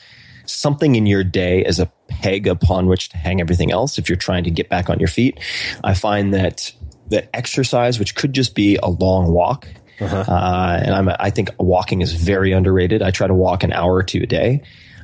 something 0.45 0.95
in 0.95 1.05
your 1.05 1.23
day 1.23 1.63
as 1.65 1.79
a 1.79 1.91
peg 2.07 2.47
upon 2.47 2.87
which 2.87 3.09
to 3.09 3.17
hang 3.17 3.41
everything 3.41 3.71
else. 3.71 3.97
If 3.97 4.09
you're 4.09 4.17
trying 4.17 4.45
to 4.45 4.51
get 4.51 4.69
back 4.69 4.89
on 4.89 4.99
your 4.99 5.09
feet, 5.09 5.39
I 5.83 5.93
find 5.93 6.33
that 6.33 6.73
that 7.09 7.29
exercise, 7.33 7.99
which 7.99 8.15
could 8.15 8.33
just 8.33 8.53
be 8.53 8.77
a 8.77 8.87
long 8.87 9.31
walk, 9.31 9.67
uh-huh. 9.99 10.25
uh, 10.27 10.81
and 10.83 10.93
I'm, 10.93 11.09
I 11.19 11.29
think 11.29 11.51
walking 11.57 12.01
is 12.01 12.13
very 12.13 12.51
underrated. 12.51 13.01
I 13.01 13.11
try 13.11 13.27
to 13.27 13.33
walk 13.33 13.63
an 13.63 13.71
hour 13.71 13.93
or 13.93 14.03
two 14.03 14.23
a 14.23 14.25
day 14.25 14.63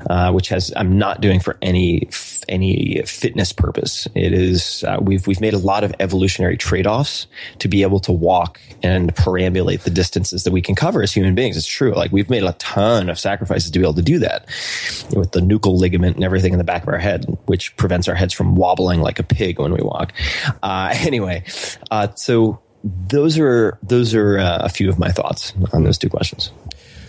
uh, 0.09 0.31
which 0.31 0.49
has 0.49 0.73
I'm 0.75 0.97
not 0.97 1.21
doing 1.21 1.39
for 1.39 1.57
any 1.61 2.07
any 2.47 3.01
fitness 3.05 3.51
purpose. 3.53 4.07
It 4.15 4.33
is 4.33 4.83
uh, 4.83 4.97
we've 5.01 5.25
we've 5.27 5.41
made 5.41 5.53
a 5.53 5.57
lot 5.57 5.83
of 5.83 5.93
evolutionary 5.99 6.57
trade 6.57 6.87
offs 6.87 7.27
to 7.59 7.67
be 7.67 7.83
able 7.83 7.99
to 8.01 8.11
walk 8.11 8.59
and 8.81 9.13
perambulate 9.15 9.81
the 9.81 9.89
distances 9.89 10.43
that 10.43 10.51
we 10.51 10.61
can 10.61 10.75
cover 10.75 11.01
as 11.01 11.13
human 11.13 11.35
beings. 11.35 11.57
It's 11.57 11.67
true. 11.67 11.93
Like 11.93 12.11
we've 12.11 12.29
made 12.29 12.43
a 12.43 12.53
ton 12.53 13.09
of 13.09 13.19
sacrifices 13.19 13.71
to 13.71 13.79
be 13.79 13.85
able 13.85 13.95
to 13.95 14.01
do 14.01 14.19
that 14.19 14.45
with 15.15 15.31
the 15.31 15.39
nuchal 15.39 15.77
ligament 15.77 16.15
and 16.15 16.23
everything 16.23 16.53
in 16.53 16.57
the 16.57 16.63
back 16.63 16.83
of 16.83 16.89
our 16.89 16.97
head, 16.97 17.25
which 17.45 17.75
prevents 17.77 18.07
our 18.07 18.15
heads 18.15 18.33
from 18.33 18.55
wobbling 18.55 19.01
like 19.01 19.19
a 19.19 19.23
pig 19.23 19.59
when 19.59 19.71
we 19.71 19.81
walk. 19.81 20.13
Uh, 20.61 20.89
anyway, 20.93 21.43
uh, 21.91 22.07
so 22.15 22.59
those 22.83 23.39
are 23.39 23.77
those 23.81 24.13
are 24.13 24.37
uh, 24.37 24.59
a 24.61 24.69
few 24.69 24.89
of 24.89 24.99
my 24.99 25.11
thoughts 25.11 25.53
on 25.71 25.83
those 25.83 25.97
two 25.97 26.09
questions. 26.09 26.51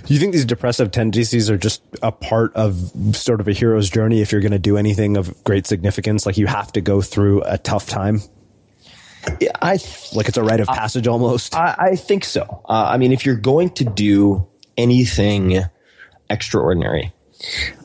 Do 0.04 0.12
you 0.12 0.20
think 0.20 0.32
these 0.32 0.44
depressive 0.44 0.90
tendencies 0.90 1.48
are 1.48 1.56
just 1.56 1.82
a 2.02 2.12
part 2.12 2.54
of 2.54 2.92
sort 3.16 3.40
of 3.40 3.48
a 3.48 3.52
hero's 3.52 3.88
journey 3.88 4.20
if 4.20 4.32
you're 4.32 4.42
going 4.42 4.52
to 4.52 4.58
do 4.58 4.76
anything 4.76 5.16
of 5.16 5.42
great 5.44 5.66
significance? 5.66 6.26
Like 6.26 6.36
you 6.36 6.46
have 6.46 6.72
to 6.72 6.82
go 6.82 7.00
through 7.00 7.42
a 7.44 7.56
tough 7.56 7.88
time? 7.88 8.20
Yeah, 9.40 9.52
I 9.62 9.78
th- 9.78 10.14
like 10.14 10.28
it's 10.28 10.36
a 10.36 10.42
rite 10.42 10.60
of 10.60 10.68
passage 10.68 11.06
almost. 11.06 11.54
I, 11.54 11.74
I 11.78 11.96
think 11.96 12.24
so. 12.24 12.42
Uh, 12.68 12.88
I 12.90 12.98
mean, 12.98 13.12
if 13.12 13.24
you're 13.24 13.36
going 13.36 13.70
to 13.70 13.84
do 13.84 14.46
anything 14.76 15.62
extraordinary, 16.28 17.14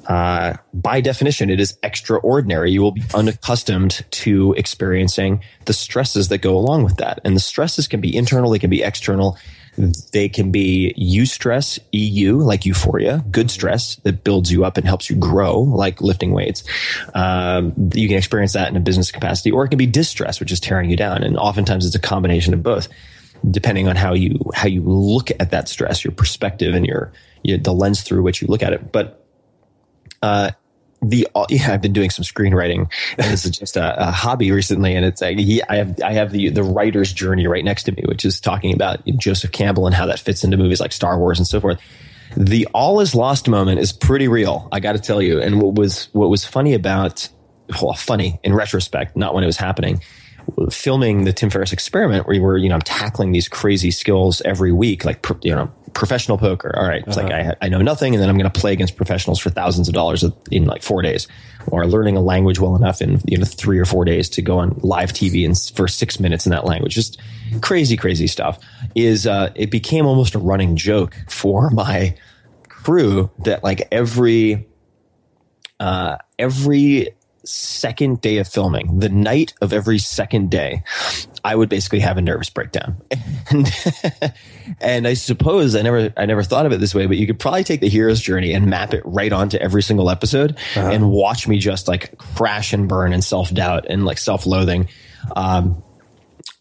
uh, 0.08 0.58
by 0.74 1.02
definition, 1.02 1.50
it 1.50 1.60
is 1.60 1.78
extraordinary. 1.84 2.72
You 2.72 2.82
will 2.82 2.92
be 2.92 3.04
unaccustomed 3.14 4.04
to 4.12 4.54
experiencing 4.54 5.44
the 5.66 5.74
stresses 5.74 6.30
that 6.30 6.40
go 6.40 6.58
along 6.58 6.84
with 6.84 6.98
that. 6.98 7.22
And 7.24 7.36
the 7.36 7.42
stresses 7.42 7.88
can 7.88 8.02
be 8.02 8.14
internal, 8.16 8.52
they 8.52 8.60
can 8.60 8.70
be 8.70 8.84
external. 8.84 9.38
They 10.12 10.28
can 10.28 10.52
be 10.52 10.94
eustress, 10.98 11.80
EU, 11.94 12.38
like 12.38 12.66
euphoria, 12.66 13.24
good 13.32 13.50
stress 13.50 13.96
that 13.98 14.26
builds 14.26 14.52
you 14.52 14.66
up 14.66 14.76
and 14.76 14.86
helps 14.86 15.10
you 15.10 15.16
grow, 15.16 15.60
like 15.62 16.02
lifting 16.02 16.34
weights. 16.34 16.66
Um, 17.16 17.74
you 17.94 18.10
can 18.10 18.18
experience 18.18 18.54
that 18.54 18.70
in 18.70 18.76
a 18.76 18.82
business 18.82 19.10
capacity, 19.10 19.52
or 19.52 19.64
it 19.64 19.70
can 19.70 19.78
be 19.78 19.86
distress, 19.86 20.42
which 20.42 20.52
is 20.52 20.60
tearing 20.60 20.90
you 20.90 20.98
down. 20.98 21.24
And 21.24 21.38
oftentimes 21.38 21.86
it's 21.86 21.96
a 21.96 22.00
combination 22.00 22.54
of 22.54 22.62
both, 22.62 22.90
depending 23.50 23.88
on 23.88 23.96
how 23.96 24.14
you 24.14 24.40
how 24.54 24.68
you 24.68 24.82
look 24.82 25.32
at 25.40 25.52
that 25.52 25.70
stress, 25.70 26.04
your 26.04 26.12
perspective, 26.12 26.76
and 26.76 26.86
your, 26.86 27.14
your 27.44 27.58
the 27.58 27.74
lens 27.74 28.02
through 28.02 28.24
which 28.24 28.42
you 28.42 28.50
look 28.50 28.64
at 28.64 28.74
it. 28.74 28.92
But 28.92 29.26
uh, 30.22 30.52
the 31.02 31.28
uh, 31.36 31.46
yeah, 31.50 31.74
I've 31.74 31.82
been 31.82 31.94
doing 31.94 32.10
some 32.10 32.24
screenwriting, 32.24 32.92
this 33.18 33.46
is 33.46 33.52
just 33.52 33.78
a, 33.78 34.10
a 34.10 34.12
hobby 34.12 34.52
recently. 34.52 34.96
And 34.96 35.06
it's 35.06 35.22
like 35.22 35.38
he, 35.38 35.62
I 35.64 35.78
have 35.78 36.02
I 36.04 36.14
have 36.14 36.32
the 36.32 36.50
the 36.50 36.64
writer's 36.64 37.12
journey 37.12 37.48
right 37.48 37.64
next 37.64 37.84
to 37.84 37.92
me, 37.92 38.04
which 38.06 38.26
is 38.26 38.40
talking 38.40 38.74
about 38.74 39.06
Joseph 39.18 39.52
Campbell 39.52 39.86
and 39.86 39.96
how 39.96 40.06
that 40.06 40.20
fits 40.20 40.44
into 40.44 40.58
movies 40.58 40.80
like 40.80 40.92
Star 40.92 41.18
Wars 41.18 41.40
and 41.40 41.48
so 41.48 41.60
forth. 41.60 41.80
The 42.38 42.68
all 42.74 43.00
is 43.00 43.16
lost 43.16 43.50
moment 43.50 43.80
is 43.80 43.92
pretty 43.92 44.28
real, 44.28 44.68
I 44.72 44.80
got 44.80 44.94
to 44.94 45.00
tell 45.00 45.22
you. 45.22 45.42
And 45.42 45.62
what 45.62 45.76
was 45.76 46.10
what 46.14 46.30
was 46.30 46.46
funny 46.46 46.74
about 46.74 47.28
well, 47.82 47.94
funny 47.94 48.40
in 48.44 48.54
retrospect, 48.54 49.16
not 49.16 49.34
when 49.34 49.44
it 49.44 49.48
was 49.48 49.58
happening. 49.58 50.02
Filming 50.72 51.26
the 51.26 51.34
Tim 51.34 51.52
Ferriss 51.52 51.72
experiment, 51.72 52.26
where 52.26 52.36
you 52.36 52.42
were, 52.42 52.58
you 52.58 52.70
know, 52.70 52.76
I'm 52.76 52.82
tackling 52.82 53.34
these 53.34 53.48
crazy 53.48 53.92
skills 53.92 54.42
every 54.42 54.72
week, 54.72 55.06
like 55.06 55.24
you 55.44 55.54
know, 55.54 55.72
professional 55.94 56.38
poker. 56.38 56.74
All 56.78 56.88
right. 56.88 57.04
It's 57.06 57.18
uh-huh. 57.18 57.28
like, 57.28 57.48
I, 57.62 57.66
I 57.66 57.70
know 57.70 57.82
nothing. 57.82 58.14
And 58.14 58.22
then 58.22 58.30
I'm 58.30 58.38
going 58.38 58.50
to 58.50 58.60
play 58.60 58.74
against 58.74 58.96
professionals 58.96 59.40
for 59.40 59.50
thousands 59.50 59.88
of 59.88 59.94
dollars 59.94 60.24
in 60.52 60.66
like 60.66 60.84
four 60.84 61.02
days 61.02 61.28
or 61.68 61.86
learning 61.86 62.18
a 62.18 62.22
language 62.22 62.60
well 62.60 62.76
enough 62.76 63.02
in, 63.02 63.22
you 63.26 63.38
know, 63.38 63.46
three 63.46 63.80
or 63.80 63.86
four 63.86 64.06
days 64.06 64.30
to 64.30 64.42
go 64.42 64.60
on 64.60 64.80
live 64.82 65.14
TV 65.14 65.46
and 65.46 65.58
for 65.76 65.88
six 65.88 66.20
minutes 66.20 66.46
in 66.46 66.52
that 66.52 66.66
language. 66.66 66.96
Just 66.96 67.20
crazy, 67.62 67.98
crazy 67.98 68.28
stuff 68.28 68.60
is, 68.96 69.28
uh, 69.28 69.52
it 69.56 69.72
became 69.72 70.06
almost 70.06 70.36
a 70.36 70.40
running 70.40 70.76
joke 70.76 71.16
for 71.28 71.70
my 71.72 72.16
crew 72.68 73.30
that 73.40 73.64
like 73.64 73.88
every, 73.92 74.68
uh, 75.80 76.18
every 76.38 77.10
second 77.46 78.22
day 78.22 78.38
of 78.38 78.48
filming, 78.48 79.00
the 79.00 79.10
night 79.10 79.54
of 79.62 79.74
every 79.74 79.98
second 79.98 80.52
day, 80.52 80.84
I 81.44 81.56
would 81.56 81.70
basically 81.70 82.00
have 82.00 82.18
a 82.18 82.22
nervous 82.22 82.50
breakdown. 82.50 82.98
And, 83.50 83.72
and 84.82 85.08
I 85.08 85.14
suppose 85.14 85.76
I 85.76 85.82
never, 85.82 86.14
I 86.18 86.26
never 86.26 86.44
thought 86.44 86.66
of 86.66 86.72
it 86.72 86.80
this 86.80 86.94
way, 86.94 87.06
but 87.06 87.18
you 87.18 87.28
could 87.28 87.40
probably 87.40 87.64
take 87.64 87.82
the 87.82 87.90
hero's 87.90 88.22
journey 88.22 88.54
and 88.54 88.68
map 88.68 88.94
it 88.94 89.04
right 89.06 89.32
onto 89.32 89.58
every 89.58 89.84
single 89.84 90.10
episode 90.10 90.58
uh-huh. 90.76 90.90
and 90.90 91.10
watch 91.10 91.48
me 91.48 91.60
just 91.60 91.88
like 91.88 92.18
crash 92.18 92.74
and 92.74 92.88
burn 92.88 93.14
and 93.14 93.24
self 93.24 93.54
doubt 93.54 93.86
and 93.90 94.06
like 94.06 94.18
self 94.18 94.46
loathing. 94.46 94.90
Um, 95.36 95.84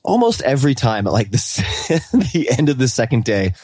almost 0.03 0.43
every 0.43 0.75
time 0.75 1.07
at 1.07 1.13
like 1.13 1.31
this, 1.31 1.57
the 2.13 2.49
end 2.57 2.69
of 2.69 2.79
the 2.79 2.89
second 2.89 3.25
day, 3.25 3.55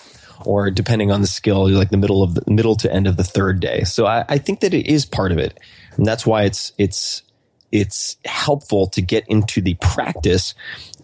or 0.45 0.71
depending 0.71 1.11
on 1.11 1.21
the 1.21 1.27
skill, 1.27 1.69
like 1.71 1.91
the 1.91 1.97
middle 1.97 2.23
of 2.23 2.35
the 2.35 2.51
middle 2.51 2.77
to 2.77 2.93
end 2.93 3.07
of 3.07 3.17
the 3.17 3.25
third 3.25 3.61
day. 3.61 3.85
So 3.85 4.07
I, 4.07 4.25
I 4.29 4.39
think 4.39 4.61
that 4.61 4.75
it 4.75 4.87
is 4.87 5.07
part 5.07 5.33
of 5.33 5.39
it. 5.39 5.59
And 5.97 6.07
that's 6.07 6.27
why 6.27 6.43
it's, 6.43 6.73
it's, 6.77 7.23
it's 7.73 8.17
helpful 8.25 8.89
to 8.89 9.03
get 9.03 9.27
into 9.29 9.61
the 9.61 9.75
practice 9.75 10.55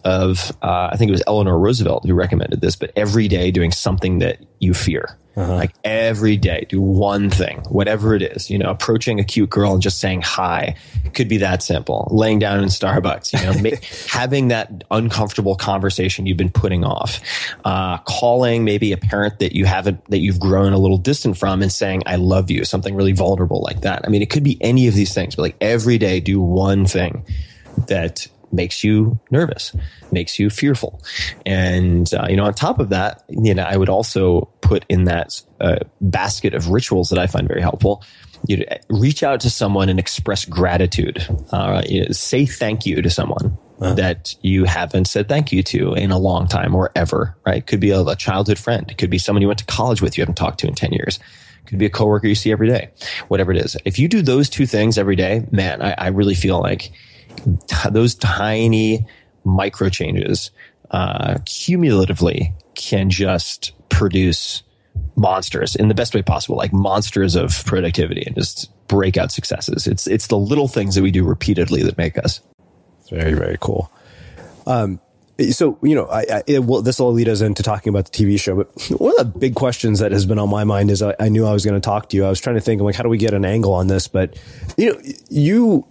of, 0.03 0.51
uh, 0.61 0.89
I 0.91 0.97
think 0.97 1.09
it 1.09 1.13
was 1.13 1.23
Eleanor 1.27 1.57
Roosevelt 1.57 2.05
who 2.05 2.13
recommended 2.13 2.61
this, 2.61 2.75
but 2.75 2.91
every 2.95 3.27
day 3.27 3.51
doing 3.51 3.71
something 3.71 4.19
that 4.19 4.39
you 4.59 4.73
fear. 4.73 5.17
Uh-huh. 5.35 5.55
Like 5.55 5.71
every 5.85 6.35
day, 6.35 6.65
do 6.67 6.81
one 6.81 7.29
thing, 7.29 7.61
whatever 7.69 8.13
it 8.13 8.21
is. 8.21 8.49
You 8.49 8.57
know, 8.57 8.69
approaching 8.69 9.19
a 9.21 9.23
cute 9.23 9.49
girl 9.49 9.71
and 9.71 9.81
just 9.81 9.99
saying 10.01 10.23
hi 10.23 10.75
it 11.05 11.13
could 11.13 11.29
be 11.29 11.37
that 11.37 11.63
simple. 11.63 12.09
Laying 12.11 12.39
down 12.39 12.59
in 12.59 12.65
Starbucks, 12.65 13.31
you 13.33 13.45
know, 13.45 13.61
make, 13.61 13.83
having 14.09 14.49
that 14.49 14.83
uncomfortable 14.91 15.55
conversation 15.55 16.25
you've 16.25 16.37
been 16.37 16.51
putting 16.51 16.83
off, 16.83 17.21
uh, 17.63 17.99
calling 17.99 18.65
maybe 18.65 18.91
a 18.91 18.97
parent 18.97 19.39
that 19.39 19.55
you 19.55 19.63
haven't 19.63 20.03
that 20.09 20.19
you've 20.19 20.39
grown 20.39 20.73
a 20.73 20.77
little 20.77 20.97
distant 20.97 21.37
from 21.37 21.61
and 21.61 21.71
saying 21.71 22.03
"I 22.05 22.17
love 22.17 22.51
you," 22.51 22.65
something 22.65 22.93
really 22.93 23.13
vulnerable 23.13 23.61
like 23.61 23.81
that. 23.81 24.01
I 24.03 24.09
mean, 24.09 24.21
it 24.21 24.29
could 24.29 24.43
be 24.43 24.57
any 24.59 24.87
of 24.87 24.95
these 24.95 25.13
things, 25.13 25.35
but 25.35 25.43
like 25.43 25.55
every 25.61 25.97
day, 25.97 26.19
do 26.19 26.41
one 26.41 26.85
thing 26.85 27.25
that 27.87 28.27
makes 28.51 28.83
you 28.83 29.19
nervous, 29.29 29.75
makes 30.11 30.39
you 30.39 30.49
fearful. 30.49 31.01
And, 31.45 32.11
uh, 32.13 32.27
you 32.29 32.35
know, 32.35 32.45
on 32.45 32.53
top 32.53 32.79
of 32.79 32.89
that, 32.89 33.23
you 33.29 33.53
know, 33.53 33.63
I 33.63 33.77
would 33.77 33.89
also 33.89 34.49
put 34.61 34.85
in 34.89 35.05
that 35.05 35.41
uh, 35.59 35.79
basket 35.99 36.53
of 36.53 36.69
rituals 36.69 37.09
that 37.09 37.19
I 37.19 37.27
find 37.27 37.47
very 37.47 37.61
helpful. 37.61 38.03
You 38.47 38.65
reach 38.89 39.21
out 39.21 39.39
to 39.41 39.49
someone 39.49 39.89
and 39.89 39.99
express 39.99 40.45
gratitude. 40.45 41.25
Uh, 41.51 41.83
you 41.85 42.01
know, 42.01 42.11
say 42.11 42.45
thank 42.45 42.85
you 42.85 43.01
to 43.01 43.09
someone 43.09 43.57
uh-huh. 43.79 43.93
that 43.95 44.35
you 44.41 44.65
haven't 44.65 45.05
said 45.05 45.29
thank 45.29 45.51
you 45.51 45.61
to 45.63 45.93
in 45.93 46.11
a 46.11 46.17
long 46.17 46.47
time 46.47 46.73
or 46.73 46.91
ever, 46.95 47.35
right? 47.45 47.65
Could 47.65 47.79
be 47.79 47.91
a, 47.91 48.01
a 48.01 48.15
childhood 48.15 48.57
friend. 48.57 48.89
It 48.89 48.97
could 48.97 49.11
be 49.11 49.19
someone 49.19 49.41
you 49.41 49.47
went 49.47 49.59
to 49.59 49.65
college 49.65 50.01
with 50.01 50.17
you 50.17 50.23
haven't 50.23 50.35
talked 50.35 50.59
to 50.61 50.67
in 50.67 50.73
10 50.73 50.91
years 50.91 51.19
could 51.65 51.79
be 51.79 51.85
a 51.85 51.89
coworker 51.89 52.27
you 52.27 52.35
see 52.35 52.51
every 52.51 52.67
day, 52.67 52.89
whatever 53.27 53.51
it 53.51 53.57
is. 53.57 53.77
If 53.85 53.99
you 53.99 54.07
do 54.07 54.21
those 54.21 54.49
two 54.49 54.65
things 54.65 54.97
every 54.97 55.15
day, 55.15 55.45
man, 55.51 55.81
I, 55.81 55.93
I 55.97 56.07
really 56.07 56.35
feel 56.35 56.59
like 56.59 56.91
those 57.91 58.15
tiny 58.15 59.05
micro 59.43 59.89
changes 59.89 60.51
uh, 60.91 61.37
cumulatively 61.45 62.53
can 62.75 63.09
just 63.09 63.71
produce 63.89 64.63
monsters 65.15 65.75
in 65.75 65.87
the 65.87 65.93
best 65.93 66.13
way 66.13 66.21
possible, 66.21 66.57
like 66.57 66.73
monsters 66.73 67.35
of 67.35 67.63
productivity 67.65 68.23
and 68.25 68.35
just 68.35 68.69
breakout 68.87 69.31
successes. 69.31 69.87
It's 69.87 70.07
it's 70.07 70.27
the 70.27 70.37
little 70.37 70.67
things 70.67 70.95
that 70.95 71.01
we 71.01 71.11
do 71.11 71.23
repeatedly 71.23 71.83
that 71.83 71.97
make 71.97 72.17
us. 72.17 72.41
Very 73.09 73.33
very 73.33 73.57
cool. 73.59 73.91
Um, 74.67 74.99
so 75.51 75.79
you 75.81 75.95
know, 75.95 76.05
I, 76.05 76.25
I 76.29 76.43
it, 76.45 76.63
well, 76.63 76.81
this 76.81 76.99
will 76.99 77.13
lead 77.13 77.29
us 77.29 77.41
into 77.41 77.63
talking 77.63 77.89
about 77.89 78.11
the 78.11 78.11
TV 78.11 78.39
show. 78.39 78.55
But 78.55 78.81
one 78.99 79.13
of 79.17 79.33
the 79.33 79.39
big 79.39 79.55
questions 79.55 79.99
that 79.99 80.11
has 80.11 80.25
been 80.25 80.39
on 80.39 80.49
my 80.49 80.63
mind 80.63 80.91
is 80.91 81.01
I, 81.01 81.15
I 81.19 81.29
knew 81.29 81.45
I 81.45 81.53
was 81.53 81.65
going 81.65 81.79
to 81.79 81.83
talk 81.83 82.09
to 82.09 82.17
you. 82.17 82.25
I 82.25 82.29
was 82.29 82.39
trying 82.39 82.55
to 82.55 82.61
think, 82.61 82.79
I'm 82.79 82.85
like, 82.85 82.95
how 82.95 83.03
do 83.03 83.09
we 83.09 83.17
get 83.17 83.33
an 83.33 83.45
angle 83.45 83.73
on 83.73 83.87
this? 83.87 84.07
But 84.07 84.37
you 84.77 84.93
know, 84.93 85.01
you 85.29 85.87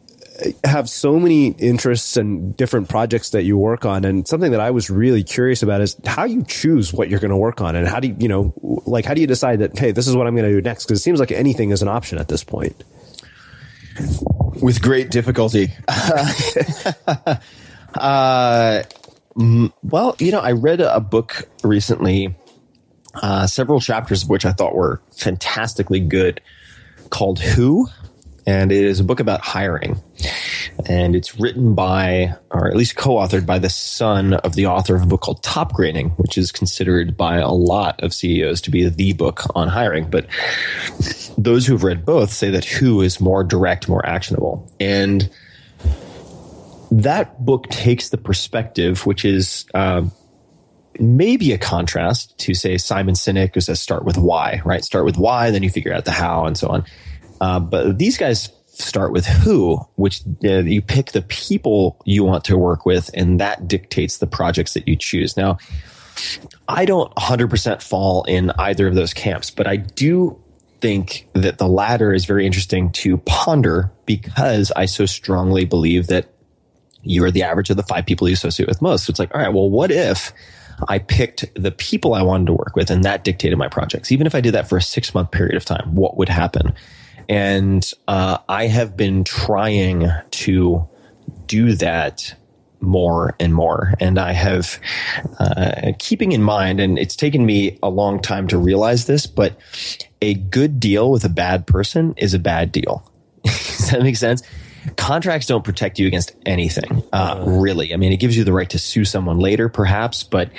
have 0.65 0.89
so 0.89 1.19
many 1.19 1.49
interests 1.49 2.17
and 2.17 2.57
different 2.57 2.89
projects 2.89 3.31
that 3.31 3.45
you 3.45 3.59
work 3.59 3.85
on. 3.85 4.05
And 4.05 4.27
something 4.27 4.53
that 4.53 4.61
I 4.61 4.71
was 4.71 4.91
really 4.91 5.23
curious 5.23 5.63
about 5.63 5.81
is 5.81 5.97
how 6.07 6.25
you 6.25 6.45
choose 6.45 6.93
what 6.93 7.09
you're 7.09 7.21
going 7.21 7.31
to 7.31 7.37
work 7.37 7.61
on 7.61 7.77
and 7.77 7.87
how 7.87 8.01
do 8.01 8.09
you, 8.09 8.17
you 8.19 8.29
know, 8.29 8.53
like, 8.87 9.05
how 9.05 9.15
do 9.15 9.21
you 9.21 9.27
decide 9.27 9.61
that, 9.61 9.79
hey, 9.79 9.93
this 9.93 10.09
is 10.09 10.17
what 10.17 10.27
I'm 10.27 10.35
going 10.35 10.49
to 10.49 10.55
do 10.55 10.63
next? 10.63 10.87
Cause 10.87 10.99
it 10.99 11.03
seems 11.03 11.21
like 11.21 11.33
anything 11.33 11.71
is 11.71 11.83
an 11.83 11.89
option 11.89 12.19
at 12.19 12.29
this 12.29 12.45
point. 12.45 12.83
With 14.63 14.81
great 14.83 15.11
difficulty. 15.11 15.73
uh, 17.95 18.83
well, 19.83 20.17
you 20.19 20.33
know, 20.33 20.41
I 20.41 20.53
read 20.53 20.81
a 20.81 21.01
book 21.01 21.49
recently, 21.63 22.35
uh, 23.15 23.47
several 23.47 23.81
chapters 23.81 24.23
of 24.23 24.29
which 24.29 24.45
I 24.45 24.53
thought 24.53 24.75
were 24.75 25.01
fantastically 25.11 26.01
good 26.01 26.41
called 27.11 27.41
Who 27.41 27.89
and 28.47 28.73
it 28.73 28.85
is 28.85 29.01
a 29.01 29.05
book 29.05 29.21
about 29.21 29.41
hiring. 29.41 30.01
And 30.87 31.15
it's 31.15 31.39
written 31.39 31.75
by, 31.75 32.35
or 32.51 32.69
at 32.69 32.77
least 32.77 32.97
co-authored 32.97 33.47
by 33.47 33.59
the 33.59 33.69
son 33.69 34.35
of 34.35 34.55
the 34.55 34.67
author 34.67 34.95
of 34.95 35.03
a 35.03 35.07
book 35.07 35.21
called 35.21 35.43
Top 35.43 35.73
Grading, 35.73 36.11
which 36.11 36.39
is 36.39 36.53
considered 36.53 37.17
by 37.17 37.37
a 37.37 37.51
lot 37.51 38.03
of 38.03 38.15
CEOs 38.15 38.61
to 38.63 38.71
be 38.71 38.89
the 38.89 39.13
book 39.13 39.43
on 39.55 39.69
hiring. 39.69 40.09
But 40.09 40.27
those 41.37 41.67
who've 41.67 41.85
read 41.85 42.05
both 42.05 42.33
say 42.33 42.51
that 42.51 42.65
Who 42.65 43.03
is 43.03 43.21
more 43.21 43.45
direct, 43.45 43.89
more 43.89 44.05
actionable. 44.07 44.71
And 44.81 45.31
that 46.91 47.45
book 47.45 47.69
takes 47.69 48.09
the 48.09 48.19
perspective, 48.19 49.07
which 49.07 49.25
is, 49.25 49.67
uh, 49.75 50.03
maybe 50.99 51.53
a 51.53 51.59
contrast 51.59 52.37
to 52.39 52.55
say 52.55 52.77
Simon 52.77 53.15
Sinek 53.15 53.55
who 53.55 53.61
says 53.61 53.81
start 53.81 54.05
with 54.05 54.19
why, 54.19 54.61
right? 54.65 54.85
Start 54.85 55.05
with 55.05 55.17
why, 55.17 55.51
then 55.51 55.63
you 55.63 55.71
figure 55.71 55.95
out 55.95 56.05
the 56.05 56.11
how 56.11 56.47
and 56.47 56.57
so 56.57 56.69
on. 56.69 56.85
Uh, 57.41 57.61
but 57.61 57.99
these 57.99 58.19
guys 58.19 58.51
start 58.67 59.13
with 59.13 59.27
who, 59.27 59.77
which 59.97 60.23
uh, 60.45 60.59
you 60.59 60.83
pick 60.83 61.13
the 61.13 61.23
people 61.23 62.01
you 62.05 62.25
want 62.25 62.45
to 62.45 62.57
work 62.57 62.87
with, 62.87 63.11
and 63.15 63.41
that 63.41 63.69
dictates 63.69 64.19
the 64.19 64.27
projects 64.27 64.75
that 64.75 64.89
you 64.89 64.97
choose. 64.97 65.37
Now, 65.37 65.59
I 66.69 66.85
don't 66.85 67.15
100% 67.15 67.83
fall 67.83 68.25
in 68.25 68.51
either 68.51 68.87
of 68.87 68.95
those 68.95 69.15
camps, 69.15 69.51
but 69.51 69.67
I 69.67 69.77
do 69.77 70.41
think 70.81 71.29
that 71.35 71.59
the 71.59 71.69
latter 71.69 72.13
is 72.13 72.25
very 72.25 72.47
interesting 72.47 72.91
to 72.91 73.19
ponder 73.19 73.93
because 74.07 74.73
I 74.75 74.87
so 74.87 75.07
strongly 75.07 75.65
believe 75.65 76.07
that 76.07 76.29
you 77.03 77.25
are 77.25 77.31
the 77.31 77.43
average 77.43 77.71
of 77.71 77.77
the 77.77 77.83
five 77.83 78.07
people 78.07 78.29
you 78.29 78.35
associate 78.35 78.69
with 78.69 78.83
most. 78.83 79.05
So 79.05 79.11
it's 79.11 79.19
like, 79.19 79.35
all 79.35 79.41
right, 79.41 79.53
well, 79.53 79.69
what 79.69 79.91
if 79.91 80.33
I 80.89 80.99
picked 80.99 81.45
the 81.55 81.71
people 81.71 82.15
I 82.15 82.23
wanted 82.23 82.47
to 82.47 82.53
work 82.55 82.77
with 82.77 82.91
and 82.91 83.05
that 83.05 83.25
dictated 83.25 83.59
my 83.59 83.69
projects? 83.69 84.11
Even 84.13 84.27
if 84.27 84.35
I 84.35 84.41
did 84.41 84.55
that 84.55 84.69
for 84.69 84.77
a 84.77 84.83
six 84.83 85.15
month 85.15 85.31
period 85.31 85.57
of 85.57 85.65
time, 85.65 85.95
what 85.95 86.17
would 86.17 86.29
happen? 86.29 86.75
And 87.31 87.89
uh, 88.09 88.39
I 88.49 88.67
have 88.67 88.97
been 88.97 89.23
trying 89.23 90.11
to 90.33 90.89
do 91.47 91.75
that 91.77 92.35
more 92.81 93.37
and 93.39 93.55
more. 93.55 93.95
And 94.01 94.19
I 94.19 94.33
have, 94.33 94.81
uh, 95.39 95.93
keeping 96.01 96.33
in 96.33 96.43
mind, 96.43 96.81
and 96.81 96.99
it's 96.99 97.15
taken 97.15 97.47
me 97.47 97.79
a 97.85 97.89
long 97.89 98.21
time 98.21 98.49
to 98.49 98.59
realize 98.59 99.07
this, 99.07 99.27
but 99.27 99.57
a 100.21 100.35
good 100.35 100.81
deal 100.81 101.13
with 101.13 101.25
a 101.25 101.29
bad 101.29 101.69
person 101.69 102.15
is 102.17 102.35
a 102.35 102.39
bad 102.39 102.73
deal. 102.73 103.09
Does 103.45 103.91
that 103.91 104.03
make 104.03 104.17
sense? 104.17 104.43
Contracts 104.97 105.47
don't 105.47 105.65
protect 105.65 106.01
you 106.01 106.09
against 106.09 106.35
anything, 106.47 107.03
uh, 107.13 107.45
really. 107.47 107.95
I 107.95 107.97
mean, 107.97 108.13
it 108.13 108.17
gives 108.17 108.37
you 108.37 108.43
the 108.43 108.53
right 108.53 108.71
to 108.71 108.79
sue 108.79 109.05
someone 109.05 109.39
later, 109.39 109.69
perhaps, 109.69 110.25
but 110.25 110.51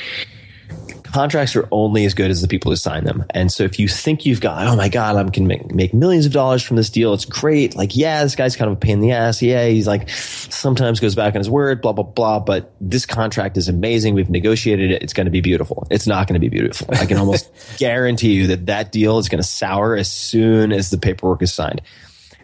contracts 1.12 1.55
are 1.55 1.68
only 1.72 2.05
as 2.05 2.14
good 2.14 2.32
as 2.32 2.41
the 2.41 2.47
people 2.47 2.72
who 2.72 2.76
sign 2.76 3.03
them. 3.03 3.26
And 3.32 3.51
so 3.51 3.64
if 3.64 3.80
you 3.80 3.88
think 3.88 4.26
you've 4.26 4.41
got, 4.41 4.68
oh 4.68 4.76
my 4.76 4.89
God, 4.89 5.16
I'm 5.16 5.28
going 5.28 5.47
to 5.47 5.57
make, 5.57 5.72
make 5.74 5.93
millions 5.93 6.26
of 6.26 6.32
dollars 6.32 6.64
from 6.64 6.78
this 6.78 6.89
deal. 6.89 7.14
It's 7.14 7.26
great. 7.26 7.76
Like, 7.76 7.95
yeah, 7.95 8.24
this 8.24 8.36
guy's 8.36 8.55
kind 8.55 8.70
of 8.70 8.78
a 8.78 8.80
pain 8.80 8.95
in 8.95 8.99
the 9.01 9.12
ass. 9.12 9.41
Yeah. 9.41 9.66
He's 9.68 9.88
like, 9.88 10.09
sometimes 10.09 10.99
goes 10.99 11.16
back 11.16 11.36
on 11.36 11.39
his 11.39 11.49
word, 11.49 11.82
blah, 11.82 11.93
blah, 11.93 12.03
blah. 12.03 12.39
But 12.39 12.74
this 12.80 13.05
contract 13.05 13.57
is 13.57 13.68
amazing. 13.68 14.16
We've 14.16 14.30
negotiated 14.30 14.91
it. 14.91 15.03
It's 15.03 15.14
going 15.14 15.26
to 15.26 15.32
be 15.32 15.41
beautiful. 15.41 15.88
It's 15.89 16.07
not 16.07 16.28
going 16.28 16.39
to 16.39 16.39
be 16.39 16.49
beautiful. 16.49 16.88
I 16.91 17.05
can 17.05 17.18
almost 17.18 17.51
guarantee 17.78 18.34
you 18.34 18.47
that 18.47 18.66
that 18.68 18.91
deal 18.91 19.18
is 19.18 19.30
going 19.30 19.41
to 19.41 19.47
sour 19.47 19.95
as 19.95 20.12
soon 20.12 20.72
as 20.72 20.89
the 20.89 20.97
paperwork 20.97 21.41
is 21.41 21.53
signed. 21.53 21.82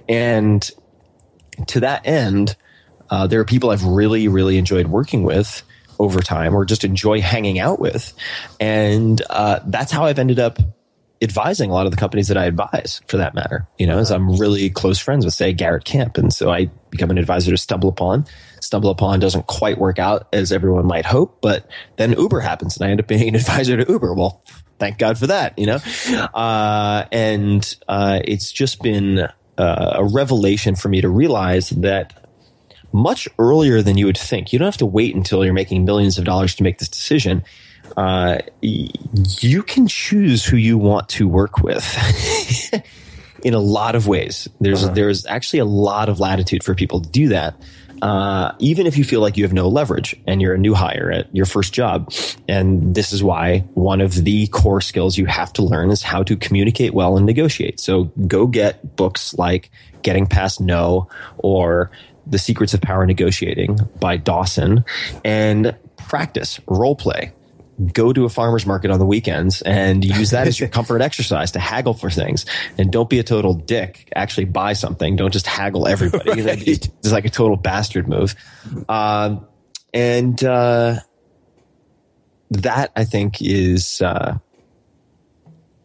And 0.09 0.70
to 1.68 1.80
that 1.82 2.05
end, 2.05 2.55
uh, 3.09 3.28
there 3.28 3.39
are 3.39 3.45
people 3.45 3.70
I've 3.70 3.86
really, 3.86 4.28
really 4.28 4.57
enjoyed 4.57 4.88
working 4.88 5.24
with 5.24 5.63
over 6.00 6.22
time 6.22 6.56
or 6.56 6.66
just 6.66 6.84
enjoy 6.84 7.22
hanging 7.22 7.60
out 7.60 7.80
with. 7.80 8.14
And 8.60 9.22
uh, 9.30 9.60
that's 9.66 9.91
how 9.91 10.06
I've 10.06 10.20
ended 10.20 10.39
up 10.39 10.60
advising 11.22 11.72
a 11.72 11.74
lot 11.74 11.86
of 11.86 11.91
the 11.91 11.98
companies 11.98 12.28
that 12.28 12.38
I 12.38 12.45
advise 12.45 13.02
for 13.08 13.18
that 13.18 13.34
matter. 13.34 13.68
You 13.80 13.88
know, 13.88 13.98
as 13.98 14.12
I'm 14.12 14.38
really 14.38 14.70
close 14.70 15.00
friends 15.00 15.26
with, 15.26 15.34
say, 15.34 15.54
Garrett 15.54 15.86
Camp. 15.86 16.18
And 16.18 16.32
so 16.32 16.52
I 16.52 16.70
become 16.89 17.10
an 17.10 17.18
advisor 17.18 17.52
to 17.52 17.58
Stumble 17.58 17.89
Upon. 17.89 18.26
Stumble 18.62 18.89
Upon 18.89 19.20
doesn't 19.20 19.48
quite 19.48 19.78
work 19.78 20.00
out 20.00 20.28
as 20.34 20.52
everyone 20.52 20.86
might 20.86 21.06
hope, 21.06 21.41
but 21.41 21.70
then 21.98 22.14
Uber 22.14 22.39
happens 22.39 22.78
and 22.78 22.88
I 22.88 22.91
end 22.91 23.00
up 23.00 23.08
being 23.08 23.28
an 23.30 23.36
advisor 23.36 23.78
to 23.78 23.91
Uber. 23.91 24.14
Well, 24.14 24.43
thank 24.80 24.98
God 25.00 25.18
for 25.18 25.28
that, 25.28 25.58
you 25.58 25.66
know? 25.66 25.80
Uh, 26.34 27.06
and 27.12 27.76
uh, 27.88 28.20
it's 28.24 28.52
just 28.52 28.82
been 28.82 29.20
uh, 29.58 29.93
a 29.95 30.06
revelation 30.06 30.76
for 30.76 30.89
me 30.89 31.02
to 31.02 31.10
realize 31.10 31.70
that 31.72 32.26
much 32.91 33.27
earlier 33.39 33.81
than 33.81 33.97
you 33.97 34.05
would 34.05 34.17
think. 34.17 34.51
You 34.51 34.59
don't 34.59 34.67
have 34.67 34.77
to 34.77 34.85
wait 34.85 35.15
until 35.15 35.43
you're 35.43 35.53
making 35.53 35.85
millions 35.85 36.17
of 36.17 36.25
dollars 36.25 36.55
to 36.55 36.63
make 36.63 36.79
this 36.79 36.89
decision. 36.89 37.43
Uh, 37.95 38.39
you 38.61 39.63
can 39.63 39.88
choose 39.88 40.45
who 40.45 40.57
you 40.57 40.77
want 40.77 41.09
to 41.09 41.27
work 41.27 41.59
with 41.59 41.83
in 43.43 43.53
a 43.53 43.59
lot 43.59 43.95
of 43.95 44.07
ways. 44.07 44.47
There's 44.59 44.83
uh-huh. 44.83 44.93
there's 44.93 45.25
actually 45.25 45.59
a 45.59 45.65
lot 45.65 46.09
of 46.09 46.19
latitude 46.19 46.63
for 46.63 46.75
people 46.75 47.01
to 47.01 47.09
do 47.09 47.29
that. 47.29 47.55
Uh, 48.01 48.51
even 48.59 48.85
if 48.85 48.95
you 48.95 49.03
feel 49.03 49.21
like 49.21 49.38
you 49.38 49.43
have 49.43 49.53
no 49.53 49.67
leverage 49.67 50.15
and 50.27 50.39
you're 50.39 50.53
a 50.53 50.57
new 50.57 50.75
hire 50.75 51.11
at 51.11 51.35
your 51.35 51.47
first 51.47 51.73
job. 51.73 52.13
And 52.47 52.93
this 52.93 53.11
is 53.11 53.23
why 53.23 53.59
one 53.73 54.01
of 54.01 54.13
the 54.13 54.45
core 54.47 54.81
skills 54.81 55.17
you 55.17 55.25
have 55.25 55.51
to 55.53 55.63
learn 55.63 55.89
is 55.89 56.03
how 56.03 56.21
to 56.23 56.35
communicate 56.38 56.93
well 56.93 57.17
and 57.17 57.25
negotiate. 57.25 57.79
So 57.79 58.05
go 58.27 58.45
get 58.45 58.95
books 58.95 59.33
like 59.33 59.71
Getting 60.03 60.27
Past 60.27 60.61
No 60.61 61.09
or 61.38 61.89
the 62.30 62.39
Secrets 62.39 62.73
of 62.73 62.82
Power 62.82 63.05
Negotiating 63.05 63.80
by 63.99 64.17
Dawson 64.17 64.86
and 65.23 65.75
practice 65.97 66.59
role 66.67 66.95
play. 66.95 67.34
Go 67.93 68.11
to 68.11 68.25
a 68.25 68.30
farmer's 68.30 68.65
market 68.65 68.89
on 68.89 68.97
the 68.97 69.05
weekends 69.05 69.61
and 69.61 70.03
use 70.03 70.32
that 70.32 70.47
as 70.47 70.59
your 70.59 70.67
comfort 70.78 71.01
exercise 71.01 71.51
to 71.51 71.59
haggle 71.59 71.93
for 71.93 72.09
things. 72.09 72.47
And 72.78 72.91
don't 72.91 73.09
be 73.09 73.19
a 73.19 73.23
total 73.23 73.53
dick. 73.53 74.11
Actually 74.15 74.45
buy 74.45 74.73
something. 74.73 75.15
Don't 75.15 75.32
just 75.32 75.45
haggle 75.45 75.88
everybody. 75.88 76.41
right. 76.41 76.67
It's 76.67 76.89
like 77.11 77.25
a 77.25 77.30
total 77.30 77.55
bastard 77.55 78.07
move. 78.07 78.36
Um, 78.89 79.45
and, 79.93 80.43
uh, 80.43 80.99
that 82.49 82.91
I 82.95 83.03
think 83.03 83.41
is, 83.41 84.01
uh, 84.01 84.39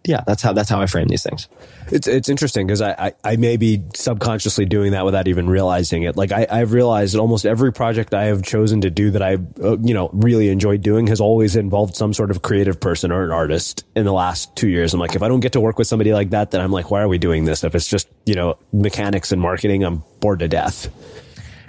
yeah, 0.05 0.23
that's 0.27 0.43
how 0.43 0.53
that's 0.53 0.69
how 0.69 0.81
I 0.81 0.87
frame 0.87 1.07
these 1.07 1.23
things. 1.23 1.49
It's 1.93 2.09
it's 2.09 2.29
interesting 2.29 2.67
because 2.67 2.81
I, 2.81 2.91
I, 2.93 3.13
I 3.23 3.37
may 3.37 3.57
be 3.57 3.83
subconsciously 3.95 4.65
doing 4.65 4.93
that 4.93 5.05
without 5.05 5.29
even 5.29 5.49
realizing 5.49 6.03
it. 6.03 6.17
Like 6.17 6.33
I 6.33 6.47
I've 6.51 6.73
realized 6.73 7.15
that 7.15 7.21
almost 7.21 7.47
every 7.47 7.73
project 7.73 8.13
I 8.13 8.25
have 8.25 8.43
chosen 8.43 8.81
to 8.81 8.91
do 8.91 9.13
that 9.13 9.23
I 9.23 9.35
uh, 9.63 9.77
you 9.79 9.95
know 9.95 10.11
really 10.13 10.49
enjoyed 10.49 10.83
doing 10.83 11.07
has 11.07 11.21
always 11.21 11.55
involved 11.55 11.95
some 11.95 12.13
sort 12.13 12.33
of 12.33 12.43
creative 12.43 12.81
person 12.81 13.13
or 13.13 13.25
an 13.25 13.31
artist. 13.31 13.85
In 13.95 14.05
the 14.05 14.13
last 14.13 14.55
two 14.57 14.69
years, 14.69 14.93
I'm 14.93 14.99
like, 14.99 15.15
if 15.15 15.23
I 15.23 15.29
don't 15.29 15.41
get 15.41 15.53
to 15.53 15.61
work 15.61 15.79
with 15.79 15.87
somebody 15.87 16.13
like 16.13 16.31
that, 16.31 16.51
then 16.51 16.61
I'm 16.61 16.73
like, 16.73 16.91
why 16.91 17.01
are 17.03 17.09
we 17.09 17.19
doing 17.19 17.45
this? 17.45 17.63
If 17.63 17.75
it's 17.77 17.87
just 17.87 18.09
you 18.27 18.35
know 18.35 18.59
mechanics 18.73 19.31
and 19.31 19.41
marketing, 19.41 19.85
I'm 19.85 20.03
bored 20.21 20.41
to 20.41 20.49
death. 20.49 20.89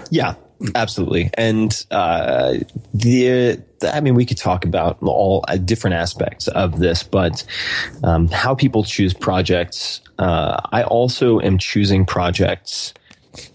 Yeah, 0.09 0.36
absolutely. 0.76 1.30
And 1.36 1.86
uh, 1.91 2.56
the 2.93 3.62
I 3.84 4.01
mean, 4.01 4.16
we 4.16 4.26
could 4.26 4.38
talk 4.38 4.66
about 4.66 4.97
all 5.01 5.43
uh, 5.47 5.58
different 5.58 5.95
aspects 5.95 6.47
of 6.47 6.80
this, 6.80 7.04
but 7.04 7.43
um, 8.04 8.28
how 8.28 8.56
people 8.56 8.84
choose 8.84 9.14
projects. 9.14 10.01
Uh, 10.20 10.62
I 10.72 10.84
also 10.84 11.39
am 11.39 11.58
choosing 11.58 12.06
projects 12.06 12.93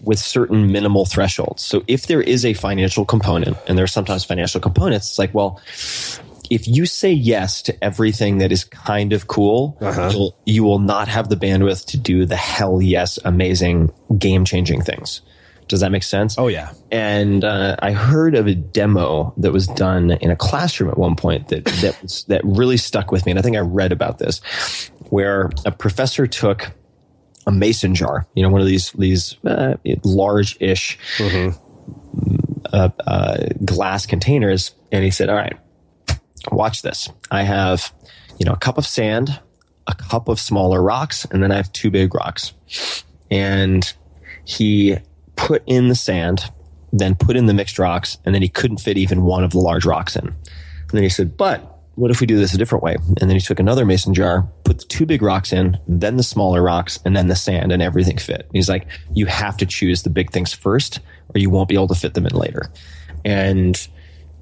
with 0.01 0.19
certain 0.19 0.71
minimal 0.71 1.05
thresholds. 1.05 1.63
So 1.63 1.83
if 1.87 2.07
there 2.07 2.21
is 2.21 2.45
a 2.45 2.53
financial 2.53 3.05
component, 3.05 3.57
and 3.67 3.77
there's 3.77 3.93
sometimes 3.93 4.25
financial 4.25 4.59
components, 4.59 5.07
it's 5.07 5.19
like, 5.19 5.33
well, 5.33 5.61
if 6.49 6.67
you 6.67 6.85
say 6.85 7.11
yes 7.11 7.61
to 7.63 7.83
everything 7.83 8.39
that 8.39 8.51
is 8.51 8.63
kind 8.63 9.13
of 9.13 9.27
cool, 9.27 9.77
uh-huh. 9.81 10.31
you 10.45 10.63
will 10.63 10.79
not 10.79 11.07
have 11.07 11.29
the 11.29 11.35
bandwidth 11.35 11.85
to 11.87 11.97
do 11.97 12.25
the 12.25 12.35
hell 12.35 12.81
yes, 12.81 13.19
amazing, 13.23 13.91
game 14.17 14.45
changing 14.45 14.81
things. 14.81 15.21
Does 15.69 15.81
that 15.81 15.91
make 15.91 16.03
sense? 16.03 16.35
Oh 16.37 16.47
yeah. 16.47 16.73
And 16.91 17.45
uh, 17.45 17.75
I 17.79 17.91
heard 17.91 18.35
of 18.35 18.47
a 18.47 18.55
demo 18.55 19.33
that 19.37 19.53
was 19.53 19.67
done 19.67 20.11
in 20.11 20.31
a 20.31 20.35
classroom 20.35 20.89
at 20.89 20.97
one 20.97 21.15
point 21.15 21.49
that 21.49 21.63
that 21.65 22.01
was, 22.01 22.25
that 22.25 22.41
really 22.43 22.75
stuck 22.75 23.11
with 23.11 23.25
me, 23.25 23.31
and 23.31 23.39
I 23.39 23.43
think 23.43 23.55
I 23.55 23.61
read 23.61 23.91
about 23.91 24.17
this, 24.17 24.41
where 25.09 25.51
a 25.65 25.71
professor 25.71 26.25
took 26.25 26.71
a 27.45 27.51
mason 27.51 27.93
jar, 27.93 28.27
you 28.33 28.41
know, 28.41 28.49
one 28.49 28.61
of 28.61 28.67
these 28.67 28.91
these 28.93 29.37
uh, 29.45 29.75
large-ish 30.03 30.97
mm-hmm. 31.17 32.65
uh, 32.73 32.89
uh, 33.05 33.37
glass 33.63 34.07
containers, 34.07 34.73
and 34.91 35.03
he 35.03 35.11
said, 35.11 35.29
"All 35.29 35.35
right, 35.35 35.57
watch 36.51 36.81
this. 36.81 37.09
I 37.29 37.43
have, 37.43 37.93
you 38.39 38.45
know, 38.45 38.53
a 38.53 38.57
cup 38.57 38.79
of 38.79 38.87
sand, 38.87 39.39
a 39.85 39.93
cup 39.93 40.27
of 40.29 40.39
smaller 40.39 40.81
rocks, 40.81 41.25
and 41.25 41.43
then 41.43 41.51
I 41.51 41.57
have 41.57 41.71
two 41.73 41.91
big 41.91 42.15
rocks." 42.15 42.53
And 43.29 43.91
he 44.45 44.97
put 45.39 45.63
in 45.65 45.87
the 45.87 45.95
sand, 45.95 46.43
then 46.91 47.15
put 47.15 47.35
in 47.35 47.45
the 47.45 47.53
mixed 47.53 47.79
rocks, 47.79 48.17
and 48.25 48.35
then 48.35 48.41
he 48.41 48.49
couldn't 48.49 48.77
fit 48.77 48.97
even 48.97 49.23
one 49.23 49.43
of 49.43 49.51
the 49.51 49.59
large 49.59 49.85
rocks 49.85 50.15
in. 50.15 50.27
And 50.27 50.91
then 50.91 51.03
he 51.03 51.09
said, 51.09 51.37
but 51.37 51.77
what 51.95 52.11
if 52.11 52.21
we 52.21 52.27
do 52.27 52.37
this 52.37 52.53
a 52.53 52.57
different 52.57 52.83
way? 52.83 52.95
And 53.19 53.29
then 53.29 53.31
he 53.31 53.39
took 53.39 53.59
another 53.59 53.85
mason 53.85 54.13
jar, 54.13 54.47
put 54.63 54.79
the 54.79 54.85
two 54.85 55.05
big 55.05 55.21
rocks 55.21 55.51
in, 55.51 55.77
then 55.87 56.17
the 56.17 56.23
smaller 56.23 56.61
rocks, 56.61 56.99
and 57.05 57.15
then 57.15 57.27
the 57.27 57.35
sand, 57.35 57.71
and 57.71 57.81
everything 57.81 58.17
fit. 58.17 58.41
And 58.41 58.51
he's 58.53 58.69
like, 58.69 58.87
you 59.13 59.25
have 59.27 59.57
to 59.57 59.65
choose 59.65 60.03
the 60.03 60.09
big 60.09 60.31
things 60.31 60.53
first, 60.53 60.99
or 61.33 61.39
you 61.39 61.49
won't 61.49 61.69
be 61.69 61.75
able 61.75 61.87
to 61.87 61.95
fit 61.95 62.13
them 62.13 62.25
in 62.25 62.35
later. 62.35 62.71
And 63.25 63.87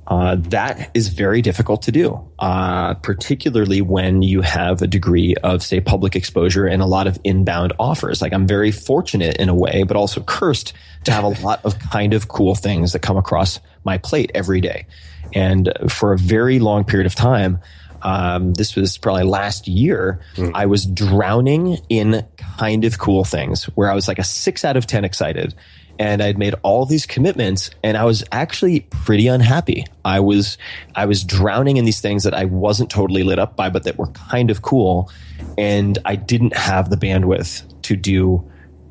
uh, 0.08 0.38
that 0.40 0.90
is 0.94 1.10
very 1.10 1.42
difficult 1.42 1.82
to 1.82 1.92
do, 1.92 2.26
uh, 2.40 2.94
particularly 2.96 3.82
when 3.82 4.22
you 4.22 4.42
have 4.42 4.82
a 4.82 4.88
degree 4.88 5.36
of, 5.44 5.62
say, 5.62 5.82
public 5.82 6.16
exposure 6.16 6.66
and 6.66 6.82
a 6.82 6.86
lot 6.86 7.08
of 7.08 7.20
inbound 7.26 7.74
offers. 7.78 8.22
Like 8.22 8.32
I'm 8.32 8.48
very 8.48 8.72
fortunate 8.72 9.36
in 9.36 9.50
a 9.50 9.56
way, 9.56 9.84
but 9.84 9.98
also 9.98 10.22
cursed 10.22 10.72
to 11.04 11.12
have 11.12 11.26
a 11.26 11.28
lot 11.44 11.64
of 11.66 11.78
kind 11.80 12.14
of 12.14 12.30
cool 12.30 12.56
things 12.56 12.94
that 12.94 13.00
come 13.00 13.18
across 13.18 13.60
my 13.84 13.98
plate 13.98 14.32
every 14.34 14.62
day. 14.62 14.88
And 15.34 15.74
for 15.90 16.14
a 16.14 16.18
very 16.18 16.60
long 16.60 16.86
period 16.86 17.06
of 17.06 17.16
time, 17.16 17.60
um, 18.02 18.54
this 18.54 18.76
was 18.76 18.98
probably 18.98 19.24
last 19.24 19.68
year, 19.68 20.22
mm. 20.36 20.52
I 20.54 20.68
was 20.68 20.86
drowning 20.86 21.80
in 21.90 22.26
kind 22.38 22.86
of 22.86 22.98
cool 22.98 23.26
things 23.26 23.66
where 23.76 23.92
I 23.92 23.96
was 23.96 24.08
like 24.08 24.20
a 24.20 24.24
six 24.24 24.64
out 24.64 24.78
of 24.78 24.88
10 24.88 25.04
excited 25.04 25.54
and 26.00 26.22
I'd 26.22 26.38
made 26.38 26.56
all 26.64 26.86
these 26.86 27.06
commitments 27.06 27.70
and 27.84 27.98
I 27.98 28.06
was 28.06 28.24
actually 28.32 28.82
pretty 28.82 29.28
unhappy. 29.28 29.86
I 30.06 30.20
was 30.20 30.58
I 30.96 31.06
was 31.06 31.24
drowning 31.24 31.78
in 31.78 31.86
these 31.86 32.02
things 32.02 32.24
that 32.24 32.34
I 32.34 32.46
wasn't 32.46 32.90
totally 32.90 33.24
lit 33.24 33.40
up 33.40 33.56
by 33.56 33.70
but 33.70 33.84
that 33.84 33.98
were 33.98 34.08
kind 34.08 34.52
of 34.52 34.62
cool 34.62 35.12
and 35.58 35.98
I 36.06 36.16
didn't 36.16 36.56
have 36.56 36.90
the 36.90 36.98
bandwidth 36.98 37.64
to 37.84 37.96
do 37.96 38.50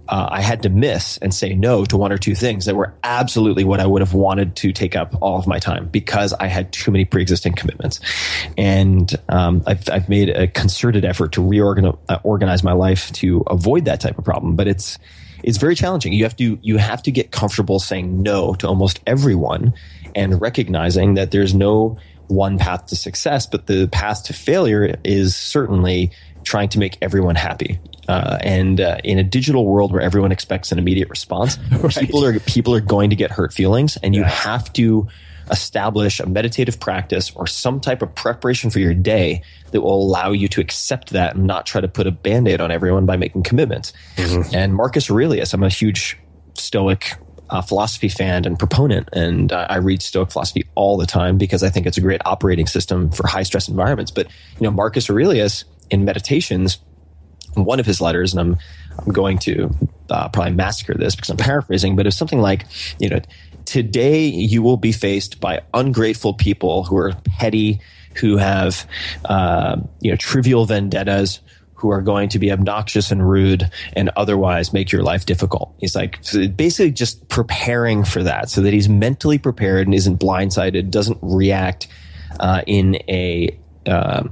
uh, 0.09 0.29
I 0.31 0.41
had 0.41 0.63
to 0.63 0.69
miss 0.69 1.19
and 1.19 1.35
say 1.35 1.55
no 1.55 1.85
to 1.85 1.97
one 1.97 2.13
or 2.13 2.19
two 2.19 2.35
things 2.35 2.67
that 2.67 2.77
were 2.77 2.95
absolutely 3.03 3.65
what 3.65 3.81
I 3.81 3.87
would 3.87 4.03
have 4.03 4.15
wanted 4.15 4.55
to 4.57 4.73
take 4.73 4.95
up 4.95 5.17
all 5.21 5.39
of 5.39 5.47
my 5.47 5.59
time 5.59 5.89
because 5.89 6.33
I 6.33 6.47
had 6.47 6.73
too 6.73 6.91
many 6.91 7.05
pre-existing 7.05 7.55
commitments. 7.55 8.01
And 8.57 9.13
um, 9.29 9.63
I've, 9.67 9.89
I've 9.91 10.09
made 10.09 10.29
a 10.29 10.47
concerted 10.47 11.05
effort 11.05 11.33
to 11.33 11.47
reorganize 11.47 11.97
uh, 12.09 12.19
organize 12.23 12.63
my 12.63 12.73
life 12.73 13.11
to 13.13 13.43
avoid 13.47 13.87
that 13.87 14.01
type 14.01 14.19
of 14.19 14.25
problem. 14.25 14.55
But 14.55 14.69
it's 14.69 14.99
it's 15.47 15.59
very 15.59 15.77
challenging. 15.77 16.13
You 16.13 16.25
have 16.25 16.37
to 16.37 16.59
you 16.61 16.77
have 16.77 17.03
to 17.05 17.11
get 17.11 17.31
comfortable 17.31 17.79
saying 17.79 18.23
no 18.23 18.55
to 18.57 18.67
almost 18.67 19.01
everyone 19.07 19.73
and 20.15 20.41
recognizing 20.41 21.15
that 21.15 21.31
there's 21.31 21.55
no 21.55 21.97
one 22.27 22.59
path 22.59 22.87
to 22.87 22.97
success, 22.97 23.47
but 23.47 23.67
the 23.67 23.87
path 23.87 24.25
to 24.25 24.33
failure 24.33 24.97
is 25.05 25.37
certainly 25.37 26.11
trying 26.43 26.69
to 26.71 26.79
make 26.81 26.99
everyone 27.01 27.37
happy. 27.37 27.79
Uh, 28.09 28.39
and 28.41 28.81
uh, 28.81 28.99
in 29.05 29.19
a 29.19 29.25
digital 29.25 29.67
world 29.67 29.93
where 29.93 30.03
everyone 30.03 30.33
expects 30.33 30.73
an 30.73 30.79
immediate 30.79 31.09
response, 31.09 31.59
right. 31.73 31.95
people 31.95 32.25
are 32.25 32.39
people 32.41 32.75
are 32.75 32.81
going 32.81 33.11
to 33.11 33.17
get 33.17 33.31
hurt 33.31 33.53
feelings, 33.53 33.97
and 33.99 34.15
you 34.15 34.25
have 34.25 34.73
to 34.73 35.07
establish 35.51 36.21
a 36.21 36.27
meditative 36.27 36.81
practice 36.81 37.31
or 37.35 37.47
some 37.47 37.81
type 37.81 38.03
of 38.03 38.15
preparation 38.15 38.71
for 38.71 38.79
your 38.79 38.95
day 38.95 39.43
that 39.71 39.81
will 39.81 40.03
allow 40.03 40.33
you 40.33 40.49
to 40.49 40.61
accept 40.61 41.11
that 41.11 41.37
and 41.37 41.47
not 41.47 41.67
try 41.67 41.81
to 41.81 41.89
put 41.89 42.07
a 42.07 42.11
band-aid 42.11 42.61
on 42.61 42.71
everyone 42.71 43.07
by 43.07 43.17
making 43.17 43.43
commitments. 43.43 43.93
Mm-hmm. 44.17 44.55
And 44.55 44.75
Marcus 44.75 45.11
Aurelius, 45.11 45.53
I'm 45.55 45.63
a 45.63 45.69
huge 45.69 46.19
Stoic 46.55 47.13
uh, 47.51 47.61
philosophy 47.61 48.09
fan 48.09 48.45
and 48.45 48.59
proponent, 48.59 49.09
and 49.13 49.53
uh, 49.53 49.67
I 49.69 49.77
read 49.77 50.03
Stoic 50.03 50.33
philosophy 50.33 50.65
all 50.75 50.97
the 50.97 51.07
time 51.07 51.39
because 51.39 51.63
I 51.63 51.69
think 51.71 51.87
it's 51.87 51.99
a 51.99 52.01
great 52.01 52.21
operating 52.25 52.67
system 52.67 53.11
for 53.11 53.27
high 53.27 53.45
stress 53.45 53.69
environments. 53.69 54.11
But 54.11 54.27
you 54.27 54.65
know, 54.65 54.71
Marcus 54.71 55.09
Aurelius 55.09 55.65
in 55.91 56.05
Meditations, 56.05 56.79
one 57.55 57.79
of 57.79 57.87
his 57.87 58.01
letters, 58.01 58.33
and 58.33 58.41
I'm 58.41 58.59
I'm 58.99 59.13
going 59.13 59.39
to 59.41 59.71
uh, 60.11 60.29
probably 60.29 60.53
massacre 60.53 60.95
this 60.95 61.15
because 61.15 61.31
I'm 61.31 61.37
paraphrasing, 61.37 61.97
but 61.97 62.07
it's 62.07 62.17
something 62.17 62.41
like, 62.41 62.65
you 62.99 63.09
know, 63.09 63.21
today 63.67 64.25
you 64.25 64.63
will 64.63 64.77
be 64.77 64.93
faced 64.93 65.41
by 65.41 65.63
ungrateful 65.75 66.35
people 66.35 66.85
who 66.85 66.97
are 66.97 67.13
petty, 67.25 67.81
who 68.17 68.37
have 68.37 68.87
uh, 69.27 69.77
you 70.01 70.11
know 70.11 70.17
trivial 70.17 70.65
vendettas 70.65 71.41
who 71.75 71.91
are 71.91 72.01
going 72.01 72.29
to 72.31 72.39
be 72.39 72.51
obnoxious 72.51 73.11
and 73.11 73.29
rude 73.29 73.71
and 73.93 74.11
otherwise 74.17 74.73
make 74.73 74.91
your 74.91 75.03
life 75.03 75.27
difficult. 75.27 75.75
He's 75.79 75.95
like 75.95 76.19
basically 76.57 76.91
just 76.91 77.29
preparing 77.29 78.03
for 78.03 78.23
that 78.23 78.49
so 78.49 78.63
that 78.63 78.73
he's 78.73 78.89
mentally 78.89 79.39
prepared 79.39 79.87
and 79.87 79.95
isn't 79.95 80.19
blindsided, 80.19 80.91
doesn't 80.91 81.19
react 81.21 81.87
uh, 82.41 82.63
in 82.67 82.97
a 83.09 83.59
uh, 83.85 84.25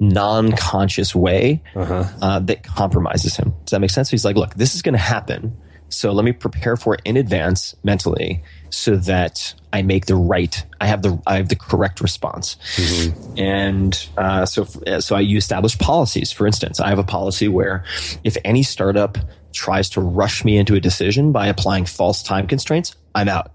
non-conscious 0.00 1.14
way 1.14 1.62
uh-huh. 1.74 2.04
uh, 2.20 2.38
that 2.40 2.62
compromises 2.62 3.36
him. 3.36 3.54
Does 3.64 3.70
that 3.70 3.80
make 3.80 3.90
sense? 3.90 4.10
He's 4.10 4.24
like, 4.24 4.36
look, 4.36 4.54
this 4.54 4.74
is 4.74 4.82
going 4.82 4.94
to 4.94 4.98
happen. 4.98 5.56
So 5.92 6.12
let 6.12 6.24
me 6.24 6.32
prepare 6.32 6.76
for 6.76 6.94
it 6.94 7.02
in 7.04 7.16
advance 7.16 7.74
mentally 7.84 8.42
so 8.70 8.96
that 8.96 9.54
I 9.72 9.82
make 9.82 10.06
the 10.06 10.16
right, 10.16 10.64
I 10.80 10.86
have 10.86 11.02
the, 11.02 11.20
I 11.26 11.36
have 11.36 11.48
the 11.48 11.56
correct 11.56 12.00
response. 12.00 12.56
Mm-hmm. 12.76 13.38
And 13.38 14.08
uh, 14.16 14.46
so, 14.46 14.64
so 15.00 15.16
I 15.16 15.20
use 15.20 15.44
established 15.44 15.78
policies. 15.78 16.32
For 16.32 16.46
instance, 16.46 16.80
I 16.80 16.88
have 16.88 16.98
a 16.98 17.04
policy 17.04 17.48
where 17.48 17.84
if 18.24 18.36
any 18.44 18.62
startup 18.62 19.18
tries 19.52 19.90
to 19.90 20.00
rush 20.00 20.44
me 20.44 20.56
into 20.56 20.74
a 20.74 20.80
decision 20.80 21.32
by 21.32 21.46
applying 21.46 21.84
false 21.84 22.22
time 22.22 22.46
constraints, 22.46 22.96
I'm 23.14 23.28
out. 23.28 23.52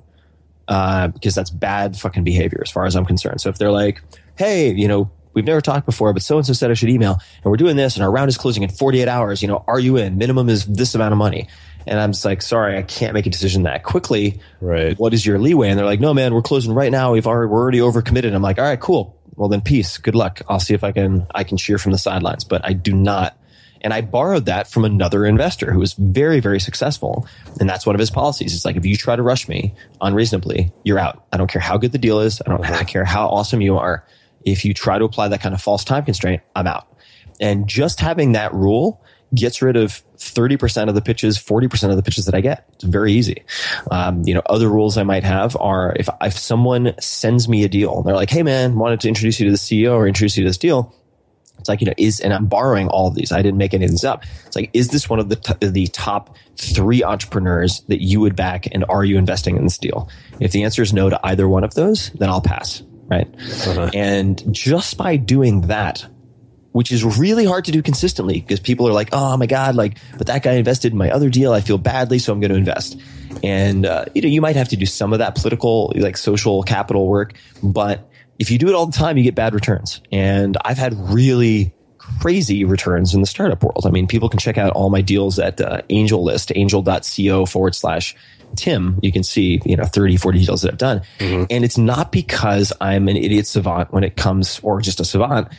Uh, 0.67 1.07
because 1.07 1.33
that's 1.33 1.49
bad 1.49 1.97
fucking 1.97 2.25
behavior 2.25 2.59
as 2.61 2.69
far 2.69 2.85
as 2.85 2.95
I'm 2.95 3.05
concerned. 3.05 3.39
So 3.39 3.49
if 3.49 3.57
they're 3.57 3.71
like, 3.71 4.01
hey, 4.37 4.73
you 4.73 4.89
know, 4.89 5.09
we've 5.37 5.45
never 5.45 5.61
talked 5.61 5.85
before, 5.85 6.11
but 6.13 6.23
so 6.23 6.35
and 6.37 6.45
so 6.45 6.51
said 6.51 6.71
I 6.71 6.73
should 6.73 6.89
email, 6.89 7.21
and 7.43 7.45
we're 7.45 7.57
doing 7.57 7.77
this, 7.77 7.95
and 7.95 8.03
our 8.03 8.11
round 8.11 8.27
is 8.27 8.37
closing 8.37 8.63
in 8.63 8.69
48 8.69 9.07
hours. 9.07 9.41
You 9.41 9.47
know, 9.47 9.63
are 9.67 9.79
you 9.79 9.95
in? 9.95 10.17
Minimum 10.17 10.49
is 10.49 10.65
this 10.65 10.95
amount 10.95 11.11
of 11.11 11.19
money. 11.19 11.47
And 11.87 11.99
I'm 11.99 12.11
just 12.11 12.25
like, 12.25 12.41
sorry, 12.41 12.77
I 12.77 12.81
can't 12.81 13.13
make 13.13 13.25
a 13.25 13.29
decision 13.29 13.63
that 13.63 13.83
quickly. 13.83 14.41
Right. 14.59 14.97
What 14.99 15.13
is 15.13 15.25
your 15.25 15.39
leeway? 15.39 15.69
And 15.69 15.79
they're 15.79 15.85
like, 15.85 16.01
no, 16.01 16.13
man, 16.13 16.33
we're 16.33 16.41
closing 16.41 16.73
right 16.73 16.91
now. 16.91 17.13
We've 17.13 17.25
already, 17.25 17.49
we're 17.49 17.61
already 17.61 17.79
overcommitted. 17.79 18.33
I'm 18.33 18.41
like, 18.41 18.59
all 18.59 18.65
right, 18.65 18.79
cool. 18.79 19.17
Well, 19.35 19.49
then 19.49 19.61
peace. 19.61 19.97
Good 19.97 20.15
luck. 20.15 20.41
I'll 20.49 20.59
see 20.59 20.73
if 20.73 20.83
I 20.83 20.91
can, 20.91 21.27
I 21.33 21.43
can 21.43 21.57
cheer 21.57 21.77
from 21.77 21.93
the 21.93 21.97
sidelines, 21.97 22.43
but 22.43 22.65
I 22.65 22.73
do 22.73 22.93
not. 22.93 23.37
And 23.81 23.93
I 23.93 24.01
borrowed 24.01 24.47
that 24.47 24.67
from 24.67 24.85
another 24.85 25.25
investor 25.25 25.71
who 25.71 25.79
was 25.79 25.93
very, 25.93 26.39
very 26.39 26.59
successful. 26.59 27.27
And 27.59 27.69
that's 27.69 27.85
one 27.85 27.95
of 27.95 27.99
his 27.99 28.09
policies. 28.09 28.55
It's 28.55 28.65
like, 28.65 28.75
if 28.75 28.85
you 28.85 28.97
try 28.97 29.15
to 29.15 29.21
rush 29.21 29.47
me 29.47 29.75
unreasonably, 30.01 30.73
you're 30.83 30.99
out. 30.99 31.25
I 31.31 31.37
don't 31.37 31.49
care 31.49 31.61
how 31.61 31.77
good 31.77 31.91
the 31.91 31.99
deal 31.99 32.19
is. 32.19 32.41
I 32.45 32.49
don't 32.49 32.65
uh-huh. 32.65 32.83
care 32.85 33.05
how 33.05 33.27
awesome 33.27 33.61
you 33.61 33.77
are. 33.77 34.05
If 34.43 34.65
you 34.65 34.73
try 34.73 34.97
to 34.97 35.05
apply 35.05 35.27
that 35.29 35.41
kind 35.41 35.53
of 35.53 35.61
false 35.61 35.83
time 35.83 36.03
constraint, 36.03 36.41
I'm 36.55 36.67
out. 36.67 36.87
And 37.39 37.67
just 37.67 37.99
having 37.99 38.31
that 38.31 38.53
rule 38.53 39.03
gets 39.33 39.61
rid 39.61 39.75
of 39.75 40.01
30% 40.17 40.89
of 40.89 40.95
the 40.95 41.01
pitches, 41.01 41.37
40% 41.37 41.89
of 41.89 41.95
the 41.95 42.03
pitches 42.03 42.25
that 42.25 42.35
I 42.35 42.41
get. 42.41 42.65
It's 42.73 42.83
very 42.83 43.13
easy. 43.13 43.43
Um, 43.91 44.23
you 44.25 44.33
know, 44.33 44.41
other 44.47 44.69
rules 44.69 44.97
I 44.97 45.03
might 45.03 45.23
have 45.23 45.55
are 45.59 45.93
if, 45.97 46.09
if 46.21 46.37
someone 46.37 46.93
sends 46.99 47.47
me 47.49 47.63
a 47.63 47.69
deal, 47.69 47.97
and 47.97 48.05
they're 48.05 48.15
like, 48.15 48.29
Hey 48.29 48.43
man, 48.43 48.77
wanted 48.77 48.99
to 49.01 49.07
introduce 49.07 49.39
you 49.39 49.45
to 49.45 49.51
the 49.51 49.57
CEO 49.57 49.93
or 49.93 50.07
introduce 50.07 50.37
you 50.37 50.43
to 50.43 50.49
this 50.49 50.57
deal. 50.57 50.93
It's 51.59 51.69
like, 51.69 51.81
you 51.81 51.87
know, 51.87 51.93
is, 51.97 52.19
and 52.19 52.33
I'm 52.33 52.45
borrowing 52.45 52.87
all 52.87 53.07
of 53.07 53.15
these. 53.15 53.31
I 53.31 53.41
didn't 53.41 53.57
make 53.57 53.73
any 53.73 53.85
of 53.85 53.91
these 53.91 54.03
up. 54.03 54.23
It's 54.45 54.55
like, 54.55 54.69
is 54.73 54.89
this 54.89 55.09
one 55.09 55.19
of 55.19 55.29
the, 55.29 55.37
t- 55.37 55.67
the 55.67 55.87
top 55.87 56.35
three 56.55 57.03
entrepreneurs 57.03 57.81
that 57.87 58.01
you 58.01 58.19
would 58.19 58.35
back 58.35 58.67
and 58.71 58.85
are 58.89 59.03
you 59.03 59.17
investing 59.17 59.57
in 59.57 59.63
this 59.63 59.77
deal? 59.77 60.09
If 60.39 60.51
the 60.51 60.63
answer 60.63 60.81
is 60.81 60.93
no 60.93 61.09
to 61.09 61.19
either 61.25 61.47
one 61.47 61.63
of 61.63 61.73
those, 61.73 62.11
then 62.11 62.29
I'll 62.29 62.41
pass. 62.41 62.83
Right. 63.09 63.27
Uh-huh. 63.65 63.89
And 63.93 64.53
just 64.53 64.97
by 64.97 65.15
doing 65.15 65.61
that, 65.61 66.05
which 66.77 66.91
is 66.91 67.03
really 67.17 67.43
hard 67.43 67.65
to 67.65 67.71
do 67.71 67.81
consistently 67.81 68.39
because 68.39 68.59
people 68.59 68.87
are 68.87 68.91
like, 68.91 69.09
oh 69.11 69.35
my 69.35 69.47
God, 69.47 69.73
like, 69.73 69.97
but 70.15 70.27
that 70.27 70.43
guy 70.43 70.51
invested 70.51 70.91
in 70.91 70.97
my 70.99 71.09
other 71.09 71.27
deal. 71.27 71.51
I 71.51 71.61
feel 71.61 71.79
badly, 71.79 72.19
so 72.19 72.31
I'm 72.31 72.39
going 72.39 72.51
to 72.51 72.55
invest. 72.55 73.01
And, 73.41 73.83
uh, 73.83 74.05
you 74.13 74.21
know, 74.21 74.27
you 74.27 74.41
might 74.41 74.55
have 74.55 74.67
to 74.67 74.77
do 74.77 74.85
some 74.85 75.11
of 75.11 75.17
that 75.17 75.33
political, 75.33 75.91
like 75.95 76.17
social 76.17 76.61
capital 76.61 77.07
work, 77.07 77.33
but 77.63 78.07
if 78.37 78.51
you 78.51 78.59
do 78.59 78.67
it 78.67 78.75
all 78.75 78.85
the 78.85 78.95
time, 78.95 79.17
you 79.17 79.23
get 79.23 79.33
bad 79.33 79.55
returns. 79.55 80.01
And 80.11 80.55
I've 80.63 80.77
had 80.77 80.93
really 81.11 81.73
crazy 81.97 82.63
returns 82.63 83.15
in 83.15 83.21
the 83.21 83.27
startup 83.27 83.63
world. 83.63 83.87
I 83.87 83.89
mean, 83.89 84.05
people 84.05 84.29
can 84.29 84.37
check 84.37 84.59
out 84.59 84.71
all 84.73 84.91
my 84.91 85.01
deals 85.01 85.39
at 85.39 85.59
uh, 85.59 85.81
AngelList, 85.89 86.51
angel.co 86.55 87.47
forward 87.47 87.73
slash 87.73 88.15
Tim, 88.55 88.99
you 89.01 89.11
can 89.11 89.23
see, 89.23 89.61
you 89.65 89.75
know, 89.75 89.83
30, 89.83 90.17
40 90.17 90.45
deals 90.45 90.61
that 90.61 90.71
I've 90.71 90.77
done. 90.77 91.01
Mm-hmm. 91.19 91.45
And 91.49 91.65
it's 91.65 91.77
not 91.77 92.11
because 92.11 92.71
I'm 92.79 93.07
an 93.07 93.17
idiot 93.17 93.47
savant 93.47 93.91
when 93.91 94.03
it 94.03 94.15
comes, 94.15 94.59
or 94.63 94.81
just 94.81 94.99
a 94.99 95.05
savant 95.05 95.49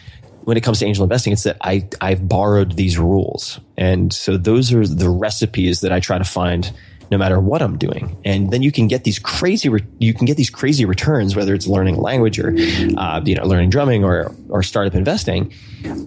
when 0.49 0.57
it 0.57 0.63
comes 0.63 0.79
to 0.79 0.87
angel 0.87 1.05
investing, 1.05 1.35
it's 1.35 1.43
that 1.43 1.59
I, 1.61 1.87
I've 2.01 2.27
borrowed 2.27 2.73
these 2.73 2.99
rules. 2.99 3.61
And 3.77 4.11
so 4.11 4.39
those 4.39 4.73
are 4.73 4.87
the 4.87 5.11
recipes 5.11 5.83
that 5.83 5.93
I 5.93 6.01
try 6.01 6.17
to 6.17 6.25
find 6.25 6.73
no 7.11 7.19
matter 7.19 7.39
what 7.39 7.61
I'm 7.61 7.77
doing. 7.77 8.17
And 8.25 8.51
then 8.51 8.63
you 8.63 8.73
can 8.73 8.89
get 8.89 9.05
these 9.05 9.19
crazy, 9.19 9.69
re- 9.69 9.85
you 9.99 10.15
can 10.15 10.25
get 10.25 10.39
these 10.39 10.49
crazy 10.49 10.87
returns, 10.87 11.37
whether 11.37 11.53
it's 11.53 11.67
learning 11.67 11.97
language 11.97 12.39
or, 12.39 12.55
uh, 12.97 13.21
you 13.27 13.35
know, 13.35 13.45
learning 13.45 13.69
drumming 13.69 14.05
or, 14.05 14.35
or 14.49 14.63
startup 14.63 14.95
investing, 14.95 15.53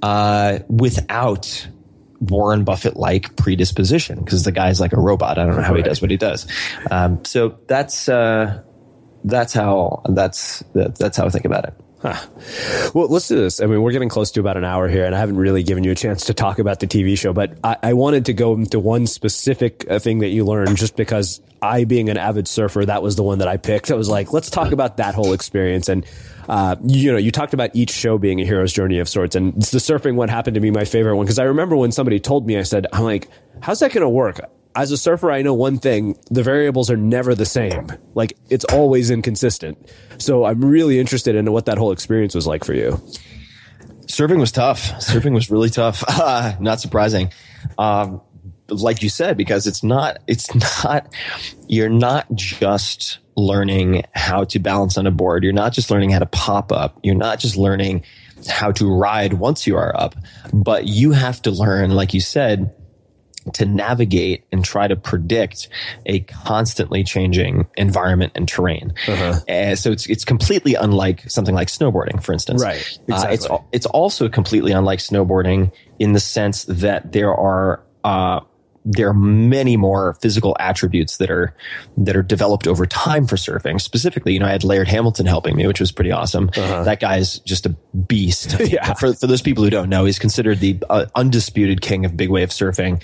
uh, 0.01 0.57
without 0.69 1.67
Warren 2.19 2.63
Buffett 2.63 2.97
like 2.97 3.35
predisposition 3.35 4.23
because 4.23 4.43
the 4.43 4.51
guy's 4.51 4.81
like 4.81 4.93
a 4.93 4.99
robot. 4.99 5.37
I 5.37 5.45
don't 5.45 5.55
know 5.55 5.61
how 5.61 5.75
he 5.75 5.83
does 5.83 6.01
what 6.01 6.09
he 6.09 6.17
does. 6.17 6.47
Um, 6.89 7.23
so 7.25 7.59
that's, 7.67 8.09
uh, 8.09 8.63
that's 9.23 9.53
how, 9.53 10.01
that's, 10.09 10.63
that's 10.73 11.15
how 11.15 11.27
I 11.27 11.29
think 11.29 11.45
about 11.45 11.65
it. 11.65 11.75
Huh. 12.01 12.19
Well, 12.95 13.07
let's 13.09 13.27
do 13.27 13.35
this. 13.35 13.61
I 13.61 13.67
mean, 13.67 13.83
we're 13.83 13.91
getting 13.91 14.09
close 14.09 14.31
to 14.31 14.39
about 14.39 14.57
an 14.57 14.65
hour 14.65 14.87
here, 14.87 15.05
and 15.05 15.13
I 15.13 15.19
haven't 15.19 15.37
really 15.37 15.61
given 15.61 15.83
you 15.83 15.91
a 15.91 15.95
chance 15.95 16.25
to 16.25 16.33
talk 16.33 16.57
about 16.57 16.79
the 16.79 16.87
TV 16.87 17.15
show, 17.15 17.31
but 17.31 17.59
I, 17.63 17.77
I 17.83 17.93
wanted 17.93 18.25
to 18.25 18.33
go 18.33 18.53
into 18.55 18.79
one 18.79 19.05
specific 19.05 19.85
uh, 19.87 19.99
thing 19.99 20.19
that 20.19 20.29
you 20.29 20.43
learned 20.43 20.77
just 20.77 20.95
because 20.95 21.41
I, 21.61 21.83
being 21.83 22.09
an 22.09 22.17
avid 22.17 22.47
surfer, 22.47 22.85
that 22.85 23.03
was 23.03 23.17
the 23.17 23.23
one 23.23 23.37
that 23.37 23.47
I 23.47 23.57
picked. 23.57 23.91
I 23.91 23.95
was 23.95 24.09
like, 24.09 24.33
let's 24.33 24.49
talk 24.49 24.71
about 24.71 24.97
that 24.97 25.13
whole 25.13 25.33
experience. 25.33 25.89
And, 25.89 26.03
uh, 26.49 26.75
you 26.83 27.11
know, 27.11 27.19
you 27.19 27.29
talked 27.29 27.53
about 27.53 27.75
each 27.75 27.91
show 27.91 28.17
being 28.17 28.41
a 28.41 28.45
hero's 28.45 28.73
journey 28.73 28.97
of 28.97 29.07
sorts, 29.07 29.35
and 29.35 29.53
the 29.53 29.77
surfing 29.77 30.15
one 30.15 30.27
happened 30.27 30.55
to 30.55 30.61
be 30.61 30.71
my 30.71 30.85
favorite 30.85 31.15
one 31.15 31.25
because 31.25 31.37
I 31.39 31.43
remember 31.43 31.75
when 31.75 31.91
somebody 31.91 32.19
told 32.19 32.47
me, 32.47 32.57
I 32.57 32.63
said, 32.63 32.87
I'm 32.91 33.03
like, 33.03 33.29
how's 33.61 33.79
that 33.79 33.93
going 33.93 34.01
to 34.01 34.09
work? 34.09 34.39
As 34.75 34.91
a 34.91 34.97
surfer, 34.97 35.31
I 35.31 35.41
know 35.41 35.53
one 35.53 35.77
thing: 35.77 36.17
the 36.29 36.43
variables 36.43 36.89
are 36.89 36.97
never 36.97 37.35
the 37.35 37.45
same. 37.45 37.87
Like 38.13 38.37
it's 38.49 38.65
always 38.65 39.11
inconsistent. 39.11 39.89
So 40.17 40.45
I'm 40.45 40.63
really 40.63 40.99
interested 40.99 41.35
in 41.35 41.51
what 41.51 41.65
that 41.65 41.77
whole 41.77 41.91
experience 41.91 42.35
was 42.35 42.47
like 42.47 42.63
for 42.63 42.73
you. 42.73 43.01
Surfing 44.05 44.39
was 44.39 44.51
tough. 44.51 44.91
Surfing 44.99 45.33
was 45.33 45.49
really 45.49 45.69
tough. 45.69 46.03
Uh, 46.07 46.53
not 46.59 46.79
surprising. 46.79 47.31
Um, 47.77 48.21
like 48.67 49.01
you 49.03 49.09
said, 49.09 49.37
because 49.37 49.67
it's 49.67 49.83
not, 49.83 50.19
it's 50.27 50.53
not, 50.83 51.13
you're 51.67 51.89
not 51.89 52.33
just 52.33 53.19
learning 53.35 54.03
how 54.13 54.43
to 54.45 54.59
balance 54.59 54.97
on 54.97 55.07
a 55.07 55.11
board. 55.11 55.43
You're 55.43 55.53
not 55.53 55.73
just 55.73 55.91
learning 55.91 56.11
how 56.11 56.19
to 56.19 56.25
pop 56.25 56.71
up. 56.71 56.99
You're 57.03 57.15
not 57.15 57.39
just 57.39 57.57
learning 57.57 58.03
how 58.49 58.71
to 58.73 58.93
ride 58.93 59.33
once 59.33 59.67
you 59.67 59.77
are 59.77 59.95
up, 59.95 60.15
but 60.53 60.87
you 60.87 61.11
have 61.11 61.41
to 61.43 61.51
learn, 61.51 61.91
like 61.91 62.13
you 62.13 62.21
said, 62.21 62.73
to 63.53 63.65
navigate 63.65 64.43
and 64.51 64.63
try 64.63 64.87
to 64.87 64.95
predict 64.95 65.67
a 66.05 66.19
constantly 66.21 67.03
changing 67.03 67.67
environment 67.77 68.31
and 68.35 68.47
terrain. 68.47 68.93
Uh-huh. 69.07 69.39
Uh, 69.49 69.75
so 69.75 69.91
it's 69.91 70.07
it's 70.07 70.25
completely 70.25 70.75
unlike 70.75 71.29
something 71.29 71.55
like 71.55 71.67
snowboarding, 71.67 72.23
for 72.23 72.33
instance. 72.33 72.63
Right. 72.63 72.99
Exactly. 73.07 73.13
Uh, 73.13 73.31
it's 73.31 73.47
it's 73.71 73.85
also 73.87 74.29
completely 74.29 74.71
unlike 74.71 74.99
snowboarding 74.99 75.71
in 75.99 76.13
the 76.13 76.19
sense 76.19 76.65
that 76.65 77.11
there 77.11 77.33
are. 77.33 77.83
Uh, 78.03 78.41
there 78.83 79.07
are 79.07 79.13
many 79.13 79.77
more 79.77 80.15
physical 80.21 80.57
attributes 80.59 81.17
that 81.17 81.29
are 81.29 81.53
that 81.97 82.15
are 82.15 82.23
developed 82.23 82.67
over 82.67 82.85
time 82.87 83.27
for 83.27 83.35
surfing. 83.35 83.79
Specifically, 83.79 84.33
you 84.33 84.39
know, 84.39 84.47
I 84.47 84.51
had 84.51 84.63
Laird 84.63 84.87
Hamilton 84.87 85.27
helping 85.27 85.55
me, 85.55 85.67
which 85.67 85.79
was 85.79 85.91
pretty 85.91 86.11
awesome. 86.11 86.49
Uh-huh. 86.55 86.83
That 86.83 86.99
guy's 86.99 87.37
just 87.39 87.67
a 87.67 87.69
beast. 88.07 88.59
yeah. 88.59 88.93
For 88.95 89.13
for 89.13 89.27
those 89.27 89.43
people 89.43 89.63
who 89.63 89.69
don't 89.69 89.89
know, 89.89 90.05
he's 90.05 90.17
considered 90.17 90.59
the 90.59 90.79
uh, 90.89 91.05
undisputed 91.15 91.81
king 91.81 92.05
of 92.05 92.17
big 92.17 92.29
wave 92.29 92.49
surfing. 92.49 93.03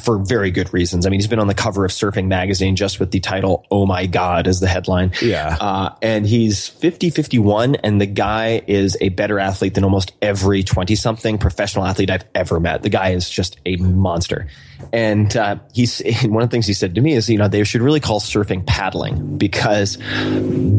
For 0.00 0.18
very 0.18 0.50
good 0.50 0.72
reasons. 0.72 1.06
I 1.06 1.10
mean, 1.10 1.20
he's 1.20 1.26
been 1.26 1.38
on 1.38 1.46
the 1.46 1.54
cover 1.54 1.84
of 1.84 1.90
Surfing 1.90 2.26
Magazine 2.26 2.76
just 2.76 3.00
with 3.00 3.10
the 3.10 3.20
title, 3.20 3.66
Oh 3.70 3.86
My 3.86 4.06
God, 4.06 4.46
as 4.46 4.60
the 4.60 4.68
headline. 4.68 5.12
Yeah. 5.20 5.56
Uh, 5.60 5.94
and 6.02 6.26
he's 6.26 6.68
50, 6.68 7.10
51, 7.10 7.76
and 7.76 8.00
the 8.00 8.06
guy 8.06 8.62
is 8.66 8.96
a 9.00 9.10
better 9.10 9.38
athlete 9.38 9.74
than 9.74 9.84
almost 9.84 10.12
every 10.22 10.62
20 10.62 10.94
something 10.94 11.38
professional 11.38 11.84
athlete 11.84 12.10
I've 12.10 12.24
ever 12.34 12.60
met. 12.60 12.82
The 12.82 12.90
guy 12.90 13.10
is 13.10 13.28
just 13.28 13.58
a 13.66 13.76
monster. 13.76 14.48
And 14.92 15.36
uh, 15.36 15.56
he's 15.72 16.02
one 16.24 16.42
of 16.42 16.48
the 16.48 16.54
things 16.54 16.66
he 16.66 16.74
said 16.74 16.94
to 16.94 17.00
me 17.00 17.14
is, 17.14 17.28
you 17.28 17.38
know, 17.38 17.48
they 17.48 17.64
should 17.64 17.82
really 17.82 18.00
call 18.00 18.20
surfing 18.20 18.66
paddling 18.66 19.38
because 19.38 19.98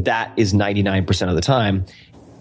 that 0.03 0.31
is 0.37 0.53
99% 0.53 1.29
of 1.29 1.35
the 1.35 1.41
time 1.41 1.85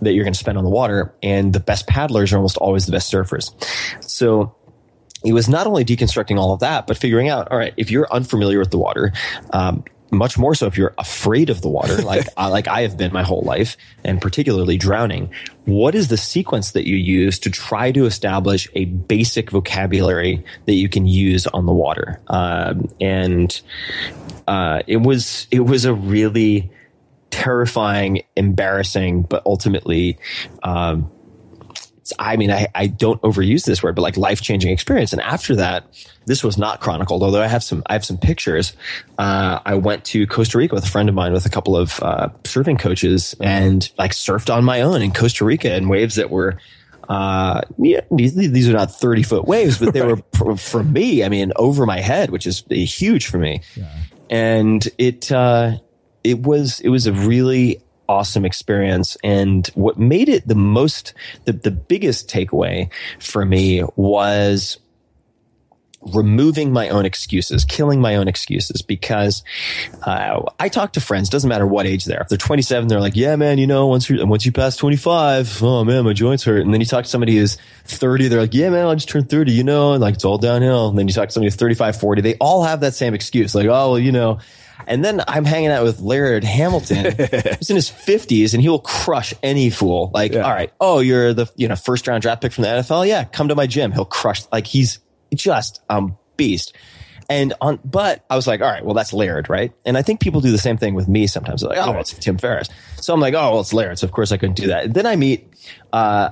that 0.01 0.15
you're 0.15 0.25
going 0.25 0.33
to 0.33 0.39
spend 0.39 0.59
on 0.59 0.65
the 0.65 0.71
water. 0.71 1.15
And 1.23 1.53
the 1.53 1.61
best 1.61 1.87
paddlers 1.87 2.33
are 2.33 2.37
almost 2.37 2.57
always 2.57 2.87
the 2.87 2.93
best 2.93 3.13
surfers. 3.13 3.53
So 4.03 4.55
he 5.25 5.33
was 5.33 5.49
not 5.49 5.67
only 5.67 5.85
deconstructing 5.85 6.39
all 6.39 6.53
of 6.53 6.61
that, 6.61 6.87
but 6.87 6.97
figuring 6.97 7.29
out, 7.29 7.51
all 7.51 7.59
right, 7.59 7.75
if 7.77 7.91
you're 7.91 8.13
unfamiliar 8.13 8.59
with 8.59 8.71
the 8.71 8.79
water, 8.79 9.13
um, 9.53 9.85
much 10.13 10.37
more 10.37 10.55
so 10.55 10.67
if 10.67 10.77
you're 10.77 10.95
afraid 10.99 11.51
of 11.51 11.63
the 11.63 11.69
water, 11.69 11.97
like 12.03 12.27
uh, 12.37 12.51
like 12.51 12.69
I 12.69 12.83
have 12.83 12.97
been 12.97 13.13
my 13.13 13.23
whole 13.23 13.43
life, 13.43 13.77
and 14.05 14.21
particularly 14.21 14.77
drowning. 14.77 15.33
What 15.65 15.95
is 15.95 16.09
the 16.09 16.17
sequence 16.17 16.73
that 16.73 16.87
you 16.87 16.97
use 16.97 17.39
to 17.41 17.51
try 17.51 17.91
to 17.93 18.05
establish 18.05 18.69
a 18.75 18.85
basic 18.85 19.51
vocabulary 19.51 20.45
that 20.67 20.75
you 20.75 20.89
can 20.89 21.07
use 21.07 21.47
on 21.49 21.67
the 21.67 21.73
water? 21.73 22.21
Um, 22.29 22.89
and 23.01 23.61
uh, 24.47 24.83
it 24.87 24.99
was 24.99 25.49
it 25.51 25.61
was 25.61 25.85
a 25.85 25.95
really 25.95 26.71
terrifying, 27.31 28.23
embarrassing, 28.37 29.23
but 29.23 29.43
ultimately. 29.47 30.19
Um, 30.63 31.11
I 32.19 32.37
mean, 32.37 32.51
I, 32.51 32.69
I 32.75 32.87
don't 32.87 33.21
overuse 33.23 33.65
this 33.65 33.83
word, 33.83 33.95
but 33.95 34.03
like 34.03 34.17
life 34.17 34.41
changing 34.41 34.71
experience. 34.73 35.13
And 35.13 35.23
after 35.23 35.57
that, 35.57 35.85
this 36.27 36.45
was 36.45 36.57
not 36.57 36.81
chronicled, 36.81 37.23
although 37.23 37.43
I 37.43 37.47
have 37.47 37.63
some, 37.63 37.83
I 37.87 37.95
have 37.95 38.05
some 38.05 38.19
pictures. 38.19 38.75
Uh, 39.19 39.61
I 39.65 39.75
went 39.75 40.05
to 40.07 40.27
Costa 40.27 40.59
Rica 40.59 40.75
with 40.75 40.85
a 40.85 40.89
friend 40.89 41.09
of 41.09 41.15
mine 41.15 41.33
with 41.33 41.47
a 41.47 41.51
couple 41.51 41.77
of, 41.77 42.01
uh, 42.01 42.29
surfing 42.45 42.79
coaches 42.79 43.35
and 43.41 43.91
like 43.99 44.13
surfed 44.13 44.55
on 44.55 44.65
my 44.65 44.83
own 44.83 45.03
in 45.03 45.13
Costa 45.13 45.45
Rica 45.45 45.75
in 45.75 45.89
waves 45.89 46.17
that 46.17 46.31
were, 46.31 46.59
uh, 47.09 47.63
yeah, 47.79 48.01
these, 48.11 48.35
these 48.35 48.69
are 48.69 48.73
not 48.73 48.91
30 48.91 49.23
foot 49.23 49.45
waves, 49.47 49.79
but 49.79 49.93
they 49.93 50.03
were 50.07 50.19
for, 50.35 50.57
for 50.57 50.85
me, 50.85 51.25
I 51.25 51.29
mean, 51.29 51.53
over 51.57 51.87
my 51.87 52.01
head, 52.01 52.31
which 52.31 52.47
is 52.47 52.65
huge 52.69 53.27
for 53.27 53.39
me. 53.39 53.63
Yeah. 53.75 53.93
And 54.31 54.89
it, 54.99 55.31
uh, 55.31 55.79
it 56.25 56.41
was, 56.41 56.81
it 56.81 56.89
was 56.89 57.07
a 57.07 57.13
really 57.13 57.83
awesome 58.09 58.45
experience. 58.45 59.17
And 59.23 59.67
what 59.75 59.99
made 59.99 60.29
it 60.29 60.47
the 60.47 60.55
most, 60.55 61.15
the, 61.45 61.53
the 61.53 61.71
biggest 61.71 62.29
takeaway 62.29 62.91
for 63.19 63.45
me 63.45 63.85
was 63.97 64.79
removing 66.13 66.73
my 66.73 66.89
own 66.89 67.07
excuses, 67.07 67.65
killing 67.65 68.01
my 68.01 68.17
own 68.17 68.29
excuses 68.29 68.83
because 68.83 69.43
uh, 70.03 70.43
I 70.59 70.69
talk 70.69 70.95
to 70.95 71.01
friends, 71.01 71.29
doesn't 71.29 71.49
matter 71.49 71.67
what 71.67 71.87
age 71.87 72.05
they 72.05 72.17
are. 72.17 72.23
If 72.23 72.29
they're 72.29 72.39
27, 72.39 72.89
they're 72.89 73.01
like, 73.01 73.17
yeah, 73.17 73.37
man, 73.37 73.59
you 73.59 73.67
know, 73.67 73.87
once 73.87 74.11
you 74.11 74.25
once 74.27 74.45
you 74.45 74.53
pass 74.53 74.77
25, 74.77 75.63
oh 75.63 75.85
man, 75.85 76.05
my 76.05 76.13
joints 76.13 76.45
hurt. 76.45 76.63
And 76.63 76.73
then 76.73 76.81
you 76.81 76.87
talk 76.87 77.05
to 77.05 77.11
somebody 77.11 77.37
who's 77.37 77.57
30, 77.85 78.29
they're 78.29 78.41
like, 78.41 78.55
yeah, 78.55 78.71
man, 78.71 78.87
I 78.87 78.95
just 78.95 79.09
turned 79.09 79.31
30, 79.31 79.53
you 79.53 79.65
know, 79.65 79.93
and 79.93 80.01
like 80.01 80.15
it's 80.15 80.25
all 80.25 80.39
downhill. 80.39 80.89
And 80.89 80.99
then 80.99 81.07
you 81.09 81.15
talk 81.15 81.29
to 81.29 81.33
somebody 81.33 81.47
who's 81.47 81.57
35, 81.57 81.99
40, 81.99 82.23
they 82.23 82.35
all 82.37 82.65
have 82.65 82.81
that 82.81 82.95
same 82.95 83.15
excuse. 83.15 83.55
Like, 83.55 83.67
oh, 83.67 83.93
well, 83.93 83.99
you 83.99 84.13
know, 84.13 84.41
and 84.87 85.05
then 85.05 85.23
I'm 85.27 85.45
hanging 85.45 85.71
out 85.71 85.85
with 85.85 86.01
Laird 86.01 86.45
Hamilton, 86.45 87.15
who's 87.17 87.71
in 87.71 87.77
his 87.77 87.91
50s, 87.91 88.55
and 88.55 88.63
he 88.63 88.69
will 88.69 88.81
crush 88.81 89.35
any 89.43 89.71
fool. 89.71 90.11
Like, 90.13 90.33
yeah. 90.33 90.43
all 90.43 90.53
right, 90.53 90.73
oh, 90.81 91.01
you're 91.01 91.35
the 91.35 91.51
you 91.57 91.69
know 91.69 91.77
first 91.77 92.07
round 92.09 92.23
draft 92.23 92.43
pick 92.43 92.53
from 92.53 92.63
the 92.63 92.69
NFL. 92.69 93.07
Yeah, 93.07 93.25
come 93.25 93.49
to 93.49 93.55
my 93.55 93.67
gym. 93.67 93.93
He'll 93.93 94.05
crush. 94.05 94.43
Like 94.51 94.67
he's 94.67 94.99
just 95.35 95.81
a 95.89 96.09
beast. 96.37 96.75
And 97.29 97.55
on, 97.61 97.79
but 97.85 98.25
I 98.29 98.37
was 98.37 98.47
like, 98.47 98.61
all 98.61 98.69
right, 98.71 98.85
well, 98.85 98.95
that's 98.95 99.13
Laird, 99.13 99.49
right? 99.49 99.73
And 99.87 99.97
I 99.97 100.03
think 100.03 100.21
people 100.21 100.41
do 100.41 100.51
the 100.51 100.59
same 100.59 100.77
thing 100.77 100.95
with 100.95 101.09
me 101.09 101.27
sometimes. 101.27 101.63
They're 101.63 101.71
like, 101.71 101.79
oh, 101.79 101.99
it's 101.99 102.13
Tim 102.13 102.37
Ferriss. 102.37 102.69
So 102.97 103.15
I'm 103.15 103.21
like, 103.21 103.33
oh, 103.33 103.53
well, 103.53 103.61
it's 103.61 103.73
Laird. 103.73 103.99
So 103.99 104.07
of 104.07 104.13
course 104.13 104.33
I 104.33 104.37
couldn't 104.37 104.57
do 104.57 104.67
that. 104.67 104.85
And 104.85 104.95
then 104.95 105.07
I 105.07 105.17
meet, 105.17 105.51
uh, 105.95 106.31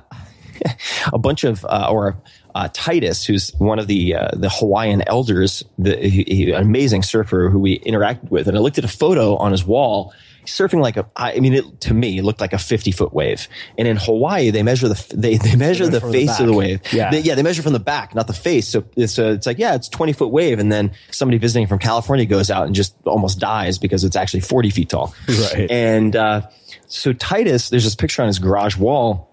a 1.12 1.18
bunch 1.18 1.44
of, 1.44 1.64
uh, 1.64 1.88
or 1.90 2.20
uh, 2.55 2.68
Titus, 2.72 3.24
who's 3.24 3.51
one 3.59 3.78
of 3.78 3.86
the 3.86 4.14
uh, 4.14 4.28
the 4.32 4.51
Hawaiian 4.51 5.03
elders, 5.07 5.64
the 5.78 5.96
he, 5.96 6.24
he, 6.24 6.51
an 6.51 6.62
amazing 6.62 7.03
surfer 7.03 7.48
who 7.51 7.59
we 7.59 7.78
interacted 7.80 8.30
with, 8.30 8.48
and 8.48 8.57
I 8.57 8.61
looked 8.61 8.78
at 8.78 8.84
a 8.84 8.88
photo 8.88 9.36
on 9.36 9.53
his 9.53 9.64
wall. 9.64 10.12
Surfing 10.46 10.80
like 10.80 10.96
a, 10.96 11.07
I 11.14 11.38
mean, 11.38 11.53
it, 11.53 11.82
to 11.82 11.94
me, 11.94 12.16
it 12.18 12.24
looked 12.24 12.40
like 12.40 12.55
a 12.55 12.59
fifty 12.59 12.92
foot 12.92 13.12
wave. 13.12 13.46
And 13.76 13.86
in 13.86 13.98
Hawaii, 13.98 14.51
they 14.51 14.62
measure 14.62 14.88
the 14.88 15.14
they 15.14 15.36
they 15.36 15.55
measure 15.55 15.86
the 15.86 16.01
face 16.01 16.38
the 16.38 16.44
of 16.44 16.48
the 16.48 16.55
wave. 16.55 16.80
Yeah, 16.92 17.11
they, 17.11 17.20
yeah, 17.20 17.34
they 17.34 17.42
measure 17.42 17.62
from 17.62 17.74
the 17.74 17.78
back, 17.78 18.14
not 18.14 18.26
the 18.26 18.32
face. 18.32 18.66
So 18.66 18.84
it's 18.96 19.18
uh, 19.18 19.32
it's 19.32 19.46
like 19.46 19.59
yeah, 19.59 19.74
it's 19.74 19.88
twenty 19.88 20.14
foot 20.14 20.30
wave, 20.30 20.59
and 20.59 20.72
then 20.72 20.92
somebody 21.11 21.36
visiting 21.36 21.66
from 21.66 21.78
California 21.78 22.24
goes 22.24 22.51
out 22.51 22.66
and 22.66 22.74
just 22.74 22.96
almost 23.05 23.38
dies 23.38 23.78
because 23.78 24.03
it's 24.03 24.16
actually 24.16 24.40
forty 24.40 24.70
feet 24.70 24.88
tall. 24.88 25.14
Right. 25.28 25.70
And 25.70 26.16
uh, 26.16 26.48
so 26.86 27.12
Titus, 27.12 27.68
there's 27.68 27.84
this 27.84 27.94
picture 27.94 28.22
on 28.22 28.28
his 28.28 28.38
garage 28.38 28.76
wall 28.76 29.29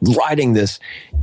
riding 0.00 0.52
this 0.52 0.78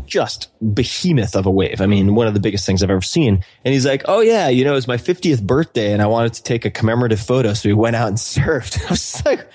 just 0.05 0.49
behemoth 0.73 1.35
of 1.35 1.45
a 1.45 1.51
wave. 1.51 1.81
I 1.81 1.85
mean, 1.85 2.15
one 2.15 2.27
of 2.27 2.33
the 2.33 2.39
biggest 2.39 2.65
things 2.65 2.83
I've 2.83 2.89
ever 2.89 3.01
seen. 3.01 3.43
And 3.63 3.73
he's 3.73 3.85
like, 3.85 4.03
Oh 4.05 4.19
yeah, 4.19 4.49
you 4.49 4.63
know, 4.63 4.71
it 4.71 4.75
was 4.75 4.87
my 4.87 4.97
50th 4.97 5.41
birthday 5.43 5.93
and 5.93 6.01
I 6.01 6.07
wanted 6.07 6.33
to 6.33 6.43
take 6.43 6.65
a 6.65 6.71
commemorative 6.71 7.19
photo. 7.19 7.53
So 7.53 7.69
we 7.69 7.73
went 7.73 7.95
out 7.95 8.09
and 8.09 8.17
surfed. 8.17 8.85
I 8.85 8.89
was 8.89 9.25
like, 9.25 9.47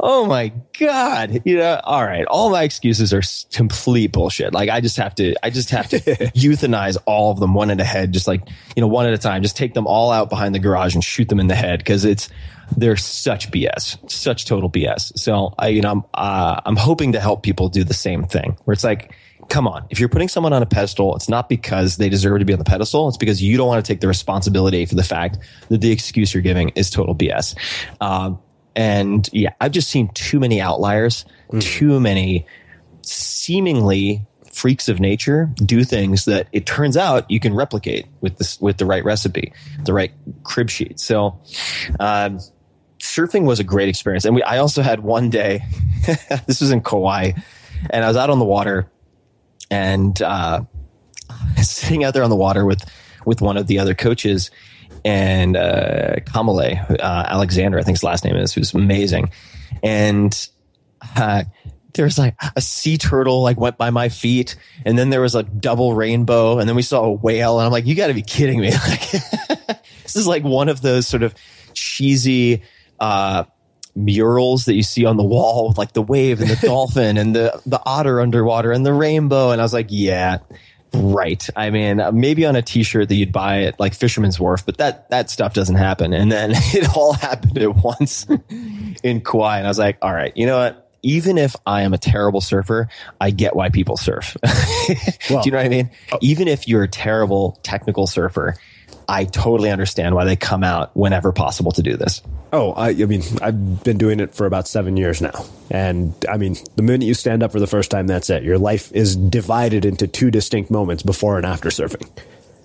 Oh 0.00 0.26
my 0.26 0.52
God. 0.78 1.42
You 1.44 1.58
know, 1.58 1.80
all 1.84 2.04
right. 2.04 2.26
All 2.26 2.50
my 2.50 2.64
excuses 2.64 3.14
are 3.14 3.22
complete 3.52 4.12
bullshit. 4.12 4.52
Like 4.52 4.68
I 4.68 4.80
just 4.80 4.96
have 4.96 5.14
to, 5.16 5.34
I 5.44 5.50
just 5.50 5.70
have 5.70 5.88
to 5.90 6.00
euthanize 6.00 6.96
all 7.06 7.30
of 7.30 7.38
them 7.38 7.54
one 7.54 7.70
at 7.70 7.80
a 7.80 7.84
head, 7.84 8.12
just 8.12 8.26
like, 8.26 8.46
you 8.76 8.80
know, 8.80 8.88
one 8.88 9.06
at 9.06 9.14
a 9.14 9.18
time, 9.18 9.42
just 9.42 9.56
take 9.56 9.72
them 9.74 9.86
all 9.86 10.10
out 10.10 10.28
behind 10.28 10.54
the 10.54 10.58
garage 10.58 10.94
and 10.94 11.04
shoot 11.04 11.28
them 11.28 11.38
in 11.38 11.46
the 11.46 11.54
head. 11.54 11.84
Cause 11.84 12.04
it's, 12.04 12.28
they're 12.76 12.96
such 12.96 13.50
BS, 13.50 14.10
such 14.10 14.46
total 14.46 14.70
BS. 14.70 15.18
So 15.18 15.54
I, 15.58 15.68
you 15.68 15.80
know, 15.80 15.90
I'm, 15.90 16.04
uh, 16.14 16.60
I'm 16.64 16.76
hoping 16.76 17.12
to 17.12 17.20
help 17.20 17.42
people 17.42 17.68
do 17.68 17.84
the 17.84 17.94
same 17.94 18.24
thing 18.24 18.56
where 18.64 18.72
it's 18.72 18.84
like, 18.84 19.12
come 19.48 19.68
on, 19.68 19.86
if 19.90 20.00
you're 20.00 20.08
putting 20.08 20.28
someone 20.28 20.52
on 20.52 20.62
a 20.62 20.66
pedestal, 20.66 21.14
it's 21.16 21.28
not 21.28 21.48
because 21.48 21.96
they 21.96 22.08
deserve 22.08 22.38
to 22.38 22.44
be 22.44 22.52
on 22.52 22.58
the 22.58 22.64
pedestal. 22.64 23.08
It's 23.08 23.16
because 23.16 23.42
you 23.42 23.56
don't 23.56 23.68
want 23.68 23.84
to 23.84 23.92
take 23.92 24.00
the 24.00 24.08
responsibility 24.08 24.86
for 24.86 24.94
the 24.94 25.04
fact 25.04 25.38
that 25.68 25.80
the 25.80 25.90
excuse 25.90 26.32
you're 26.32 26.42
giving 26.42 26.70
is 26.70 26.90
total 26.90 27.14
BS. 27.14 27.56
Um, 28.00 28.38
and 28.74 29.28
yeah, 29.32 29.50
I've 29.60 29.72
just 29.72 29.88
seen 29.88 30.08
too 30.14 30.40
many 30.40 30.60
outliers, 30.60 31.24
mm. 31.50 31.60
too 31.60 32.00
many 32.00 32.46
seemingly 33.02 34.26
freaks 34.54 34.88
of 34.88 35.00
nature 35.00 35.50
do 35.56 35.82
things 35.82 36.26
that 36.26 36.46
it 36.52 36.64
turns 36.64 36.96
out 36.96 37.28
you 37.28 37.40
can 37.40 37.54
replicate 37.54 38.06
with 38.20 38.38
this 38.38 38.60
with 38.60 38.78
the 38.78 38.86
right 38.86 39.04
recipe, 39.04 39.52
the 39.84 39.92
right 39.92 40.12
crib 40.44 40.70
sheet. 40.70 41.00
So, 41.00 41.40
um, 41.98 42.38
surfing 43.04 43.44
was 43.44 43.60
a 43.60 43.64
great 43.64 43.88
experience. 43.88 44.24
And 44.24 44.34
we, 44.34 44.42
I 44.42 44.58
also 44.58 44.82
had 44.82 45.00
one 45.00 45.30
day, 45.30 45.62
this 46.46 46.60
was 46.60 46.70
in 46.70 46.80
Kauai, 46.80 47.32
and 47.90 48.04
I 48.04 48.08
was 48.08 48.16
out 48.16 48.30
on 48.30 48.38
the 48.38 48.44
water 48.44 48.90
and, 49.70 50.20
uh, 50.20 50.62
sitting 51.62 52.04
out 52.04 52.14
there 52.14 52.24
on 52.24 52.30
the 52.30 52.36
water 52.36 52.64
with, 52.64 52.84
with 53.24 53.40
one 53.40 53.56
of 53.56 53.66
the 53.66 53.78
other 53.78 53.94
coaches 53.94 54.50
and, 55.04 55.56
uh, 55.56 56.16
Kamalei, 56.20 56.90
uh, 56.90 57.24
Alexander, 57.28 57.78
I 57.78 57.82
think 57.82 57.96
his 57.98 58.02
last 58.04 58.24
name 58.24 58.36
is, 58.36 58.52
who's 58.52 58.74
amazing. 58.74 59.30
And, 59.82 60.48
uh, 61.16 61.44
there 61.92 62.04
was 62.04 62.18
like 62.18 62.34
a 62.56 62.60
sea 62.60 62.98
turtle 62.98 63.42
like 63.42 63.58
went 63.58 63.78
by 63.78 63.90
my 63.90 64.08
feet 64.08 64.56
and 64.84 64.98
then 64.98 65.10
there 65.10 65.20
was 65.20 65.36
a 65.36 65.44
double 65.44 65.94
rainbow 65.94 66.58
and 66.58 66.68
then 66.68 66.74
we 66.74 66.82
saw 66.82 67.04
a 67.04 67.12
whale 67.12 67.58
and 67.58 67.66
I'm 67.66 67.72
like, 67.72 67.86
you 67.86 67.94
gotta 67.94 68.14
be 68.14 68.22
kidding 68.22 68.60
me. 68.60 68.72
Like, 68.88 69.10
this 70.02 70.16
is 70.16 70.26
like 70.26 70.42
one 70.42 70.68
of 70.68 70.82
those 70.82 71.06
sort 71.06 71.22
of 71.22 71.34
cheesy, 71.72 72.62
uh, 73.00 73.44
murals 73.96 74.64
that 74.64 74.74
you 74.74 74.82
see 74.82 75.04
on 75.04 75.16
the 75.16 75.24
wall 75.24 75.68
with 75.68 75.78
like 75.78 75.92
the 75.92 76.02
wave 76.02 76.40
and 76.40 76.50
the 76.50 76.56
dolphin 76.66 77.16
and 77.16 77.34
the, 77.34 77.60
the 77.66 77.80
otter 77.86 78.20
underwater 78.20 78.72
and 78.72 78.84
the 78.84 78.92
rainbow. 78.92 79.50
And 79.50 79.60
I 79.60 79.64
was 79.64 79.72
like, 79.72 79.86
yeah, 79.90 80.38
right. 80.94 81.48
I 81.56 81.70
mean, 81.70 82.00
maybe 82.12 82.44
on 82.46 82.56
a 82.56 82.62
t-shirt 82.62 83.08
that 83.08 83.14
you'd 83.14 83.32
buy 83.32 83.64
at 83.64 83.78
like 83.78 83.94
Fisherman's 83.94 84.38
Wharf, 84.40 84.66
but 84.66 84.78
that, 84.78 85.08
that 85.10 85.30
stuff 85.30 85.54
doesn't 85.54 85.76
happen. 85.76 86.12
And 86.12 86.30
then 86.30 86.52
it 86.54 86.96
all 86.96 87.12
happened 87.12 87.58
at 87.58 87.74
once 87.76 88.26
in 89.02 89.20
Kauai. 89.20 89.58
And 89.58 89.66
I 89.66 89.70
was 89.70 89.78
like, 89.78 89.98
all 90.02 90.12
right, 90.12 90.36
you 90.36 90.46
know 90.46 90.58
what? 90.58 90.80
Even 91.02 91.36
if 91.36 91.54
I 91.66 91.82
am 91.82 91.92
a 91.92 91.98
terrible 91.98 92.40
surfer, 92.40 92.88
I 93.20 93.30
get 93.30 93.54
why 93.54 93.68
people 93.68 93.98
surf. 93.98 94.38
well, 95.28 95.42
Do 95.42 95.48
you 95.48 95.50
know 95.50 95.58
what 95.58 95.66
I 95.66 95.68
mean? 95.68 95.90
Oh. 96.12 96.18
Even 96.22 96.48
if 96.48 96.66
you're 96.66 96.82
a 96.82 96.88
terrible 96.88 97.60
technical 97.62 98.06
surfer, 98.06 98.56
I 99.08 99.24
totally 99.24 99.70
understand 99.70 100.14
why 100.14 100.24
they 100.24 100.36
come 100.36 100.64
out 100.64 100.96
whenever 100.96 101.32
possible 101.32 101.72
to 101.72 101.82
do 101.82 101.96
this. 101.96 102.22
Oh, 102.52 102.72
I, 102.72 102.90
I, 102.90 103.06
mean, 103.06 103.22
I've 103.42 103.82
been 103.82 103.98
doing 103.98 104.20
it 104.20 104.34
for 104.34 104.46
about 104.46 104.68
seven 104.68 104.96
years 104.96 105.20
now. 105.20 105.44
And 105.70 106.14
I 106.28 106.36
mean, 106.36 106.56
the 106.76 106.82
minute 106.82 107.04
you 107.04 107.14
stand 107.14 107.42
up 107.42 107.52
for 107.52 107.60
the 107.60 107.66
first 107.66 107.90
time, 107.90 108.06
that's 108.06 108.30
it. 108.30 108.44
Your 108.44 108.58
life 108.58 108.92
is 108.92 109.16
divided 109.16 109.84
into 109.84 110.06
two 110.06 110.30
distinct 110.30 110.70
moments 110.70 111.02
before 111.02 111.36
and 111.36 111.44
after 111.44 111.68
surfing. 111.68 112.08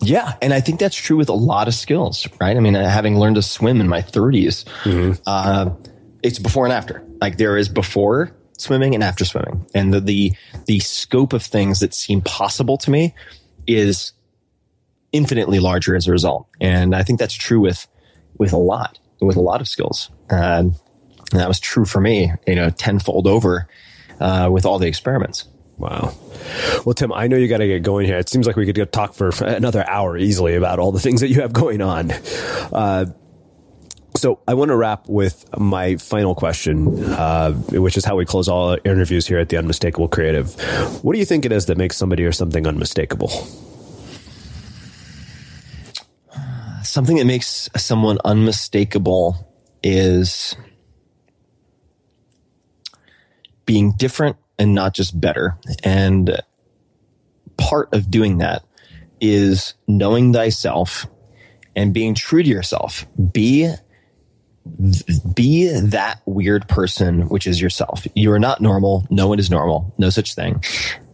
Yeah. 0.02 0.34
And 0.42 0.54
I 0.54 0.62
think 0.62 0.80
that's 0.80 0.96
true 0.96 1.18
with 1.18 1.30
a 1.30 1.34
lot 1.34 1.68
of 1.68 1.74
skills, 1.74 2.28
right? 2.40 2.56
I 2.56 2.60
mean, 2.60 2.76
having 2.76 3.18
learned 3.18 3.36
to 3.36 3.42
swim 3.42 3.82
in 3.82 3.88
my 3.88 4.02
30s, 4.02 4.64
mm-hmm. 4.84 5.14
uh, 5.26 5.72
it's 6.24 6.40
before 6.40 6.66
and 6.66 6.74
after. 6.74 7.04
Like 7.20 7.38
there 7.38 7.58
is 7.58 7.68
before 7.68 8.32
swimming 8.58 8.94
and 8.94 9.04
after 9.04 9.26
swimming. 9.26 9.66
And 9.74 9.94
the, 9.94 10.00
the, 10.00 10.34
the 10.68 10.80
scope 10.80 11.34
of 11.34 11.44
things 11.44 11.80
that 11.80 11.94
seem 11.94 12.22
possible 12.22 12.78
to 12.78 12.92
me 12.92 13.16
is 13.68 14.14
infinitely 15.12 15.60
larger 15.60 15.96
as 15.96 16.08
a 16.08 16.12
result. 16.12 16.48
And 16.60 16.96
I 16.96 17.04
think 17.04 17.20
that's 17.20 17.34
true 17.34 17.60
with 17.60 17.88
with 18.38 18.54
a 18.54 18.58
lot 18.58 19.00
with 19.22 19.36
a 19.36 19.42
lot 19.42 19.62
of 19.62 19.68
skills. 19.68 20.10
Um, 20.30 20.76
and 21.32 21.40
that 21.40 21.48
was 21.48 21.60
true 21.60 21.86
for 21.86 22.02
me, 22.02 22.32
you 22.48 22.56
know, 22.56 22.70
tenfold 22.70 23.28
over 23.28 23.68
uh, 24.20 24.50
with 24.52 24.66
all 24.66 24.80
the 24.80 24.88
experiments. 24.88 25.48
Wow. 25.78 26.14
Well, 26.86 26.94
Tim, 26.94 27.14
I 27.14 27.28
know 27.28 27.38
you 27.38 27.48
got 27.48 27.60
to 27.60 27.68
get 27.68 27.84
going 27.84 28.06
here. 28.06 28.18
It 28.18 28.28
seems 28.28 28.46
like 28.46 28.56
we 28.56 28.72
could 28.72 28.92
talk 28.92 29.14
for 29.14 29.32
another 29.42 29.88
hour 29.88 30.18
easily 30.18 30.56
about 30.56 30.80
all 30.80 30.92
the 30.92 31.00
things 31.00 31.22
that 31.22 31.30
you 31.30 31.42
have 31.42 31.54
going 31.54 31.82
on. 31.82 32.12
Uh, 32.12 33.06
so 34.16 34.40
I 34.48 34.56
want 34.56 34.70
to 34.70 34.76
wrap 34.76 35.08
with 35.08 35.46
my 35.58 35.96
final 35.98 36.36
question, 36.36 37.04
uh, 37.06 37.54
which 37.54 37.96
is 37.96 38.04
how 38.04 38.16
we 38.18 38.26
close 38.26 38.50
all 38.50 38.78
interviews 38.84 39.26
here 39.26 39.40
at 39.40 39.50
the 39.50 39.58
Unmistakable 39.58 40.10
Creative. 40.10 40.54
What 41.04 41.14
do 41.14 41.20
you 41.20 41.26
think 41.26 41.46
it 41.46 41.52
is 41.52 41.68
that 41.68 41.78
makes 41.78 41.96
somebody 41.96 42.26
or 42.26 42.32
something 42.32 42.68
unmistakable? 42.68 43.32
Something 46.84 47.18
that 47.18 47.26
makes 47.26 47.70
someone 47.78 48.18
unmistakable 48.24 49.54
is 49.84 50.56
being 53.66 53.94
different 53.94 54.38
and 54.58 54.74
not 54.74 54.94
just 54.94 55.20
better. 55.20 55.58
And 55.84 56.42
part 57.58 57.94
of 57.94 58.10
doing 58.10 58.40
that 58.40 58.64
is 59.22 59.74
knowing 59.88 60.34
thyself 60.34 61.06
and 61.76 61.94
being 61.94 62.16
true 62.16 62.42
to 62.42 62.50
yourself. 62.50 63.06
Be 63.32 63.74
be 65.34 65.68
that 65.68 66.22
weird 66.26 66.68
person, 66.68 67.30
which 67.30 67.48
is 67.48 67.62
yourself. 67.62 68.06
You 68.16 68.32
are 68.32 68.40
not 68.40 68.62
normal. 68.62 69.06
No 69.10 69.28
one 69.28 69.40
is 69.40 69.50
normal. 69.50 69.94
No 69.98 70.10
such 70.10 70.36
thing. 70.36 70.64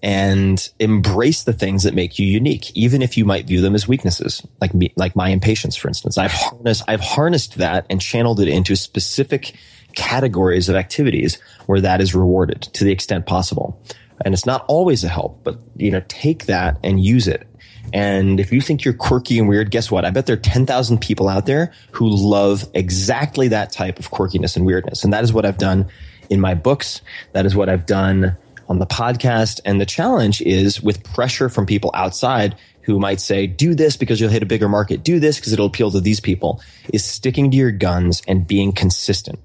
And 0.03 0.67
embrace 0.79 1.43
the 1.43 1.53
things 1.53 1.83
that 1.83 1.93
make 1.93 2.19
you 2.19 2.27
unique, 2.27 2.75
even 2.75 3.01
if 3.01 3.17
you 3.17 3.25
might 3.25 3.47
view 3.47 3.61
them 3.61 3.75
as 3.75 3.87
weaknesses, 3.87 4.45
like 4.61 4.73
me, 4.73 4.93
like 4.95 5.15
my 5.15 5.29
impatience, 5.29 5.75
for 5.75 5.87
instance. 5.87 6.17
I've 6.17 6.31
harnessed, 6.31 6.83
I've 6.87 7.01
harnessed 7.01 7.57
that 7.57 7.85
and 7.89 7.99
channeled 7.99 8.39
it 8.39 8.47
into 8.47 8.75
specific 8.75 9.55
categories 9.95 10.69
of 10.69 10.75
activities 10.75 11.39
where 11.65 11.81
that 11.81 12.01
is 12.01 12.13
rewarded 12.13 12.61
to 12.61 12.83
the 12.83 12.91
extent 12.91 13.25
possible. 13.25 13.81
And 14.23 14.33
it's 14.33 14.45
not 14.45 14.65
always 14.67 15.03
a 15.03 15.09
help, 15.09 15.43
but 15.43 15.59
you 15.75 15.91
know, 15.91 16.03
take 16.07 16.45
that 16.45 16.77
and 16.83 17.03
use 17.03 17.27
it 17.27 17.47
and 17.93 18.39
if 18.39 18.51
you 18.51 18.61
think 18.61 18.83
you're 18.83 18.93
quirky 18.93 19.39
and 19.39 19.47
weird, 19.47 19.71
guess 19.71 19.91
what? 19.91 20.05
I 20.05 20.09
bet 20.09 20.25
there 20.25 20.35
are 20.35 20.39
10,000 20.39 20.99
people 20.99 21.29
out 21.29 21.45
there 21.45 21.71
who 21.91 22.07
love 22.07 22.65
exactly 22.73 23.47
that 23.49 23.71
type 23.71 23.99
of 23.99 24.11
quirkiness 24.11 24.55
and 24.55 24.65
weirdness. 24.65 25.03
And 25.03 25.13
that 25.13 25.23
is 25.23 25.31
what 25.31 25.45
I've 25.45 25.57
done 25.57 25.87
in 26.29 26.39
my 26.39 26.53
books. 26.53 27.01
That 27.33 27.45
is 27.45 27.55
what 27.55 27.69
I've 27.69 27.85
done 27.85 28.35
on 28.67 28.79
the 28.79 28.85
podcast. 28.85 29.59
And 29.65 29.79
the 29.79 29.85
challenge 29.85 30.41
is 30.41 30.81
with 30.81 31.03
pressure 31.03 31.49
from 31.49 31.65
people 31.65 31.91
outside 31.93 32.55
who 32.81 32.99
might 32.99 33.19
say, 33.19 33.47
do 33.47 33.73
this 33.73 33.97
because 33.97 34.21
you'll 34.21 34.29
hit 34.29 34.43
a 34.43 34.45
bigger 34.45 34.69
market. 34.69 35.03
Do 35.03 35.19
this 35.19 35.37
because 35.39 35.53
it'll 35.53 35.65
appeal 35.65 35.89
to 35.91 35.99
these 35.99 36.19
people 36.19 36.61
is 36.93 37.03
sticking 37.03 37.49
to 37.49 37.57
your 37.57 37.71
guns 37.71 38.21
and 38.27 38.45
being 38.45 38.71
consistent. 38.71 39.39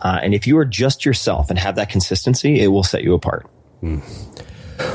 Uh, 0.00 0.20
and 0.22 0.34
if 0.34 0.46
you 0.46 0.56
are 0.58 0.64
just 0.64 1.04
yourself 1.04 1.50
and 1.50 1.58
have 1.58 1.76
that 1.76 1.90
consistency, 1.90 2.60
it 2.60 2.68
will 2.68 2.82
set 2.82 3.02
you 3.02 3.12
apart. 3.12 3.46
Mm. 3.82 4.02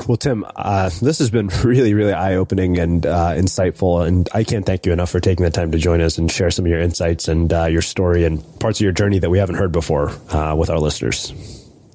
Well, 0.08 0.18
Tim, 0.18 0.46
uh, 0.56 0.90
this 1.02 1.20
has 1.20 1.30
been 1.30 1.48
really, 1.64 1.94
really 1.94 2.14
eye 2.14 2.36
opening 2.36 2.78
and 2.78 3.06
uh, 3.06 3.32
insightful. 3.32 4.06
And 4.06 4.28
I 4.34 4.44
can't 4.44 4.66
thank 4.66 4.86
you 4.86 4.94
enough 4.94 5.10
for 5.10 5.20
taking 5.20 5.44
the 5.44 5.52
time 5.52 5.72
to 5.72 5.78
join 5.78 6.02
us 6.02 6.18
and 6.18 6.32
share 6.32 6.52
some 6.52 6.66
of 6.66 6.70
your 6.70 6.82
insights 6.82 7.28
and 7.28 7.52
uh, 7.52 7.66
your 7.66 7.82
story 7.82 8.26
and 8.26 8.42
parts 8.60 8.80
of 8.80 8.84
your 8.84 8.92
journey 8.92 9.20
that 9.20 9.30
we 9.30 9.38
haven't 9.38 9.56
heard 9.56 9.72
before 9.72 10.10
uh, 10.32 10.56
with 10.56 10.70
our 10.70 10.80
listeners. 10.80 11.34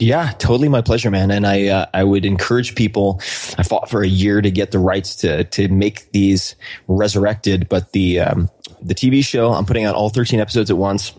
Yeah, 0.01 0.33
totally 0.39 0.69
my 0.69 0.81
pleasure, 0.81 1.11
man. 1.11 1.31
And 1.31 1.47
I 1.47 1.67
uh, 1.67 1.87
I 1.93 2.05
would 2.05 2.25
encourage 2.25 2.77
people. 2.77 3.21
I 3.59 3.65
fought 3.65 3.91
for 3.91 4.03
a 4.03 4.07
year 4.07 4.41
to 4.41 4.51
get 4.51 4.71
the 4.71 4.79
rights 4.79 5.17
to 5.17 5.43
to 5.45 5.69
make 5.69 6.13
these 6.13 6.55
resurrected, 6.87 7.69
but 7.69 7.91
the 7.93 8.21
um, 8.21 8.49
the 8.81 8.95
TV 8.95 9.25
show 9.25 9.53
I'm 9.53 9.67
putting 9.67 9.85
out 9.85 9.97
all 9.97 10.09
13 10.09 10.39
episodes 10.39 10.71
at 10.71 10.77
once. 10.77 11.13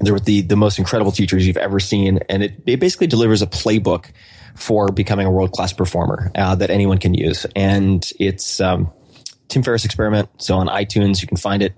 They're 0.00 0.12
with 0.12 0.24
the 0.24 0.40
the 0.40 0.56
most 0.56 0.80
incredible 0.80 1.12
teachers 1.12 1.46
you've 1.46 1.56
ever 1.56 1.78
seen, 1.78 2.18
and 2.28 2.42
it, 2.42 2.54
it 2.66 2.80
basically 2.80 3.06
delivers 3.06 3.42
a 3.42 3.46
playbook 3.46 4.10
for 4.56 4.88
becoming 4.88 5.26
a 5.26 5.30
world 5.30 5.52
class 5.52 5.72
performer 5.72 6.30
uh, 6.34 6.54
that 6.56 6.70
anyone 6.70 6.98
can 6.98 7.14
use. 7.14 7.46
And 7.54 8.10
it's 8.18 8.60
um, 8.60 8.90
Tim 9.48 9.62
Ferriss 9.62 9.84
Experiment. 9.84 10.28
So 10.38 10.56
on 10.56 10.66
iTunes, 10.68 11.22
you 11.22 11.28
can 11.28 11.36
find 11.36 11.62
it. 11.62 11.74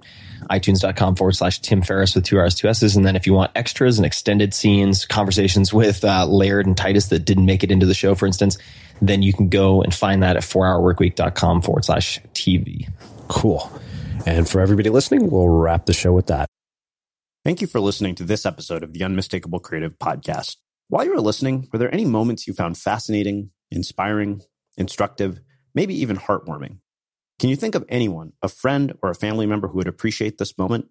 iTunes.com 0.51 1.17
forward 1.17 1.35
slash 1.35 1.61
Tim 1.61 1.83
Ferriss 1.83 2.15
with 2.15 2.25
two 2.25 2.39
R's, 2.39 2.55
two 2.55 2.69
S's. 2.69 2.97
And 2.97 3.05
then 3.05 3.17
if 3.17 3.27
you 3.27 3.35
want 3.35 3.51
extras 3.55 3.99
and 3.99 4.07
extended 4.07 4.55
scenes, 4.55 5.05
conversations 5.05 5.73
with 5.73 6.05
uh, 6.05 6.27
Laird 6.27 6.67
and 6.67 6.77
Titus 6.77 7.09
that 7.09 7.21
didn't 7.21 7.45
make 7.47 7.65
it 7.65 7.71
into 7.71 7.87
the 7.87 7.95
show, 7.95 8.15
for 8.15 8.27
instance, 8.27 8.57
then 9.03 9.23
you 9.23 9.33
can 9.33 9.49
go 9.49 9.83
and 9.83 9.95
find 9.95 10.23
that 10.23 10.37
at 10.37 10.43
4hourworkweek.com 10.43 11.63
forward 11.63 11.85
slash 11.85 12.21
TV. 12.35 12.89
Cool. 13.29 13.71
And 14.27 14.49
for 14.49 14.61
everybody 14.61 14.91
listening, 14.91 15.31
we'll 15.31 15.49
wrap 15.49 15.87
the 15.87 15.93
show 15.93 16.13
with 16.13 16.27
that. 16.29 16.49
Thank 17.45 17.61
you 17.61 17.67
for 17.67 17.81
listening 17.81 18.15
to 18.17 18.25
this 18.25 18.45
episode 18.45 18.83
of 18.83 18.93
the 18.93 19.05
Unmistakable 19.05 19.61
Creative 19.61 19.97
Podcast. 19.99 20.57
While 20.91 21.05
you 21.05 21.13
were 21.15 21.21
listening, 21.21 21.69
were 21.71 21.79
there 21.79 21.93
any 21.93 22.07
moments 22.07 22.47
you 22.47 22.55
found 22.55 22.79
fascinating, 22.79 23.51
inspiring, 23.71 24.41
instructive, 24.79 25.39
maybe 25.75 25.95
even 26.01 26.17
heartwarming? 26.17 26.79
Can 27.39 27.51
you 27.51 27.57
think 27.57 27.75
of 27.75 27.85
anyone, 27.91 28.33
a 28.43 28.49
friend 28.49 28.95
or 29.03 29.11
a 29.11 29.15
family 29.15 29.45
member 29.45 29.69
who 29.69 29.77
would 29.77 29.87
appreciate 29.87 30.39
this 30.39 30.57
moment? 30.57 30.87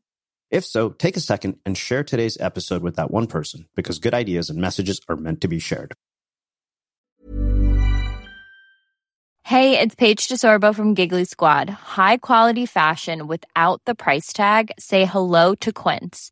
If 0.51 0.65
so, 0.65 0.91
take 0.91 1.17
a 1.17 1.19
second 1.19 1.57
and 1.65 1.75
share 1.75 2.03
today's 2.03 2.37
episode 2.39 2.83
with 2.83 2.95
that 2.97 3.09
one 3.09 3.25
person 3.25 3.65
because 3.75 3.97
good 3.97 4.13
ideas 4.13 4.51
and 4.51 4.59
messages 4.59 5.01
are 5.09 5.15
meant 5.15 5.41
to 5.41 5.47
be 5.47 5.57
shared. 5.57 5.95
Hey, 9.41 9.79
it's 9.79 9.95
Paige 9.95 10.27
DeSorbo 10.27 10.75
from 10.75 10.93
Giggly 10.93 11.25
Squad. 11.25 11.71
High 11.71 12.17
quality 12.17 12.67
fashion 12.67 13.25
without 13.25 13.81
the 13.85 13.95
price 13.95 14.31
tag? 14.31 14.71
Say 14.77 15.05
hello 15.05 15.55
to 15.55 15.73
Quince. 15.73 16.31